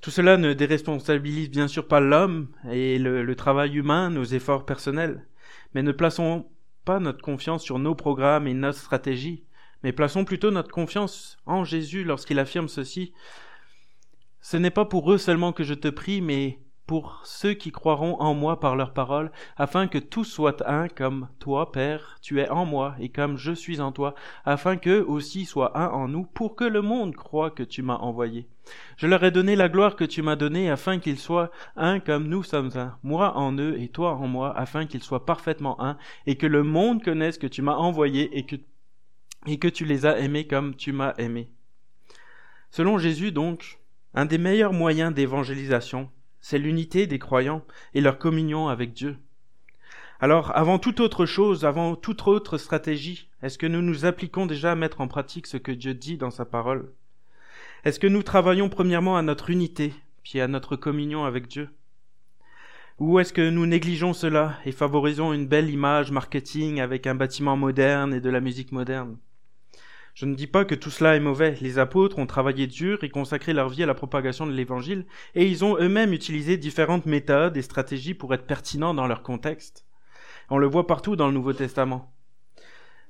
Tout 0.00 0.10
cela 0.10 0.36
ne 0.36 0.52
déresponsabilise 0.52 1.50
bien 1.50 1.66
sûr 1.66 1.88
pas 1.88 2.00
l'homme 2.00 2.48
et 2.70 2.98
le, 2.98 3.34
travail 3.34 3.76
humain, 3.76 4.10
nos 4.10 4.24
efforts 4.24 4.64
personnels, 4.64 5.26
mais 5.74 5.82
ne 5.82 5.92
plaçons 5.92 6.46
pas 6.84 7.00
notre 7.00 7.22
confiance 7.22 7.62
sur 7.62 7.78
nos 7.78 7.94
programmes 7.94 8.46
et 8.46 8.54
notre 8.54 8.78
stratégie, 8.78 9.44
mais 9.82 9.92
plaçons 9.92 10.24
plutôt 10.24 10.50
notre 10.50 10.70
confiance 10.70 11.36
en 11.46 11.64
Jésus 11.64 12.04
lorsqu'il 12.04 12.38
affirme 12.38 12.68
ceci. 12.68 13.12
Ce 14.40 14.56
n'est 14.56 14.70
pas 14.70 14.84
pour 14.84 15.12
eux 15.12 15.18
seulement 15.18 15.52
que 15.52 15.64
je 15.64 15.74
te 15.74 15.88
prie, 15.88 16.20
mais 16.20 16.60
pour 16.88 17.20
ceux 17.22 17.52
qui 17.52 17.70
croiront 17.70 18.18
en 18.18 18.32
moi 18.32 18.60
par 18.60 18.74
leur 18.74 18.94
parole, 18.94 19.30
afin 19.58 19.88
que 19.88 19.98
tous 19.98 20.24
soient 20.24 20.66
un 20.66 20.88
comme 20.88 21.28
toi, 21.38 21.70
Père, 21.70 22.18
tu 22.22 22.40
es 22.40 22.48
en 22.48 22.64
moi, 22.64 22.96
et 22.98 23.10
comme 23.10 23.36
je 23.36 23.52
suis 23.52 23.82
en 23.82 23.92
toi, 23.92 24.14
afin 24.46 24.78
qu'eux 24.78 25.04
aussi 25.06 25.44
soient 25.44 25.78
un 25.78 25.88
en 25.88 26.08
nous, 26.08 26.24
pour 26.24 26.56
que 26.56 26.64
le 26.64 26.80
monde 26.80 27.14
croie 27.14 27.50
que 27.50 27.62
tu 27.62 27.82
m'as 27.82 27.98
envoyé. 27.98 28.48
Je 28.96 29.06
leur 29.06 29.22
ai 29.22 29.30
donné 29.30 29.54
la 29.54 29.68
gloire 29.68 29.96
que 29.96 30.04
tu 30.04 30.22
m'as 30.22 30.34
donnée, 30.34 30.70
afin 30.70 30.98
qu'ils 30.98 31.18
soient 31.18 31.50
un 31.76 32.00
comme 32.00 32.26
nous 32.26 32.42
sommes 32.42 32.70
un, 32.74 32.96
moi 33.02 33.36
en 33.36 33.54
eux 33.58 33.78
et 33.78 33.88
toi 33.88 34.14
en 34.14 34.26
moi, 34.26 34.56
afin 34.58 34.86
qu'ils 34.86 35.02
soient 35.02 35.26
parfaitement 35.26 35.78
un, 35.82 35.98
et 36.26 36.36
que 36.36 36.46
le 36.46 36.62
monde 36.62 37.04
connaisse 37.04 37.36
que 37.36 37.46
tu 37.46 37.60
m'as 37.60 37.76
envoyé 37.76 38.34
et 38.38 38.46
que, 38.46 38.56
et 39.46 39.58
que 39.58 39.68
tu 39.68 39.84
les 39.84 40.06
as 40.06 40.18
aimés 40.20 40.46
comme 40.46 40.74
tu 40.74 40.92
m'as 40.92 41.12
aimé. 41.18 41.50
Selon 42.70 42.96
Jésus, 42.96 43.30
donc, 43.30 43.78
un 44.14 44.24
des 44.24 44.38
meilleurs 44.38 44.72
moyens 44.72 45.12
d'évangélisation, 45.12 46.08
c'est 46.48 46.58
l'unité 46.58 47.06
des 47.06 47.18
croyants 47.18 47.62
et 47.92 48.00
leur 48.00 48.16
communion 48.16 48.68
avec 48.68 48.94
Dieu. 48.94 49.18
Alors, 50.18 50.56
avant 50.56 50.78
toute 50.78 50.98
autre 50.98 51.26
chose, 51.26 51.66
avant 51.66 51.94
toute 51.94 52.26
autre 52.26 52.56
stratégie, 52.56 53.28
est-ce 53.42 53.58
que 53.58 53.66
nous 53.66 53.82
nous 53.82 54.06
appliquons 54.06 54.46
déjà 54.46 54.72
à 54.72 54.74
mettre 54.74 55.02
en 55.02 55.08
pratique 55.08 55.46
ce 55.46 55.58
que 55.58 55.72
Dieu 55.72 55.92
dit 55.92 56.16
dans 56.16 56.30
sa 56.30 56.46
parole? 56.46 56.90
Est-ce 57.84 58.00
que 58.00 58.06
nous 58.06 58.22
travaillons 58.22 58.70
premièrement 58.70 59.18
à 59.18 59.22
notre 59.22 59.50
unité, 59.50 59.92
puis 60.22 60.40
à 60.40 60.48
notre 60.48 60.74
communion 60.74 61.26
avec 61.26 61.48
Dieu? 61.48 61.68
Ou 62.98 63.18
est-ce 63.18 63.34
que 63.34 63.50
nous 63.50 63.66
négligeons 63.66 64.14
cela 64.14 64.56
et 64.64 64.72
favorisons 64.72 65.34
une 65.34 65.46
belle 65.46 65.68
image 65.68 66.10
marketing 66.12 66.80
avec 66.80 67.06
un 67.06 67.14
bâtiment 67.14 67.58
moderne 67.58 68.14
et 68.14 68.22
de 68.22 68.30
la 68.30 68.40
musique 68.40 68.72
moderne? 68.72 69.18
Je 70.18 70.26
ne 70.26 70.34
dis 70.34 70.48
pas 70.48 70.64
que 70.64 70.74
tout 70.74 70.90
cela 70.90 71.14
est 71.14 71.20
mauvais. 71.20 71.56
Les 71.60 71.78
apôtres 71.78 72.18
ont 72.18 72.26
travaillé 72.26 72.66
dur 72.66 73.04
et 73.04 73.08
consacré 73.08 73.52
leur 73.52 73.68
vie 73.68 73.84
à 73.84 73.86
la 73.86 73.94
propagation 73.94 74.48
de 74.48 74.52
l'évangile, 74.52 75.06
et 75.36 75.46
ils 75.46 75.64
ont 75.64 75.78
eux-mêmes 75.78 76.12
utilisé 76.12 76.56
différentes 76.56 77.06
méthodes 77.06 77.56
et 77.56 77.62
stratégies 77.62 78.14
pour 78.14 78.34
être 78.34 78.44
pertinents 78.44 78.94
dans 78.94 79.06
leur 79.06 79.22
contexte. 79.22 79.86
On 80.50 80.58
le 80.58 80.66
voit 80.66 80.88
partout 80.88 81.14
dans 81.14 81.28
le 81.28 81.34
Nouveau 81.34 81.52
Testament. 81.52 82.12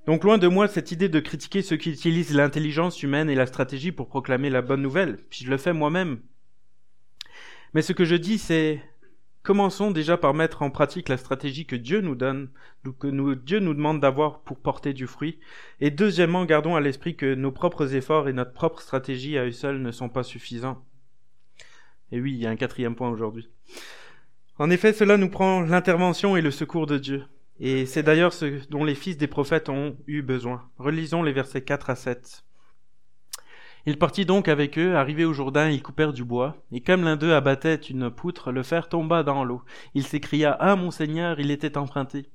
Donc 0.05 0.23
loin 0.23 0.37
de 0.37 0.49
moi 0.49 0.69
cette 0.69 0.93
idée 0.93 1.09
de 1.09 1.19
critiquer 1.19 1.63
ceux 1.63 1.79
qui 1.79 1.93
utilisent 1.93 2.35
l'intelligence 2.35 3.03
humaine 3.03 3.31
et 3.31 3.35
la 3.35 3.47
stratégie 3.47 3.91
pour 3.91 4.09
proclamer 4.09 4.51
la 4.51 4.61
bonne 4.61 4.83
nouvelle, 4.83 5.17
puis 5.31 5.47
je 5.47 5.51
le 5.51 5.57
fais 5.57 5.73
moi-même. 5.73 6.21
Mais 7.73 7.81
ce 7.81 7.95
que 7.95 8.05
je 8.05 8.17
dis, 8.17 8.37
c'est 8.37 8.83
Commençons 9.49 9.91
déjà 9.91 10.19
par 10.19 10.35
mettre 10.35 10.61
en 10.61 10.69
pratique 10.69 11.09
la 11.09 11.17
stratégie 11.17 11.65
que 11.65 11.75
Dieu 11.75 12.03
nous 12.03 12.15
donne, 12.15 12.51
que 13.01 13.35
Dieu 13.35 13.61
nous 13.61 13.73
demande 13.73 13.99
d'avoir 13.99 14.41
pour 14.41 14.59
porter 14.59 14.93
du 14.93 15.07
fruit. 15.07 15.39
Et 15.81 15.91
deuxièmement, 15.91 16.45
gardons 16.45 16.77
à 16.77 16.83
l'esprit 16.83 17.17
que 17.17 17.35
nos 17.35 17.51
propres 17.51 17.95
efforts 17.95 18.29
et 18.29 18.35
notre 18.35 18.53
propre 18.53 18.83
stratégie 18.83 19.39
à 19.39 19.47
eux 19.47 19.53
seuls 19.53 19.81
ne 19.81 19.91
sont 19.91 20.11
pas 20.11 20.23
suffisants. 20.23 20.85
Et 22.13 22.21
oui, 22.21 22.35
il 22.35 22.41
y 22.41 22.47
a 22.47 22.51
un 22.51 22.57
quatrième 22.57 22.95
point 22.95 23.09
aujourd'hui. 23.09 23.49
En 24.59 24.69
effet, 24.69 24.93
cela 24.93 25.17
nous 25.17 25.31
prend 25.31 25.63
l'intervention 25.63 26.37
et 26.37 26.43
le 26.43 26.51
secours 26.51 26.85
de 26.85 26.99
Dieu. 26.99 27.25
Et 27.59 27.87
c'est 27.87 28.03
d'ailleurs 28.03 28.35
ce 28.35 28.69
dont 28.69 28.85
les 28.85 28.95
fils 28.95 29.17
des 29.17 29.29
prophètes 29.29 29.71
ont 29.71 29.97
eu 30.07 30.21
besoin. 30.21 30.69
Relisons 30.77 31.23
les 31.23 31.33
versets 31.33 31.63
4 31.63 31.89
à 31.89 31.95
7. 31.95 32.45
Il 33.89 33.97
partit 33.97 34.27
donc 34.27 34.49
avec 34.49 34.79
eux, 34.79 34.97
arrivé 34.97 35.25
au 35.25 35.33
Jourdain, 35.33 35.71
ils 35.71 35.83
coupèrent 35.83 36.13
du 36.13 36.23
bois, 36.23 36.59
et 36.73 36.83
comme 36.83 37.05
l'un 37.05 37.17
d'eux 37.17 37.33
abattait 37.33 37.75
une 37.75 38.11
poutre, 38.11 38.53
le 38.53 38.63
fer 38.63 38.91
tomba 38.91 39.23
dans 39.23 39.45
l'eau. 39.45 39.63
Il 39.95 40.07
s'écria, 40.07 40.55
Ah, 40.61 40.77
mon 40.77 40.91
Seigneur, 40.91 41.41
il 41.41 41.51
était 41.51 41.79
emprunté. 41.79 42.27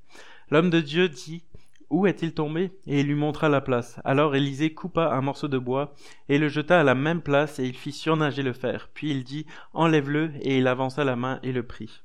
L'homme 0.50 0.72
de 0.72 0.82
Dieu 0.82 1.10
dit, 1.10 1.44
Où 1.92 2.08
est-il 2.08 2.34
tombé? 2.34 2.72
Et 2.88 3.02
il 3.02 3.06
lui 3.06 3.13
montra 3.13 3.50
la 3.50 3.62
place. 3.62 4.00
Alors 4.04 4.36
Élisée 4.36 4.74
coupa 4.74 5.12
un 5.13 5.22
morceau 5.22 5.48
de 5.48 5.60
bois, 5.60 5.94
et 6.28 6.39
le 6.39 6.50
jeta 6.50 6.80
à 6.80 6.84
la 6.84 6.96
même 6.96 7.22
place, 7.22 7.60
et 7.60 7.66
il 7.66 7.76
fit 7.76 7.92
surnager 7.92 8.42
le 8.42 8.54
fer. 8.54 8.89
Puis 8.92 9.12
il 9.12 9.24
dit, 9.24 9.46
Enlève-le, 9.74 10.32
et 10.42 10.58
il 10.58 10.66
avança 10.66 11.04
la 11.04 11.16
main 11.16 11.39
et 11.44 11.52
le 11.52 11.62
prit. 11.62 12.02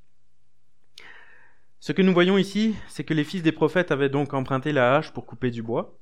Ce 1.80 1.92
que 1.92 2.02
nous 2.02 2.12
voyons 2.12 2.36
ici, 2.36 2.74
c'est 2.86 3.04
que 3.04 3.14
les 3.14 3.24
fils 3.24 3.42
des 3.42 3.52
prophètes 3.52 3.92
avaient 3.92 4.10
donc 4.10 4.34
emprunté 4.34 4.72
la 4.72 4.96
hache 4.96 5.10
pour 5.10 5.24
couper 5.24 5.50
du 5.50 5.62
bois, 5.62 5.98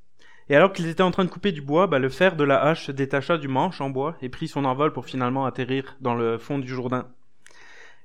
et 0.48 0.56
alors 0.56 0.72
qu'ils 0.72 0.86
étaient 0.86 1.02
en 1.02 1.10
train 1.10 1.24
de 1.24 1.30
couper 1.30 1.52
du 1.52 1.60
bois, 1.60 1.86
bah, 1.86 1.98
le 1.98 2.08
fer 2.08 2.36
de 2.36 2.44
la 2.44 2.62
hache 2.62 2.86
se 2.86 2.92
détacha 2.92 3.36
du 3.36 3.48
manche 3.48 3.80
en 3.80 3.90
bois 3.90 4.16
et 4.22 4.28
prit 4.28 4.46
son 4.46 4.64
envol 4.64 4.92
pour 4.92 5.06
finalement 5.06 5.44
atterrir 5.44 5.96
dans 6.00 6.14
le 6.14 6.38
fond 6.38 6.58
du 6.58 6.68
Jourdain. 6.68 7.08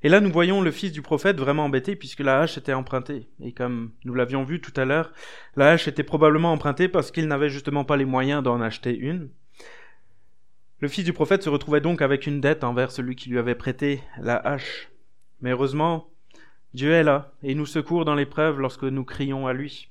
Et 0.04 0.10
là, 0.10 0.20
nous 0.20 0.32
voyons 0.32 0.62
le 0.62 0.72
fils 0.72 0.92
du 0.92 1.04
prophète 1.04 1.38
vraiment 1.38 1.66
embêté 1.66 1.96
puisque 1.96 2.22
la 2.22 2.40
hache 2.40 2.58
était 2.58 2.74
empruntée. 2.74 3.28
Et 3.40 3.52
comme 3.52 3.92
nous 4.04 4.16
l'avions 4.16 4.44
vu 4.44 4.60
tout 4.60 4.74
à 4.76 4.86
l'heure, 4.86 5.12
la 5.56 5.72
hache 5.72 5.88
était 5.88 6.04
probablement 6.04 6.52
empruntée 6.52 6.88
parce 6.88 7.12
qu'il 7.12 7.28
n'avait 7.28 7.50
justement 7.50 7.86
pas 7.86 7.98
les 7.98 8.06
moyens 8.06 8.42
d'en 8.42 8.62
acheter 8.62 8.98
une. 8.98 9.30
Le 10.80 10.88
fils 10.88 11.06
du 11.06 11.14
prophète 11.14 11.44
se 11.44 11.50
retrouvait 11.50 11.82
donc 11.82 12.02
avec 12.02 12.26
une 12.26 12.42
dette 12.42 12.64
envers 12.64 12.90
celui 12.90 13.16
qui 13.16 13.30
lui 13.30 13.38
avait 13.38 13.54
prêté 13.54 14.02
la 14.18 14.36
hache. 14.36 14.90
Mais 15.42 15.52
heureusement, 15.52 16.10
Dieu 16.74 16.92
est 16.92 17.04
là 17.04 17.34
et 17.44 17.54
nous 17.54 17.68
secourt 17.68 18.04
dans 18.04 18.16
l'épreuve 18.16 18.60
lorsque 18.60 18.84
nous 18.84 19.06
crions 19.06 19.46
à 19.46 19.54
lui. 19.54 19.91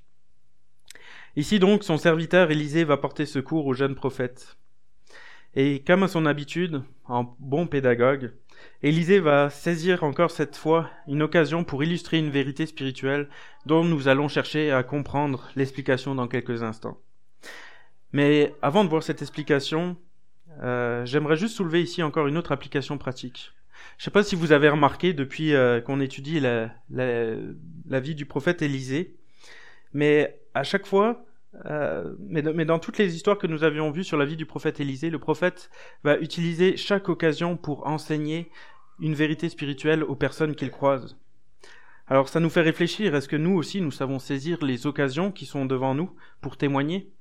Ici 1.37 1.59
donc, 1.59 1.85
son 1.85 1.97
serviteur 1.97 2.51
Élisée 2.51 2.85
va 2.85 2.97
porter 2.97 3.27
secours 3.27 3.67
au 3.67 3.75
jeune 3.75 3.95
prophète. 3.95 4.57
Et 5.55 5.83
comme 5.85 6.03
à 6.03 6.09
son 6.09 6.27
habitude, 6.27 6.83
en 7.07 7.37
bon 7.39 7.67
pédagogue, 7.67 8.33
Élisée 8.83 9.21
va 9.21 9.51
saisir 9.51 10.05
encore 10.05 10.31
cette 10.31 10.57
fois 10.57 10.91
une 11.07 11.23
occasion 11.23 11.65
pour 11.65 11.83
illustrer 11.83 12.19
une 12.19 12.31
vérité 12.31 12.67
spirituelle 12.67 13.29
dont 13.67 13.85
nous 13.85 14.09
allons 14.09 14.29
chercher 14.29 14.71
à 14.71 14.83
comprendre 14.83 15.49
l'explication 15.57 16.15
dans 16.15 16.29
quelques 16.29 16.63
instants. 16.63 16.99
Mais 18.13 18.55
avant 18.63 18.85
de 18.85 18.89
voir 18.89 19.03
cette 19.03 19.23
explication, 19.23 19.97
euh, 20.63 21.05
j'aimerais 21.07 21.37
juste 21.37 21.57
soulever 21.57 21.83
ici 21.83 22.03
encore 22.03 22.27
une 22.27 22.37
autre 22.37 22.53
application 22.53 22.99
pratique. 22.99 23.53
Je 23.97 24.03
ne 24.03 24.05
sais 24.05 24.11
pas 24.11 24.23
si 24.23 24.35
vous 24.35 24.53
avez 24.53 24.69
remarqué 24.69 25.13
depuis 25.13 25.55
euh, 25.55 25.81
qu'on 25.81 26.01
étudie 26.01 26.41
la, 26.41 26.71
la, 26.91 28.01
vie 28.01 28.15
du 28.15 28.27
prophète 28.27 28.63
Élisée, 28.63 29.17
mais 29.93 30.40
à 30.55 30.63
chaque 30.63 30.87
fois, 30.87 31.25
euh, 31.67 32.15
mais, 32.21 32.43
mais, 32.43 32.65
dans 32.65 32.79
toutes 32.79 32.99
les 32.99 33.17
histoires 33.17 33.39
que 33.39 33.47
nous 33.47 33.65
avions 33.65 33.91
vues 33.91 34.05
sur 34.05 34.17
la 34.17 34.25
vie 34.25 34.37
du 34.37 34.47
prophète 34.47 34.81
Élisée, 34.81 35.11
le 35.11 35.19
prophète 35.19 35.71
va 36.05 36.19
utiliser 36.19 36.77
chaque 36.77 37.09
occasion 37.09 37.57
pour 37.57 37.87
enseigner 37.87 38.51
une 39.01 39.15
vérité 39.15 39.49
spirituelle 39.49 40.05
aux 40.05 40.15
personnes 40.15 40.55
qu'il 40.55 40.71
croise. 40.71 41.17
Alors 42.07 42.29
ça 42.29 42.41
nous 42.41 42.51
fait 42.51 42.61
réfléchir, 42.61 43.15
est-ce 43.15 43.29
que 43.29 43.37
nous 43.37 43.57
aussi 43.57 43.81
nous 43.81 43.93
savons 43.93 44.19
saisir 44.19 44.65
les 44.65 44.87
occasions 44.87 45.31
qui 45.31 45.47
sont 45.47 45.65
devant 45.65 45.95
nous 45.95 46.11
pour 46.41 46.57
témoigner? 46.57 47.13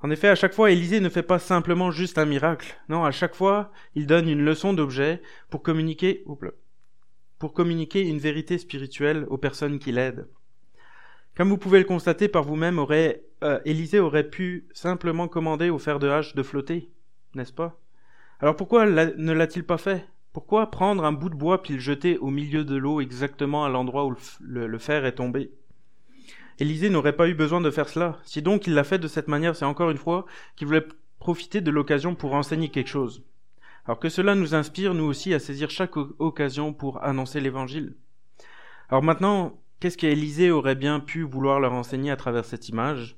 En 0.00 0.10
effet, 0.10 0.28
à 0.28 0.34
chaque 0.34 0.54
fois, 0.54 0.70
Élisée 0.70 1.00
ne 1.00 1.08
fait 1.08 1.22
pas 1.22 1.38
simplement 1.38 1.90
juste 1.90 2.18
un 2.18 2.24
miracle, 2.24 2.76
non, 2.88 3.04
à 3.04 3.10
chaque 3.10 3.34
fois, 3.34 3.70
il 3.94 4.06
donne 4.06 4.28
une 4.28 4.44
leçon 4.44 4.72
d'objet 4.72 5.22
pour 5.48 5.62
communiquer, 5.62 6.24
pour 7.38 7.52
communiquer 7.52 8.02
une 8.02 8.18
vérité 8.18 8.58
spirituelle 8.58 9.26
aux 9.28 9.38
personnes 9.38 9.78
qui 9.78 9.92
l'aident. 9.92 10.26
Comme 11.36 11.48
vous 11.48 11.58
pouvez 11.58 11.78
le 11.78 11.84
constater 11.84 12.28
par 12.28 12.42
vous-même, 12.42 12.78
aurait, 12.78 13.22
euh, 13.42 13.58
Élisée 13.64 14.00
aurait 14.00 14.28
pu 14.28 14.66
simplement 14.72 15.28
commander 15.28 15.70
au 15.70 15.78
fer 15.78 15.98
de 15.98 16.08
hache 16.08 16.34
de 16.34 16.42
flotter, 16.42 16.90
n'est-ce 17.34 17.52
pas? 17.54 17.78
Alors 18.40 18.56
pourquoi 18.56 18.84
ne 18.86 19.32
l'a-t-il 19.32 19.64
pas 19.64 19.78
fait? 19.78 20.06
Pourquoi 20.32 20.70
prendre 20.70 21.04
un 21.04 21.12
bout 21.12 21.30
de 21.30 21.34
bois 21.34 21.62
puis 21.62 21.74
le 21.74 21.80
jeter 21.80 22.18
au 22.18 22.28
milieu 22.28 22.64
de 22.64 22.76
l'eau 22.76 23.00
exactement 23.00 23.64
à 23.64 23.68
l'endroit 23.68 24.06
où 24.06 24.14
le, 24.40 24.78
fer 24.78 25.04
est 25.06 25.14
tombé? 25.14 25.50
Élisée 26.58 26.90
n'aurait 26.90 27.16
pas 27.16 27.28
eu 27.28 27.34
besoin 27.34 27.60
de 27.60 27.70
faire 27.70 27.88
cela. 27.88 28.18
Si 28.24 28.42
donc 28.42 28.66
il 28.66 28.74
l'a 28.74 28.84
fait 28.84 28.98
de 28.98 29.08
cette 29.08 29.28
manière, 29.28 29.56
c'est 29.56 29.64
encore 29.64 29.90
une 29.90 29.98
fois 29.98 30.26
qu'il 30.56 30.66
voulait 30.66 30.86
profiter 31.18 31.60
de 31.60 31.70
l'occasion 31.70 32.14
pour 32.14 32.34
enseigner 32.34 32.68
quelque 32.68 32.88
chose. 32.88 33.22
Alors 33.86 33.98
que 33.98 34.08
cela 34.08 34.34
nous 34.34 34.54
inspire, 34.54 34.92
nous 34.92 35.04
aussi, 35.04 35.34
à 35.34 35.38
saisir 35.38 35.70
chaque 35.70 35.96
occasion 35.96 36.72
pour 36.72 37.02
annoncer 37.02 37.40
l'Évangile. 37.40 37.94
Alors 38.88 39.02
maintenant, 39.02 39.61
Qu'est-ce 39.82 39.98
qu'Élisée 39.98 40.52
aurait 40.52 40.76
bien 40.76 41.00
pu 41.00 41.24
vouloir 41.24 41.58
leur 41.58 41.72
enseigner 41.72 42.12
à 42.12 42.16
travers 42.16 42.44
cette 42.44 42.68
image? 42.68 43.16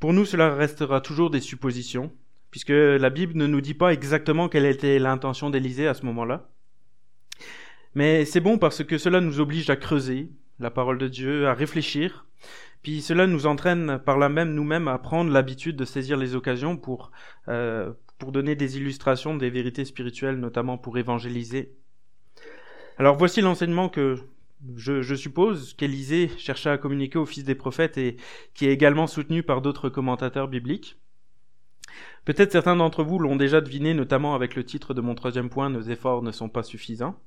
Pour 0.00 0.12
nous, 0.12 0.24
cela 0.24 0.52
restera 0.52 1.00
toujours 1.00 1.30
des 1.30 1.38
suppositions, 1.38 2.10
puisque 2.50 2.70
la 2.70 3.10
Bible 3.10 3.34
ne 3.36 3.46
nous 3.46 3.60
dit 3.60 3.72
pas 3.72 3.92
exactement 3.92 4.48
quelle 4.48 4.66
était 4.66 4.98
l'intention 4.98 5.48
d'Élisée 5.48 5.86
à 5.86 5.94
ce 5.94 6.04
moment-là. 6.06 6.50
Mais 7.94 8.24
c'est 8.24 8.40
bon 8.40 8.58
parce 8.58 8.82
que 8.82 8.98
cela 8.98 9.20
nous 9.20 9.38
oblige 9.38 9.70
à 9.70 9.76
creuser 9.76 10.32
la 10.58 10.72
parole 10.72 10.98
de 10.98 11.06
Dieu, 11.06 11.46
à 11.46 11.54
réfléchir, 11.54 12.26
puis 12.82 13.00
cela 13.00 13.28
nous 13.28 13.46
entraîne 13.46 14.00
par 14.04 14.18
là 14.18 14.28
même 14.28 14.52
nous-mêmes 14.52 14.88
à 14.88 14.98
prendre 14.98 15.30
l'habitude 15.30 15.76
de 15.76 15.84
saisir 15.84 16.16
les 16.16 16.34
occasions 16.34 16.76
pour, 16.76 17.12
euh, 17.46 17.92
pour 18.18 18.32
donner 18.32 18.56
des 18.56 18.78
illustrations 18.78 19.36
des 19.36 19.50
vérités 19.50 19.84
spirituelles, 19.84 20.40
notamment 20.40 20.76
pour 20.76 20.98
évangéliser. 20.98 21.72
Alors 22.98 23.16
voici 23.16 23.42
l'enseignement 23.42 23.88
que 23.88 24.18
je, 24.76 25.14
suppose 25.14 25.74
qu'Élisée 25.74 26.30
cherchait 26.38 26.70
à 26.70 26.78
communiquer 26.78 27.18
au 27.18 27.26
fils 27.26 27.44
des 27.44 27.54
prophètes 27.54 27.98
et 27.98 28.16
qui 28.54 28.66
est 28.66 28.72
également 28.72 29.06
soutenu 29.06 29.42
par 29.42 29.62
d'autres 29.62 29.88
commentateurs 29.88 30.48
bibliques. 30.48 30.98
Peut-être 32.24 32.52
certains 32.52 32.76
d'entre 32.76 33.04
vous 33.04 33.18
l'ont 33.18 33.36
déjà 33.36 33.60
deviné, 33.60 33.94
notamment 33.94 34.34
avec 34.34 34.56
le 34.56 34.64
titre 34.64 34.94
de 34.94 35.00
mon 35.00 35.14
troisième 35.14 35.50
point, 35.50 35.70
Nos 35.70 35.82
efforts 35.82 36.22
ne 36.22 36.32
sont 36.32 36.48
pas 36.48 36.62
suffisants. 36.62 37.18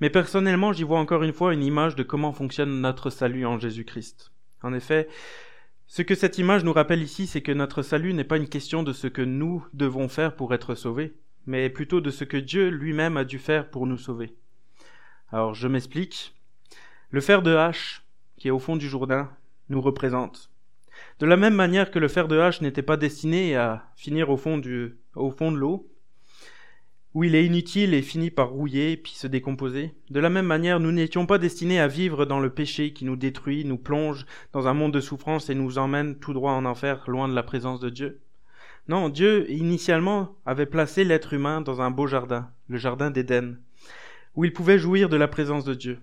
Mais 0.00 0.10
personnellement, 0.10 0.72
j'y 0.72 0.82
vois 0.82 0.98
encore 0.98 1.22
une 1.22 1.32
fois 1.32 1.54
une 1.54 1.62
image 1.62 1.94
de 1.94 2.02
comment 2.02 2.32
fonctionne 2.32 2.80
notre 2.80 3.10
salut 3.10 3.46
en 3.46 3.58
Jésus-Christ. 3.58 4.32
En 4.62 4.72
effet, 4.72 5.08
ce 5.86 6.02
que 6.02 6.14
cette 6.14 6.38
image 6.38 6.64
nous 6.64 6.72
rappelle 6.72 7.02
ici, 7.02 7.26
c'est 7.26 7.42
que 7.42 7.52
notre 7.52 7.82
salut 7.82 8.14
n'est 8.14 8.24
pas 8.24 8.38
une 8.38 8.48
question 8.48 8.82
de 8.82 8.92
ce 8.92 9.06
que 9.06 9.22
nous 9.22 9.64
devons 9.74 10.08
faire 10.08 10.34
pour 10.34 10.54
être 10.54 10.74
sauvés, 10.74 11.14
mais 11.46 11.68
plutôt 11.68 12.00
de 12.00 12.10
ce 12.10 12.24
que 12.24 12.38
Dieu 12.38 12.68
lui-même 12.68 13.16
a 13.16 13.24
dû 13.24 13.38
faire 13.38 13.70
pour 13.70 13.86
nous 13.86 13.98
sauver. 13.98 14.34
Alors 15.30 15.54
je 15.54 15.68
m'explique. 15.68 16.34
Le 17.14 17.20
fer 17.20 17.42
de 17.42 17.54
hache, 17.54 18.02
qui 18.36 18.48
est 18.48 18.50
au 18.50 18.58
fond 18.58 18.74
du 18.74 18.88
Jourdain, 18.88 19.30
nous 19.68 19.80
représente. 19.80 20.50
De 21.20 21.26
la 21.26 21.36
même 21.36 21.54
manière 21.54 21.92
que 21.92 22.00
le 22.00 22.08
fer 22.08 22.26
de 22.26 22.40
hache 22.40 22.60
n'était 22.60 22.82
pas 22.82 22.96
destiné 22.96 23.54
à 23.54 23.84
finir 23.94 24.30
au 24.30 24.36
fond, 24.36 24.58
de 24.58 24.96
l'eau, 25.54 25.88
où 27.14 27.22
il 27.22 27.36
est 27.36 27.46
inutile 27.46 27.94
et 27.94 28.02
finit 28.02 28.32
par 28.32 28.48
rouiller 28.48 28.96
puis 28.96 29.12
se 29.12 29.28
décomposer. 29.28 29.94
De 30.10 30.18
la 30.18 30.28
même 30.28 30.46
manière, 30.46 30.80
nous 30.80 30.90
n'étions 30.90 31.24
pas 31.24 31.38
destinés 31.38 31.78
à 31.78 31.86
vivre 31.86 32.24
dans 32.24 32.40
le 32.40 32.50
péché 32.50 32.92
qui 32.92 33.04
nous 33.04 33.14
détruit, 33.14 33.64
nous 33.64 33.78
plonge 33.78 34.26
dans 34.52 34.66
un 34.66 34.74
monde 34.74 34.92
de 34.92 35.00
souffrance 35.00 35.48
et 35.50 35.54
nous 35.54 35.78
emmène 35.78 36.16
tout 36.16 36.32
droit 36.32 36.54
en 36.54 36.64
enfer, 36.64 37.04
loin 37.06 37.28
de 37.28 37.34
la 37.36 37.44
présence 37.44 37.78
de 37.78 37.90
Dieu. 37.90 38.22
Non, 38.88 39.08
Dieu, 39.08 39.48
initialement, 39.52 40.34
avait 40.46 40.66
placé 40.66 41.04
l'être 41.04 41.32
humain 41.32 41.60
dans 41.60 41.80
un 41.80 41.92
beau 41.92 42.08
jardin, 42.08 42.50
le 42.66 42.76
jardin 42.76 43.12
d'Éden, 43.12 43.60
où 44.34 44.44
il 44.44 44.52
pouvait 44.52 44.80
jouir 44.80 45.08
de 45.08 45.16
la 45.16 45.28
présence 45.28 45.64
de 45.64 45.74
Dieu. 45.74 46.00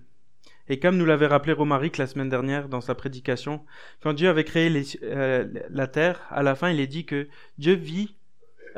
Et 0.71 0.79
comme 0.79 0.95
nous 0.95 1.05
l'avait 1.05 1.27
rappelé 1.27 1.51
Romaric 1.51 1.97
la 1.97 2.07
semaine 2.07 2.29
dernière 2.29 2.69
dans 2.69 2.79
sa 2.79 2.95
prédication, 2.95 3.61
quand 4.01 4.13
Dieu 4.13 4.29
avait 4.29 4.45
créé 4.45 4.71
euh, 5.03 5.45
la 5.69 5.87
terre, 5.87 6.21
à 6.29 6.43
la 6.43 6.55
fin 6.55 6.69
il 6.69 6.79
est 6.79 6.87
dit 6.87 7.03
que 7.05 7.27
Dieu 7.57 7.73
vit 7.73 8.15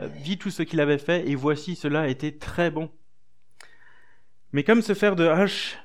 euh, 0.02 0.08
vit 0.08 0.40
tout 0.40 0.50
ce 0.50 0.64
qu'il 0.64 0.82
avait 0.82 0.98
fait, 0.98 1.30
et 1.30 1.36
voici 1.36 1.76
cela 1.76 2.08
était 2.08 2.32
très 2.32 2.72
bon. 2.72 2.90
Mais 4.54 4.64
comme 4.64 4.82
ce 4.82 4.96
fer 4.96 5.16
de 5.16 5.28
hache, 5.28 5.78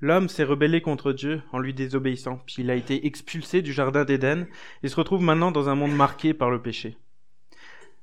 l'homme 0.00 0.28
s'est 0.28 0.42
rebellé 0.42 0.80
contre 0.80 1.12
Dieu 1.12 1.42
en 1.52 1.60
lui 1.60 1.72
désobéissant, 1.72 2.40
puis 2.44 2.56
il 2.58 2.70
a 2.70 2.74
été 2.74 3.06
expulsé 3.06 3.62
du 3.62 3.72
jardin 3.72 4.04
d'Éden, 4.04 4.48
et 4.82 4.88
se 4.88 4.96
retrouve 4.96 5.22
maintenant 5.22 5.52
dans 5.52 5.68
un 5.68 5.76
monde 5.76 5.94
marqué 5.94 6.34
par 6.34 6.50
le 6.50 6.60
péché. 6.60 6.96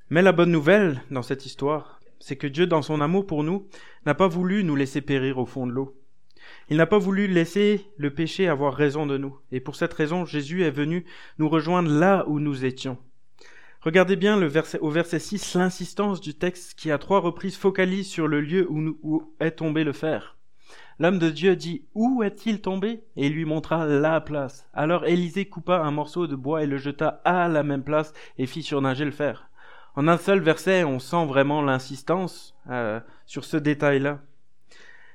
Mais 0.08 0.22
la 0.22 0.32
bonne 0.32 0.50
nouvelle 0.50 1.02
dans 1.10 1.22
cette 1.22 1.44
histoire, 1.44 2.00
c'est 2.20 2.36
que 2.36 2.46
Dieu, 2.46 2.66
dans 2.66 2.80
son 2.80 3.02
amour 3.02 3.26
pour 3.26 3.44
nous, 3.44 3.68
n'a 4.06 4.14
pas 4.14 4.28
voulu 4.28 4.64
nous 4.64 4.76
laisser 4.76 5.02
périr 5.02 5.36
au 5.36 5.44
fond 5.44 5.66
de 5.66 5.72
l'eau. 5.72 5.99
Il 6.70 6.76
n'a 6.76 6.86
pas 6.86 6.98
voulu 6.98 7.26
laisser 7.26 7.84
le 7.96 8.14
péché 8.14 8.46
avoir 8.46 8.74
raison 8.74 9.04
de 9.04 9.18
nous. 9.18 9.36
Et 9.50 9.58
pour 9.58 9.74
cette 9.74 9.92
raison, 9.92 10.24
Jésus 10.24 10.62
est 10.62 10.70
venu 10.70 11.04
nous 11.38 11.48
rejoindre 11.48 11.90
là 11.90 12.24
où 12.28 12.38
nous 12.38 12.64
étions. 12.64 12.96
Regardez 13.80 14.14
bien 14.14 14.38
le 14.38 14.46
verset, 14.46 14.78
au 14.78 14.88
verset 14.88 15.18
6 15.18 15.54
l'insistance 15.54 16.20
du 16.20 16.34
texte 16.34 16.78
qui 16.78 16.92
à 16.92 16.98
trois 16.98 17.18
reprises 17.18 17.56
focalise 17.56 18.06
sur 18.06 18.28
le 18.28 18.40
lieu 18.40 18.68
où, 18.70 19.34
est 19.40 19.50
tombé 19.50 19.82
le 19.82 19.92
fer. 19.92 20.36
L'homme 21.00 21.18
de 21.18 21.30
Dieu 21.30 21.56
dit 21.56 21.86
Où 21.94 22.22
est-il 22.22 22.60
tombé? 22.60 23.02
Et 23.16 23.30
lui 23.30 23.46
montra 23.46 23.84
la 23.84 24.20
place. 24.20 24.68
Alors 24.72 25.06
Élisée 25.06 25.46
coupa 25.46 25.78
un 25.78 25.90
morceau 25.90 26.28
de 26.28 26.36
bois 26.36 26.62
et 26.62 26.66
le 26.66 26.78
jeta 26.78 27.20
à 27.24 27.48
la 27.48 27.64
même 27.64 27.82
place 27.82 28.12
et 28.38 28.46
fit 28.46 28.62
surnager 28.62 29.04
le 29.04 29.10
fer. 29.10 29.50
En 29.96 30.06
un 30.06 30.18
seul 30.18 30.38
verset, 30.38 30.84
on 30.84 31.00
sent 31.00 31.26
vraiment 31.26 31.62
l'insistance 31.62 32.54
euh, 32.68 33.00
sur 33.26 33.44
ce 33.44 33.56
détail-là. 33.56 34.20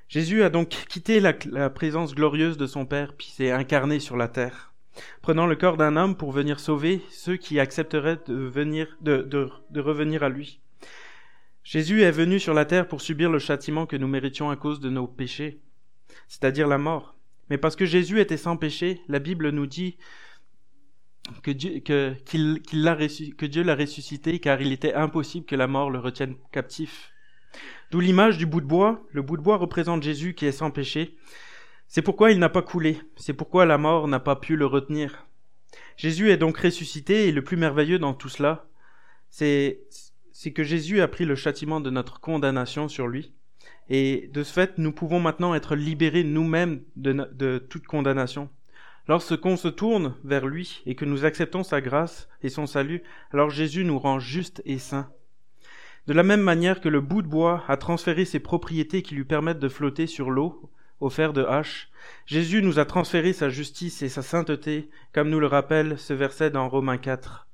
Jésus 0.07 0.43
a 0.43 0.49
donc 0.49 0.69
quitté 0.69 1.19
la, 1.19 1.33
présence 1.69 2.13
glorieuse 2.13 2.57
de 2.57 2.67
son 2.67 2.85
Père, 2.85 3.13
puis 3.13 3.27
s'est 3.27 3.51
incarné 3.51 3.99
sur 3.99 4.17
la 4.17 4.27
terre 4.27 4.75
prenant 5.21 5.47
le 5.47 5.55
corps 5.55 5.77
d'un 5.77 5.95
homme 5.95 6.15
pour 6.15 6.31
venir 6.31 6.59
sauver 6.59 7.01
ceux 7.09 7.37
qui 7.37 7.59
accepteraient 7.59 8.19
de, 8.27 8.33
venir, 8.33 8.97
de, 9.01 9.49
revenir 9.75 10.23
à 10.23 10.29
lui. 10.29 10.59
Jésus 11.63 12.03
est 12.03 12.11
venu 12.11 12.39
sur 12.39 12.53
la 12.53 12.65
terre 12.65 12.87
pour 12.87 13.01
subir 13.01 13.31
le 13.31 13.39
châtiment 13.39 13.85
que 13.85 13.95
nous 13.95 14.07
méritions 14.07 14.49
à 14.49 14.55
cause 14.55 14.79
de 14.79 14.89
nos 14.89 15.07
péchés, 15.07 15.59
c'est-à-dire 16.27 16.67
la 16.67 16.77
mort. 16.77 17.15
Mais 17.49 17.57
parce 17.57 17.75
que 17.75 17.85
Jésus 17.85 18.19
était 18.19 18.37
sans 18.37 18.57
péché, 18.57 19.01
la 19.07 19.19
Bible 19.19 19.49
nous 19.49 19.65
dit 19.65 19.97
que 21.41 21.51
Dieu 21.51 23.63
l'a 23.63 23.75
ressuscité 23.75 24.39
car 24.39 24.61
il 24.61 24.71
était 24.71 24.93
impossible 24.93 25.45
que 25.45 25.55
la 25.55 25.67
mort 25.67 25.89
le 25.89 25.99
retienne 25.99 26.35
captif. 26.51 27.11
D'où 27.91 27.99
l'image 27.99 28.37
du 28.37 28.45
bout 28.45 28.61
de 28.61 28.65
bois. 28.65 29.03
Le 29.11 29.21
bout 29.21 29.37
de 29.37 29.41
bois 29.41 29.57
représente 29.57 30.03
Jésus 30.03 30.33
qui 30.33 30.45
est 30.45 30.51
sans 30.51 30.71
péché. 30.71 31.15
C'est 31.87 32.01
pourquoi 32.01 32.31
il 32.31 32.39
n'a 32.39 32.49
pas 32.49 32.61
coulé, 32.61 32.99
c'est 33.15 33.33
pourquoi 33.33 33.65
la 33.65 33.77
mort 33.77 34.07
n'a 34.07 34.19
pas 34.19 34.35
pu 34.35 34.55
le 34.55 34.65
retenir. 34.65 35.27
Jésus 35.97 36.31
est 36.31 36.37
donc 36.37 36.57
ressuscité 36.57 37.27
et 37.27 37.31
le 37.31 37.43
plus 37.43 37.57
merveilleux 37.57 37.99
dans 37.99 38.13
tout 38.13 38.29
cela, 38.29 38.65
c'est, 39.29 39.81
que 40.53 40.63
Jésus 40.63 41.01
a 41.01 41.07
pris 41.07 41.25
le 41.25 41.35
châtiment 41.35 41.79
de 41.79 41.89
notre 41.89 42.19
condamnation 42.19 42.87
sur 42.87 43.07
lui. 43.07 43.33
Et 43.89 44.29
de 44.33 44.43
ce 44.43 44.51
fait, 44.51 44.77
nous 44.77 44.91
pouvons 44.91 45.19
maintenant 45.19 45.53
être 45.53 45.75
libérés 45.75 46.23
nous-mêmes 46.23 46.81
de, 46.95 47.13
de 47.31 47.59
toute 47.59 47.85
condamnation. 47.85 48.49
Lorsqu'on 49.07 49.55
se 49.55 49.67
tourne 49.67 50.15
vers 50.23 50.47
lui 50.47 50.81
et 50.85 50.95
que 50.95 51.05
nous 51.05 51.25
acceptons 51.25 51.63
sa 51.63 51.79
grâce 51.79 52.27
et 52.41 52.49
son 52.49 52.65
salut, 52.65 53.03
alors 53.31 53.51
Jésus 53.51 53.85
nous 53.85 53.99
rend 53.99 54.19
justes 54.19 54.61
et 54.65 54.79
saints. 54.79 55.11
De 56.07 56.13
la 56.13 56.23
même 56.23 56.41
manière 56.41 56.81
que 56.81 56.89
le 56.89 57.01
bout 57.01 57.21
de 57.21 57.27
bois 57.27 57.63
a 57.67 57.77
transféré 57.77 58.25
ses 58.25 58.39
propriétés 58.39 59.01
qui 59.01 59.15
lui 59.15 59.25
permettent 59.25 59.59
de 59.59 59.69
flotter 59.69 60.07
sur 60.07 60.29
l'eau 60.29 60.69
au 60.99 61.09
fer 61.09 61.33
de 61.33 61.43
hache, 61.43 61.89
Jésus 62.25 62.61
nous 62.61 62.79
a 62.79 62.85
transféré 62.85 63.33
sa 63.33 63.49
justice 63.49 64.01
et 64.01 64.09
sa 64.09 64.21
sainteté, 64.21 64.89
comme 65.13 65.29
nous 65.29 65.39
le 65.39 65.47
rappelle 65.47 65.97
ce 65.97 66.13
verset 66.13 66.51
dans 66.51 66.69
Romains 66.69 66.97
4. 66.97 67.47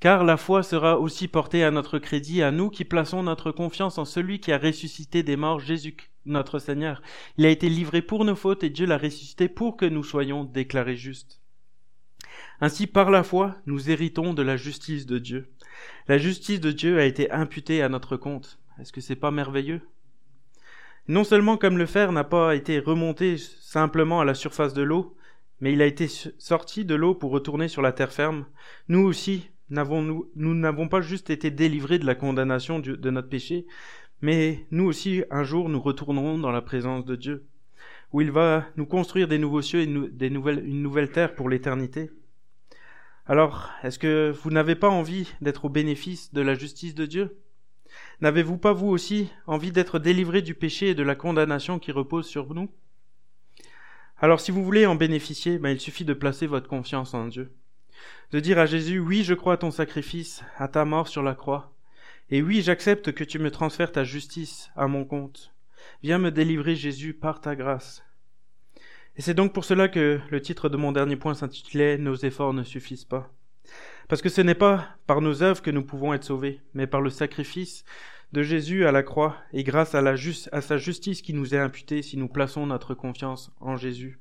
Car 0.00 0.24
la 0.24 0.36
foi 0.36 0.62
sera 0.62 0.98
aussi 0.98 1.28
portée 1.28 1.62
à 1.62 1.70
notre 1.70 1.98
crédit, 1.98 2.42
à 2.42 2.50
nous 2.50 2.70
qui 2.70 2.84
plaçons 2.84 3.22
notre 3.22 3.52
confiance 3.52 3.98
en 3.98 4.04
celui 4.04 4.40
qui 4.40 4.52
a 4.52 4.58
ressuscité 4.58 5.22
des 5.22 5.36
morts, 5.36 5.60
Jésus 5.60 5.96
notre 6.26 6.58
Seigneur. 6.58 7.02
Il 7.36 7.46
a 7.46 7.50
été 7.50 7.68
livré 7.68 8.02
pour 8.02 8.24
nos 8.24 8.36
fautes 8.36 8.64
et 8.64 8.70
Dieu 8.70 8.86
l'a 8.86 8.98
ressuscité 8.98 9.48
pour 9.48 9.76
que 9.76 9.86
nous 9.86 10.04
soyons 10.04 10.44
déclarés 10.44 10.96
justes. 10.96 11.40
Ainsi, 12.60 12.86
par 12.86 13.10
la 13.10 13.22
foi, 13.22 13.56
nous 13.66 13.90
héritons 13.90 14.32
de 14.32 14.42
la 14.42 14.56
justice 14.56 15.06
de 15.06 15.18
Dieu. 15.18 15.52
La 16.08 16.18
justice 16.18 16.60
de 16.60 16.72
Dieu 16.72 16.98
a 16.98 17.04
été 17.04 17.30
imputée 17.30 17.82
à 17.82 17.88
notre 17.88 18.16
compte. 18.16 18.58
Est-ce 18.80 18.92
que 18.92 19.00
c'est 19.00 19.16
pas 19.16 19.30
merveilleux? 19.30 19.80
Non 21.06 21.24
seulement 21.24 21.56
comme 21.56 21.78
le 21.78 21.86
fer 21.86 22.12
n'a 22.12 22.24
pas 22.24 22.54
été 22.54 22.78
remonté 22.78 23.36
simplement 23.36 24.20
à 24.20 24.24
la 24.24 24.34
surface 24.34 24.74
de 24.74 24.82
l'eau, 24.82 25.16
mais 25.60 25.72
il 25.72 25.82
a 25.82 25.86
été 25.86 26.08
sorti 26.08 26.84
de 26.84 26.94
l'eau 26.94 27.14
pour 27.14 27.30
retourner 27.30 27.68
sur 27.68 27.82
la 27.82 27.92
terre 27.92 28.12
ferme, 28.12 28.46
nous 28.88 29.04
aussi 29.04 29.50
nous 29.70 30.54
n'avons 30.54 30.88
pas 30.88 31.00
juste 31.00 31.30
été 31.30 31.50
délivrés 31.50 31.98
de 31.98 32.06
la 32.06 32.14
condamnation 32.14 32.78
de 32.80 33.10
notre 33.10 33.28
péché, 33.28 33.66
mais 34.20 34.66
nous 34.70 34.84
aussi 34.84 35.24
un 35.30 35.42
jour 35.44 35.68
nous 35.68 35.80
retournerons 35.80 36.38
dans 36.38 36.50
la 36.50 36.62
présence 36.62 37.04
de 37.04 37.16
Dieu, 37.16 37.46
où 38.12 38.20
il 38.20 38.30
va 38.30 38.66
nous 38.76 38.86
construire 38.86 39.28
des 39.28 39.38
nouveaux 39.38 39.62
cieux 39.62 39.80
et 39.80 39.84
une 39.84 40.82
nouvelle 40.82 41.10
terre 41.10 41.34
pour 41.34 41.48
l'éternité. 41.48 42.10
Alors, 43.26 43.70
est-ce 43.82 43.98
que 43.98 44.34
vous 44.42 44.50
n'avez 44.50 44.74
pas 44.74 44.90
envie 44.90 45.32
d'être 45.40 45.64
au 45.64 45.68
bénéfice 45.70 46.34
de 46.34 46.42
la 46.42 46.54
justice 46.54 46.94
de 46.94 47.06
Dieu? 47.06 47.38
N'avez-vous 48.20 48.58
pas 48.58 48.74
vous 48.74 48.88
aussi 48.88 49.30
envie 49.46 49.72
d'être 49.72 49.98
délivré 49.98 50.42
du 50.42 50.54
péché 50.54 50.90
et 50.90 50.94
de 50.94 51.02
la 51.02 51.14
condamnation 51.14 51.78
qui 51.78 51.90
repose 51.90 52.26
sur 52.26 52.52
nous 52.52 52.70
Alors 54.18 54.40
si 54.40 54.50
vous 54.50 54.62
voulez 54.62 54.84
en 54.84 54.94
bénéficier, 54.94 55.58
ben, 55.58 55.70
il 55.70 55.80
suffit 55.80 56.04
de 56.04 56.12
placer 56.12 56.46
votre 56.46 56.68
confiance 56.68 57.14
en 57.14 57.28
Dieu. 57.28 57.50
De 58.30 58.40
dire 58.40 58.58
à 58.58 58.66
Jésus, 58.66 58.98
oui, 58.98 59.24
je 59.24 59.32
crois 59.32 59.54
à 59.54 59.58
ton 59.58 59.70
sacrifice, 59.70 60.42
à 60.58 60.68
ta 60.68 60.84
mort 60.84 61.08
sur 61.08 61.22
la 61.22 61.34
croix. 61.34 61.72
Et 62.28 62.42
oui, 62.42 62.60
j'accepte 62.60 63.12
que 63.12 63.24
tu 63.24 63.38
me 63.38 63.50
transfères 63.50 63.92
ta 63.92 64.04
justice 64.04 64.70
à 64.76 64.86
mon 64.86 65.06
compte. 65.06 65.54
Viens 66.02 66.18
me 66.18 66.30
délivrer, 66.30 66.76
Jésus, 66.76 67.14
par 67.14 67.40
ta 67.40 67.56
grâce. 67.56 68.04
Et 69.16 69.22
c'est 69.22 69.34
donc 69.34 69.52
pour 69.52 69.64
cela 69.64 69.88
que 69.88 70.20
le 70.28 70.40
titre 70.40 70.68
de 70.68 70.76
mon 70.76 70.90
dernier 70.90 71.16
point 71.16 71.34
s'intitulait 71.34 71.98
Nos 71.98 72.16
efforts 72.16 72.52
ne 72.52 72.64
suffisent 72.64 73.04
pas. 73.04 73.32
Parce 74.08 74.22
que 74.22 74.28
ce 74.28 74.40
n'est 74.40 74.54
pas 74.54 74.88
par 75.06 75.20
nos 75.20 75.42
œuvres 75.42 75.62
que 75.62 75.70
nous 75.70 75.84
pouvons 75.84 76.12
être 76.12 76.24
sauvés, 76.24 76.60
mais 76.74 76.86
par 76.86 77.00
le 77.00 77.10
sacrifice 77.10 77.84
de 78.32 78.42
Jésus 78.42 78.84
à 78.84 78.92
la 78.92 79.04
croix 79.04 79.36
et 79.52 79.62
grâce 79.62 79.94
à, 79.94 80.60
sa 80.60 80.76
justice 80.76 81.22
qui 81.22 81.32
nous 81.32 81.54
est 81.54 81.58
imputée 81.58 82.02
si 82.02 82.16
nous 82.16 82.28
plaçons 82.28 82.66
notre 82.66 82.94
confiance 82.94 83.52
en 83.60 83.76
Jésus. 83.76 84.18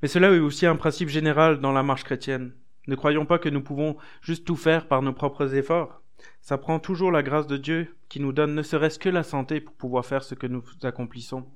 Mais 0.00 0.08
cela 0.08 0.30
est 0.30 0.38
aussi 0.38 0.66
un 0.66 0.76
principe 0.76 1.08
général 1.08 1.60
dans 1.60 1.72
la 1.72 1.82
marche 1.82 2.04
chrétienne. 2.04 2.54
Ne 2.86 2.94
croyons 2.94 3.26
pas 3.26 3.38
que 3.38 3.48
nous 3.48 3.62
pouvons 3.62 3.96
juste 4.22 4.46
tout 4.46 4.56
faire 4.56 4.86
par 4.86 5.02
nos 5.02 5.12
propres 5.12 5.54
efforts. 5.54 6.00
Ça 6.40 6.56
prend 6.56 6.78
toujours 6.78 7.10
la 7.10 7.22
grâce 7.22 7.48
de 7.48 7.56
Dieu 7.56 7.96
qui 8.08 8.20
nous 8.20 8.32
donne 8.32 8.54
ne 8.54 8.62
serait-ce 8.62 8.98
que 8.98 9.08
la 9.08 9.24
santé 9.24 9.60
pour 9.60 9.74
pouvoir 9.74 10.06
faire 10.06 10.22
ce 10.22 10.34
que 10.34 10.46
nous 10.46 10.62
accomplissons. 10.82 11.46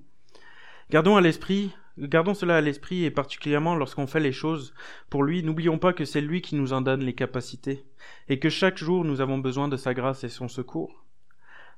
Gardons 0.91 1.17
à 1.17 1.21
l'esprit 1.21 1.75
Gardons 1.97 2.35
cela 2.35 2.57
à 2.57 2.61
l'esprit 2.61 3.05
et 3.05 3.11
particulièrement 3.13 3.77
lorsqu'on 3.77 4.09
fait 4.09 4.19
les 4.19 4.33
choses 4.33 4.75
pour 5.11 5.23
lui, 5.23 5.45
n'oublions 5.45 5.79
pas 5.79 5.93
que 5.93 6.05
c'est 6.05 6.21
lui 6.21 6.43
qui 6.43 6.57
nous 6.57 6.73
en 6.73 6.81
donne 6.81 7.05
les 7.05 7.15
capacités 7.15 7.85
et 8.29 8.41
que 8.41 8.49
chaque 8.49 8.79
jour 8.79 9.05
nous 9.05 9.21
avons 9.21 9.39
besoin 9.39 9.69
de 9.69 9.77
sa 9.77 9.95
grâce 9.95 10.25
et 10.25 10.29
son 10.29 10.49
secours. 10.49 11.05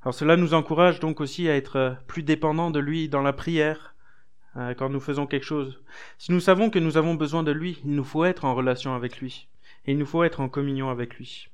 Alors 0.00 0.14
cela 0.14 0.38
nous 0.38 0.54
encourage 0.54 1.00
donc 1.00 1.20
aussi 1.20 1.50
à 1.50 1.54
être 1.54 1.98
plus 2.06 2.22
dépendants 2.22 2.70
de 2.70 2.80
lui 2.80 3.10
dans 3.10 3.20
la 3.20 3.34
prière 3.34 3.94
euh, 4.56 4.72
quand 4.72 4.88
nous 4.88 5.00
faisons 5.00 5.26
quelque 5.26 5.44
chose. 5.44 5.82
Si 6.16 6.32
nous 6.32 6.40
savons 6.40 6.70
que 6.70 6.78
nous 6.78 6.96
avons 6.96 7.14
besoin 7.14 7.42
de 7.42 7.52
lui, 7.52 7.78
il 7.84 7.94
nous 7.94 8.04
faut 8.04 8.24
être 8.24 8.46
en 8.46 8.54
relation 8.54 8.94
avec 8.94 9.18
lui 9.20 9.48
et 9.84 9.92
il 9.92 9.98
nous 9.98 10.06
faut 10.06 10.24
être 10.24 10.40
en 10.40 10.48
communion 10.48 10.88
avec 10.88 11.16
lui. 11.16 11.50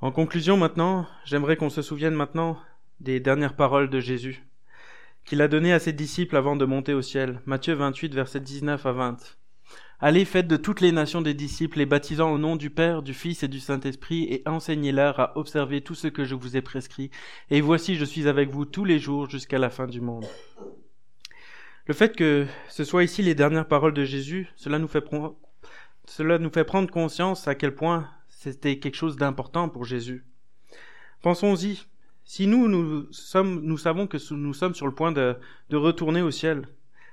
En 0.00 0.10
conclusion 0.10 0.56
maintenant, 0.56 1.06
j'aimerais 1.24 1.56
qu'on 1.56 1.70
se 1.70 1.80
souvienne 1.80 2.14
maintenant 2.14 2.58
des 2.98 3.20
dernières 3.20 3.54
paroles 3.54 3.88
de 3.88 4.00
Jésus 4.00 4.44
qu'il 5.26 5.42
a 5.42 5.48
donné 5.48 5.72
à 5.72 5.80
ses 5.80 5.92
disciples 5.92 6.36
avant 6.36 6.56
de 6.56 6.64
monter 6.64 6.94
au 6.94 7.02
ciel. 7.02 7.42
Matthieu 7.46 7.74
28, 7.74 8.14
verset 8.14 8.40
19 8.40 8.86
à 8.86 8.92
20. 8.92 9.36
Allez, 9.98 10.24
faites 10.24 10.46
de 10.46 10.56
toutes 10.56 10.80
les 10.80 10.92
nations 10.92 11.20
des 11.20 11.34
disciples, 11.34 11.78
les 11.78 11.86
baptisant 11.86 12.30
au 12.30 12.38
nom 12.38 12.54
du 12.54 12.70
Père, 12.70 13.02
du 13.02 13.12
Fils 13.12 13.42
et 13.42 13.48
du 13.48 13.58
Saint-Esprit, 13.58 14.24
et 14.30 14.42
enseignez-leur 14.46 15.18
à 15.18 15.36
observer 15.36 15.80
tout 15.80 15.94
ce 15.94 16.06
que 16.06 16.24
je 16.24 16.34
vous 16.34 16.56
ai 16.56 16.62
prescrit. 16.62 17.10
Et 17.50 17.60
voici, 17.60 17.96
je 17.96 18.04
suis 18.04 18.28
avec 18.28 18.50
vous 18.50 18.66
tous 18.66 18.84
les 18.84 18.98
jours 18.98 19.28
jusqu'à 19.28 19.58
la 19.58 19.70
fin 19.70 19.86
du 19.86 20.00
monde. 20.00 20.26
Le 21.86 21.94
fait 21.94 22.14
que 22.14 22.46
ce 22.68 22.84
soit 22.84 23.04
ici 23.04 23.22
les 23.22 23.34
dernières 23.34 23.68
paroles 23.68 23.94
de 23.94 24.04
Jésus, 24.04 24.48
cela 24.56 24.78
nous 24.78 24.88
fait 24.88 25.00
prendre 26.64 26.90
conscience 26.90 27.48
à 27.48 27.54
quel 27.54 27.74
point 27.74 28.08
c'était 28.28 28.78
quelque 28.78 28.96
chose 28.96 29.16
d'important 29.16 29.68
pour 29.68 29.84
Jésus. 29.84 30.24
Pensons-y. 31.22 31.84
Si 32.28 32.48
nous, 32.48 32.66
nous, 32.66 33.06
sommes, 33.12 33.60
nous 33.62 33.78
savons 33.78 34.08
que 34.08 34.18
nous 34.34 34.52
sommes 34.52 34.74
sur 34.74 34.86
le 34.86 34.94
point 34.94 35.12
de, 35.12 35.36
de 35.70 35.76
retourner 35.76 36.22
au 36.22 36.32
ciel, 36.32 36.66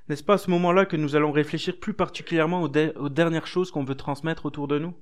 n'est-ce 0.10 0.24
pas 0.24 0.34
à 0.34 0.38
ce 0.40 0.50
moment-là 0.50 0.88
que 0.88 0.98
nous 0.98 1.16
allons 1.16 1.32
réfléchir 1.32 1.80
plus 1.80 1.94
particulièrement 1.94 2.64
aux, 2.64 3.10
dernières 3.10 3.46
choses 3.46 3.70
qu'on 3.70 3.84
veut 3.84 3.94
transmettre 3.94 4.48
autour 4.48 4.68
de 4.68 4.80
nous? 4.80 4.96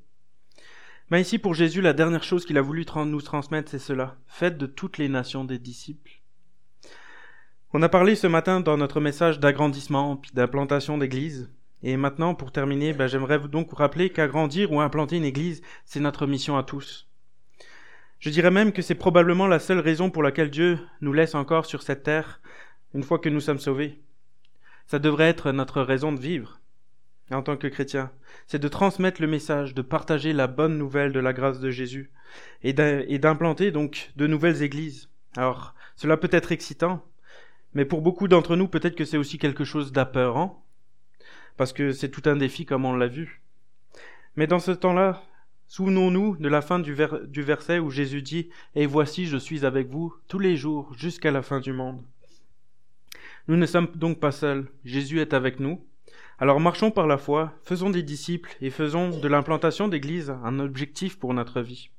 Mais 1.09 1.21
ici, 1.21 1.39
pour 1.39 1.53
Jésus, 1.53 1.81
la 1.81 1.93
dernière 1.93 2.25
chose 2.25 2.45
qu'il 2.45 2.57
a 2.57 2.61
voulu 2.61 2.85
nous 3.05 3.21
transmettre, 3.21 3.71
c'est 3.71 3.79
cela. 3.79 4.17
Faites 4.27 4.57
de 4.57 4.65
toutes 4.65 4.97
les 4.97 5.07
nations 5.07 5.45
des 5.45 5.59
disciples. 5.59 6.21
On 7.73 7.81
a 7.81 7.89
parlé 7.89 8.15
ce 8.15 8.27
matin 8.27 8.59
dans 8.59 8.75
notre 8.75 8.99
message 8.99 9.39
d'agrandissement 9.39 10.17
puis 10.17 10.31
d'implantation 10.33 10.97
d'église. 10.97 11.49
Et 11.83 11.95
maintenant, 11.95 12.35
pour 12.35 12.51
terminer, 12.51 12.91
ben, 12.91 13.07
j'aimerais 13.07 13.39
donc 13.39 13.69
vous 13.69 13.77
rappeler 13.77 14.09
qu'agrandir 14.09 14.73
ou 14.73 14.81
implanter 14.81 15.15
une 15.15 15.23
église, 15.23 15.61
c'est 15.85 16.01
notre 16.01 16.27
mission 16.27 16.57
à 16.57 16.63
tous. 16.63 17.10
Je 18.21 18.29
dirais 18.29 18.51
même 18.51 18.71
que 18.71 18.83
c'est 18.83 18.93
probablement 18.93 19.47
la 19.47 19.57
seule 19.57 19.79
raison 19.79 20.11
pour 20.11 20.21
laquelle 20.21 20.51
Dieu 20.51 20.77
nous 21.01 21.11
laisse 21.11 21.33
encore 21.33 21.65
sur 21.65 21.81
cette 21.81 22.03
terre 22.03 22.39
une 22.93 23.01
fois 23.01 23.17
que 23.17 23.29
nous 23.29 23.41
sommes 23.41 23.57
sauvés. 23.57 23.99
Ça 24.85 24.99
devrait 24.99 25.27
être 25.27 25.51
notre 25.51 25.81
raison 25.81 26.11
de 26.11 26.19
vivre 26.19 26.59
en 27.31 27.41
tant 27.41 27.57
que 27.57 27.65
chrétien. 27.65 28.11
C'est 28.45 28.59
de 28.59 28.67
transmettre 28.67 29.21
le 29.21 29.27
message, 29.27 29.73
de 29.73 29.81
partager 29.81 30.33
la 30.33 30.45
bonne 30.45 30.77
nouvelle 30.77 31.13
de 31.13 31.19
la 31.19 31.33
grâce 31.33 31.59
de 31.59 31.71
Jésus 31.71 32.11
et 32.61 32.73
d'implanter 32.73 33.71
donc 33.71 34.11
de 34.17 34.27
nouvelles 34.27 34.61
églises. 34.61 35.09
Alors, 35.35 35.73
cela 35.95 36.15
peut 36.15 36.29
être 36.31 36.51
excitant, 36.51 37.03
mais 37.73 37.85
pour 37.85 38.03
beaucoup 38.03 38.27
d'entre 38.27 38.55
nous, 38.55 38.67
peut-être 38.67 38.95
que 38.95 39.05
c'est 39.05 39.17
aussi 39.17 39.39
quelque 39.39 39.63
chose 39.63 39.91
d'apeurant, 39.91 40.63
parce 41.57 41.73
que 41.73 41.91
c'est 41.91 42.09
tout 42.09 42.29
un 42.29 42.35
défi 42.35 42.67
comme 42.67 42.85
on 42.85 42.95
l'a 42.95 43.07
vu. 43.07 43.41
Mais 44.35 44.45
dans 44.45 44.59
ce 44.59 44.71
temps-là, 44.71 45.23
souvenons-nous 45.71 46.35
de 46.35 46.49
la 46.49 46.61
fin 46.61 46.79
du, 46.79 46.93
verset 46.93 47.79
où 47.79 47.89
Jésus 47.89 48.21
dit⁇ 48.21 48.41
Et 48.75 48.85
voici, 48.85 49.25
je 49.25 49.37
suis 49.37 49.65
avec 49.65 49.87
vous 49.87 50.13
tous 50.27 50.37
les 50.37 50.57
jours 50.57 50.93
jusqu'à 50.97 51.31
la 51.31 51.41
fin 51.41 51.61
du 51.61 51.71
monde⁇ 51.71 52.01
nous 53.47 53.55
ne 53.55 53.65
sommes 53.65 53.87
donc 53.95 54.19
pas 54.19 54.31
seuls, 54.31 54.67
Jésus 54.85 55.19
est 55.19 55.33
avec 55.33 55.59
nous. 55.59 55.83
Alors 56.39 56.59
marchons 56.59 56.91
par 56.91 57.07
la 57.07 57.17
foi, 57.17 57.53
faisons 57.63 57.89
des 57.89 58.03
disciples 58.03 58.55
et 58.61 58.69
faisons 58.69 59.09
de 59.09 59.27
l'implantation 59.27 59.87
d'église 59.87 60.29
un 60.43 60.59
objectif 60.59 61.17
pour 61.17 61.33
notre 61.33 61.61
vie. 61.61 61.89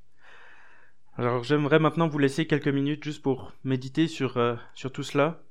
Alors 1.16 1.42
j'aimerais 1.42 1.78
maintenant 1.78 2.08
vous 2.08 2.18
laisser 2.18 2.46
quelques 2.46 2.68
minutes 2.68 3.02
juste 3.02 3.22
pour 3.22 3.52
méditer 3.64 4.06
sur, 4.06 4.36
euh, 4.36 4.54
sur 4.74 4.92
tout 4.92 5.02
cela. 5.02 5.42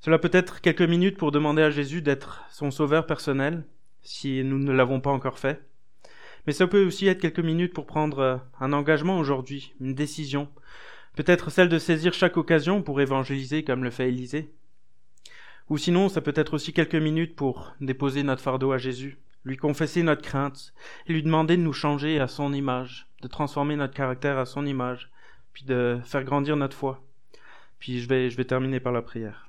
Cela 0.00 0.18
peut 0.18 0.30
être 0.32 0.60
quelques 0.60 0.82
minutes 0.82 1.18
pour 1.18 1.32
demander 1.32 1.62
à 1.62 1.70
Jésus 1.70 2.02
d'être 2.02 2.44
son 2.50 2.70
sauveur 2.70 3.06
personnel, 3.06 3.64
si 4.02 4.42
nous 4.42 4.58
ne 4.58 4.72
l'avons 4.72 5.00
pas 5.00 5.10
encore 5.10 5.38
fait. 5.38 5.62
Mais 6.48 6.54
ça 6.54 6.66
peut 6.66 6.82
aussi 6.82 7.06
être 7.06 7.20
quelques 7.20 7.40
minutes 7.40 7.74
pour 7.74 7.84
prendre 7.84 8.20
euh, 8.20 8.36
un 8.58 8.72
engagement 8.72 9.18
aujourd'hui, 9.18 9.74
une 9.82 9.94
décision. 9.94 10.48
Peut-être 11.14 11.50
celle 11.50 11.68
de 11.68 11.78
saisir 11.78 12.14
chaque 12.14 12.38
occasion 12.38 12.80
pour 12.80 13.02
évangéliser 13.02 13.64
comme 13.64 13.84
le 13.84 13.90
fait 13.90 14.08
Élisée. 14.08 14.50
Ou 15.68 15.76
sinon, 15.76 16.08
ça 16.08 16.22
peut 16.22 16.32
être 16.34 16.54
aussi 16.54 16.72
quelques 16.72 16.94
minutes 16.94 17.36
pour 17.36 17.74
déposer 17.82 18.22
notre 18.22 18.40
fardeau 18.40 18.72
à 18.72 18.78
Jésus, 18.78 19.18
lui 19.44 19.58
confesser 19.58 20.02
notre 20.02 20.22
crainte, 20.22 20.72
et 21.06 21.12
lui 21.12 21.22
demander 21.22 21.58
de 21.58 21.62
nous 21.62 21.74
changer 21.74 22.18
à 22.18 22.28
son 22.28 22.54
image, 22.54 23.10
de 23.20 23.28
transformer 23.28 23.76
notre 23.76 23.92
caractère 23.92 24.38
à 24.38 24.46
son 24.46 24.64
image, 24.64 25.10
puis 25.52 25.64
de 25.66 26.00
faire 26.02 26.24
grandir 26.24 26.56
notre 26.56 26.78
foi. 26.78 27.04
Puis 27.78 28.00
je 28.00 28.08
vais, 28.08 28.30
je 28.30 28.38
vais 28.38 28.46
terminer 28.46 28.80
par 28.80 28.94
la 28.94 29.02
prière. 29.02 29.47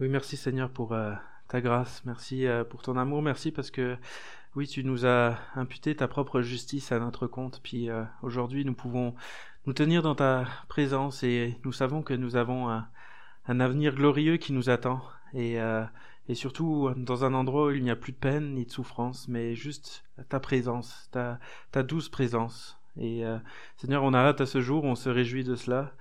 Oui, 0.00 0.08
merci 0.08 0.36
Seigneur 0.36 0.70
pour 0.70 0.92
euh, 0.92 1.12
ta 1.46 1.60
grâce, 1.60 2.02
merci 2.04 2.48
euh, 2.48 2.64
pour 2.64 2.82
ton 2.82 2.96
amour, 2.96 3.22
merci 3.22 3.52
parce 3.52 3.70
que 3.70 3.96
oui, 4.56 4.66
tu 4.66 4.82
nous 4.82 5.06
as 5.06 5.38
imputé 5.54 5.94
ta 5.94 6.08
propre 6.08 6.40
justice 6.40 6.90
à 6.90 6.98
notre 6.98 7.28
compte, 7.28 7.60
puis 7.62 7.88
euh, 7.88 8.02
aujourd'hui 8.20 8.64
nous 8.64 8.74
pouvons 8.74 9.14
nous 9.66 9.72
tenir 9.72 10.02
dans 10.02 10.16
ta 10.16 10.46
présence 10.66 11.22
et 11.22 11.56
nous 11.64 11.70
savons 11.70 12.02
que 12.02 12.12
nous 12.12 12.34
avons 12.34 12.68
un, 12.68 13.60
avenir 13.60 13.94
glorieux 13.94 14.36
qui 14.36 14.52
nous 14.52 14.68
attend 14.68 15.00
et, 15.32 15.58
surtout 16.34 16.90
dans 16.96 17.24
un 17.24 17.32
endroit 17.32 17.66
où 17.66 17.70
il 17.70 17.84
n'y 17.84 17.90
a 17.90 17.96
plus 17.96 18.12
de 18.12 18.18
peine 18.18 18.54
ni 18.54 18.66
de 18.66 18.72
souffrance, 18.72 19.28
mais 19.28 19.54
juste 19.54 20.04
ta 20.28 20.40
présence, 20.40 21.08
ta, 21.12 21.38
ta 21.70 21.84
douce 21.84 22.08
présence. 22.08 22.80
Et 22.98 23.22
Seigneur, 23.76 24.02
on 24.02 24.12
a 24.12 24.18
hâte 24.18 24.40
à 24.40 24.46
ce 24.46 24.60
jour, 24.60 24.82
on 24.82 24.96
se 24.96 25.08
réjouit 25.08 25.44
de 25.44 25.54
cela. 25.54 25.92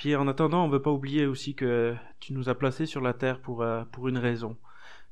Puis 0.00 0.16
en 0.16 0.26
attendant, 0.28 0.64
on 0.64 0.68
ne 0.68 0.72
veut 0.72 0.80
pas 0.80 0.90
oublier 0.90 1.26
aussi 1.26 1.54
que 1.54 1.94
tu 2.20 2.32
nous 2.32 2.48
as 2.48 2.54
placés 2.54 2.86
sur 2.86 3.02
la 3.02 3.12
terre 3.12 3.38
pour, 3.38 3.62
pour 3.92 4.08
une 4.08 4.16
raison. 4.16 4.56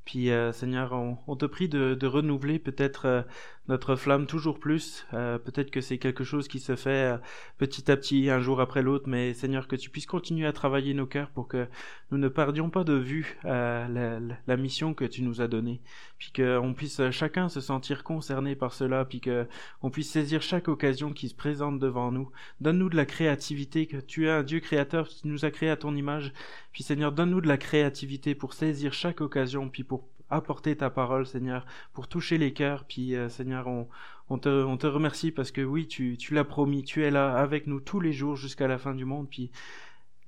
Puis 0.09 0.30
euh, 0.30 0.53
Seigneur, 0.53 0.95
on, 0.95 1.36
te 1.36 1.45
prie 1.45 1.68
de, 1.68 2.07
renouveler 2.07 2.59
peut-être 2.59 3.05
euh, 3.05 3.22
notre 3.68 3.96
flamme 3.96 4.26
toujours 4.26 4.58
plus. 4.58 5.06
Euh, 5.14 5.38
peut-être 5.38 5.70
que 5.70 5.80
c'est 5.80 5.98
quelque 5.98 6.24
chose 6.24 6.48
qui 6.48 6.58
se 6.58 6.76
fait 6.76 7.18
petit 7.58 7.90
à 7.90 7.96
petit, 7.96 8.30
un 8.30 8.40
jour 8.40 8.60
après 8.60 8.82
l'autre, 8.82 9.08
mais 9.08 9.34
Seigneur, 9.34 9.68
que 9.68 9.76
tu 9.76 9.90
puisses 9.90 10.06
continuer 10.06 10.46
à 10.46 10.52
travailler 10.52 10.94
nos 10.94 11.06
cœurs 11.06 11.30
pour 11.30 11.48
que 11.48 11.68
nous 12.10 12.18
ne 12.18 12.28
perdions 12.28 12.70
pas 12.70 12.84
de 12.84 12.94
vue 12.94 13.38
la, 13.44 14.56
mission 14.56 14.94
que 14.94 15.04
tu 15.04 15.22
nous 15.22 15.40
as 15.40 15.48
donnée. 15.48 15.80
Puis 16.18 16.32
qu'on 16.34 16.74
puisse 16.74 17.10
chacun 17.10 17.48
se 17.48 17.60
sentir 17.60 18.02
concerné 18.02 18.56
par 18.56 18.72
cela, 18.72 19.04
puis 19.04 19.20
qu'on 19.20 19.90
puisse 19.90 20.10
saisir 20.10 20.42
chaque 20.42 20.68
occasion 20.68 21.12
qui 21.12 21.28
se 21.28 21.34
présente 21.34 21.78
devant 21.78 22.10
nous. 22.10 22.30
Donne-nous 22.60 22.88
de 22.88 22.96
la 22.96 23.06
créativité, 23.06 23.86
que 23.86 23.98
tu 23.98 24.26
es 24.26 24.30
un 24.30 24.42
Dieu 24.42 24.60
créateur 24.60 25.08
qui 25.08 25.28
nous 25.28 25.44
a 25.44 25.50
créé 25.50 25.70
à 25.70 25.76
ton 25.76 25.94
image. 25.94 26.32
Puis 26.72 26.82
Seigneur, 26.82 27.12
donne-nous 27.12 27.40
de 27.40 27.48
la 27.48 27.58
créativité 27.58 28.34
pour 28.34 28.54
saisir 28.54 28.92
chaque 28.92 29.20
occasion, 29.20 29.68
puis 29.68 29.84
pour 29.84 30.08
apporter 30.30 30.76
ta 30.76 30.90
parole, 30.90 31.26
Seigneur, 31.26 31.66
pour 31.92 32.08
toucher 32.08 32.38
les 32.38 32.52
cœurs. 32.52 32.84
Puis, 32.84 33.14
euh, 33.14 33.28
Seigneur, 33.28 33.66
on, 33.66 34.38
te, 34.38 34.48
on 34.48 34.76
te 34.76 34.86
remercie 34.86 35.32
parce 35.32 35.50
que 35.50 35.60
oui, 35.60 35.86
tu, 35.86 36.16
tu 36.16 36.34
l'as 36.34 36.44
promis, 36.44 36.84
tu 36.84 37.04
es 37.04 37.10
là 37.10 37.36
avec 37.36 37.66
nous 37.66 37.80
tous 37.80 38.00
les 38.00 38.12
jours 38.12 38.36
jusqu'à 38.36 38.68
la 38.68 38.78
fin 38.78 38.94
du 38.94 39.04
monde. 39.04 39.28
Puis, 39.30 39.50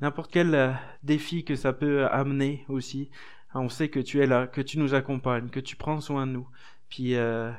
n'importe 0.01 0.31
quel 0.33 0.55
euh, 0.55 0.73
défi 1.03 1.45
que 1.45 1.57
ça 1.57 1.73
peut 1.73 2.07
amener 2.07 2.65
aussi, 2.69 3.11
on 3.55 3.69
sait 3.69 3.89
que 3.89 4.01
tu 4.01 4.21
es 4.21 4.27
là, 4.27 4.47
que 4.47 4.61
tu 4.61 4.79
nous 4.79 4.95
accompagnes, 4.95 5.49
que 5.49 5.61
tu 5.61 5.77
prends 5.77 6.01
soin 6.01 6.27
de 6.27 6.33
nous. 6.33 6.49
Puis, 6.89 7.15
euh, 7.17 7.53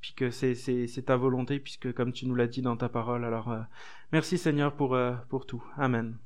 puis 0.00 0.14
que 0.14 0.30
c'est, 0.30 0.54
c'est, 0.54 0.86
c'est 0.86 1.02
ta 1.02 1.16
volonté, 1.16 1.58
puisque 1.58 1.92
comme 1.92 2.12
tu 2.12 2.26
nous 2.26 2.34
l'as 2.34 2.46
dit 2.46 2.62
dans 2.62 2.76
ta 2.76 2.88
parole. 2.88 3.24
Alors, 3.24 3.52
merci 4.12 4.38
Seigneur 4.38 4.74
pour, 4.74 4.96
pour 5.28 5.44
tout. 5.44 5.64
Amen. 5.76 6.16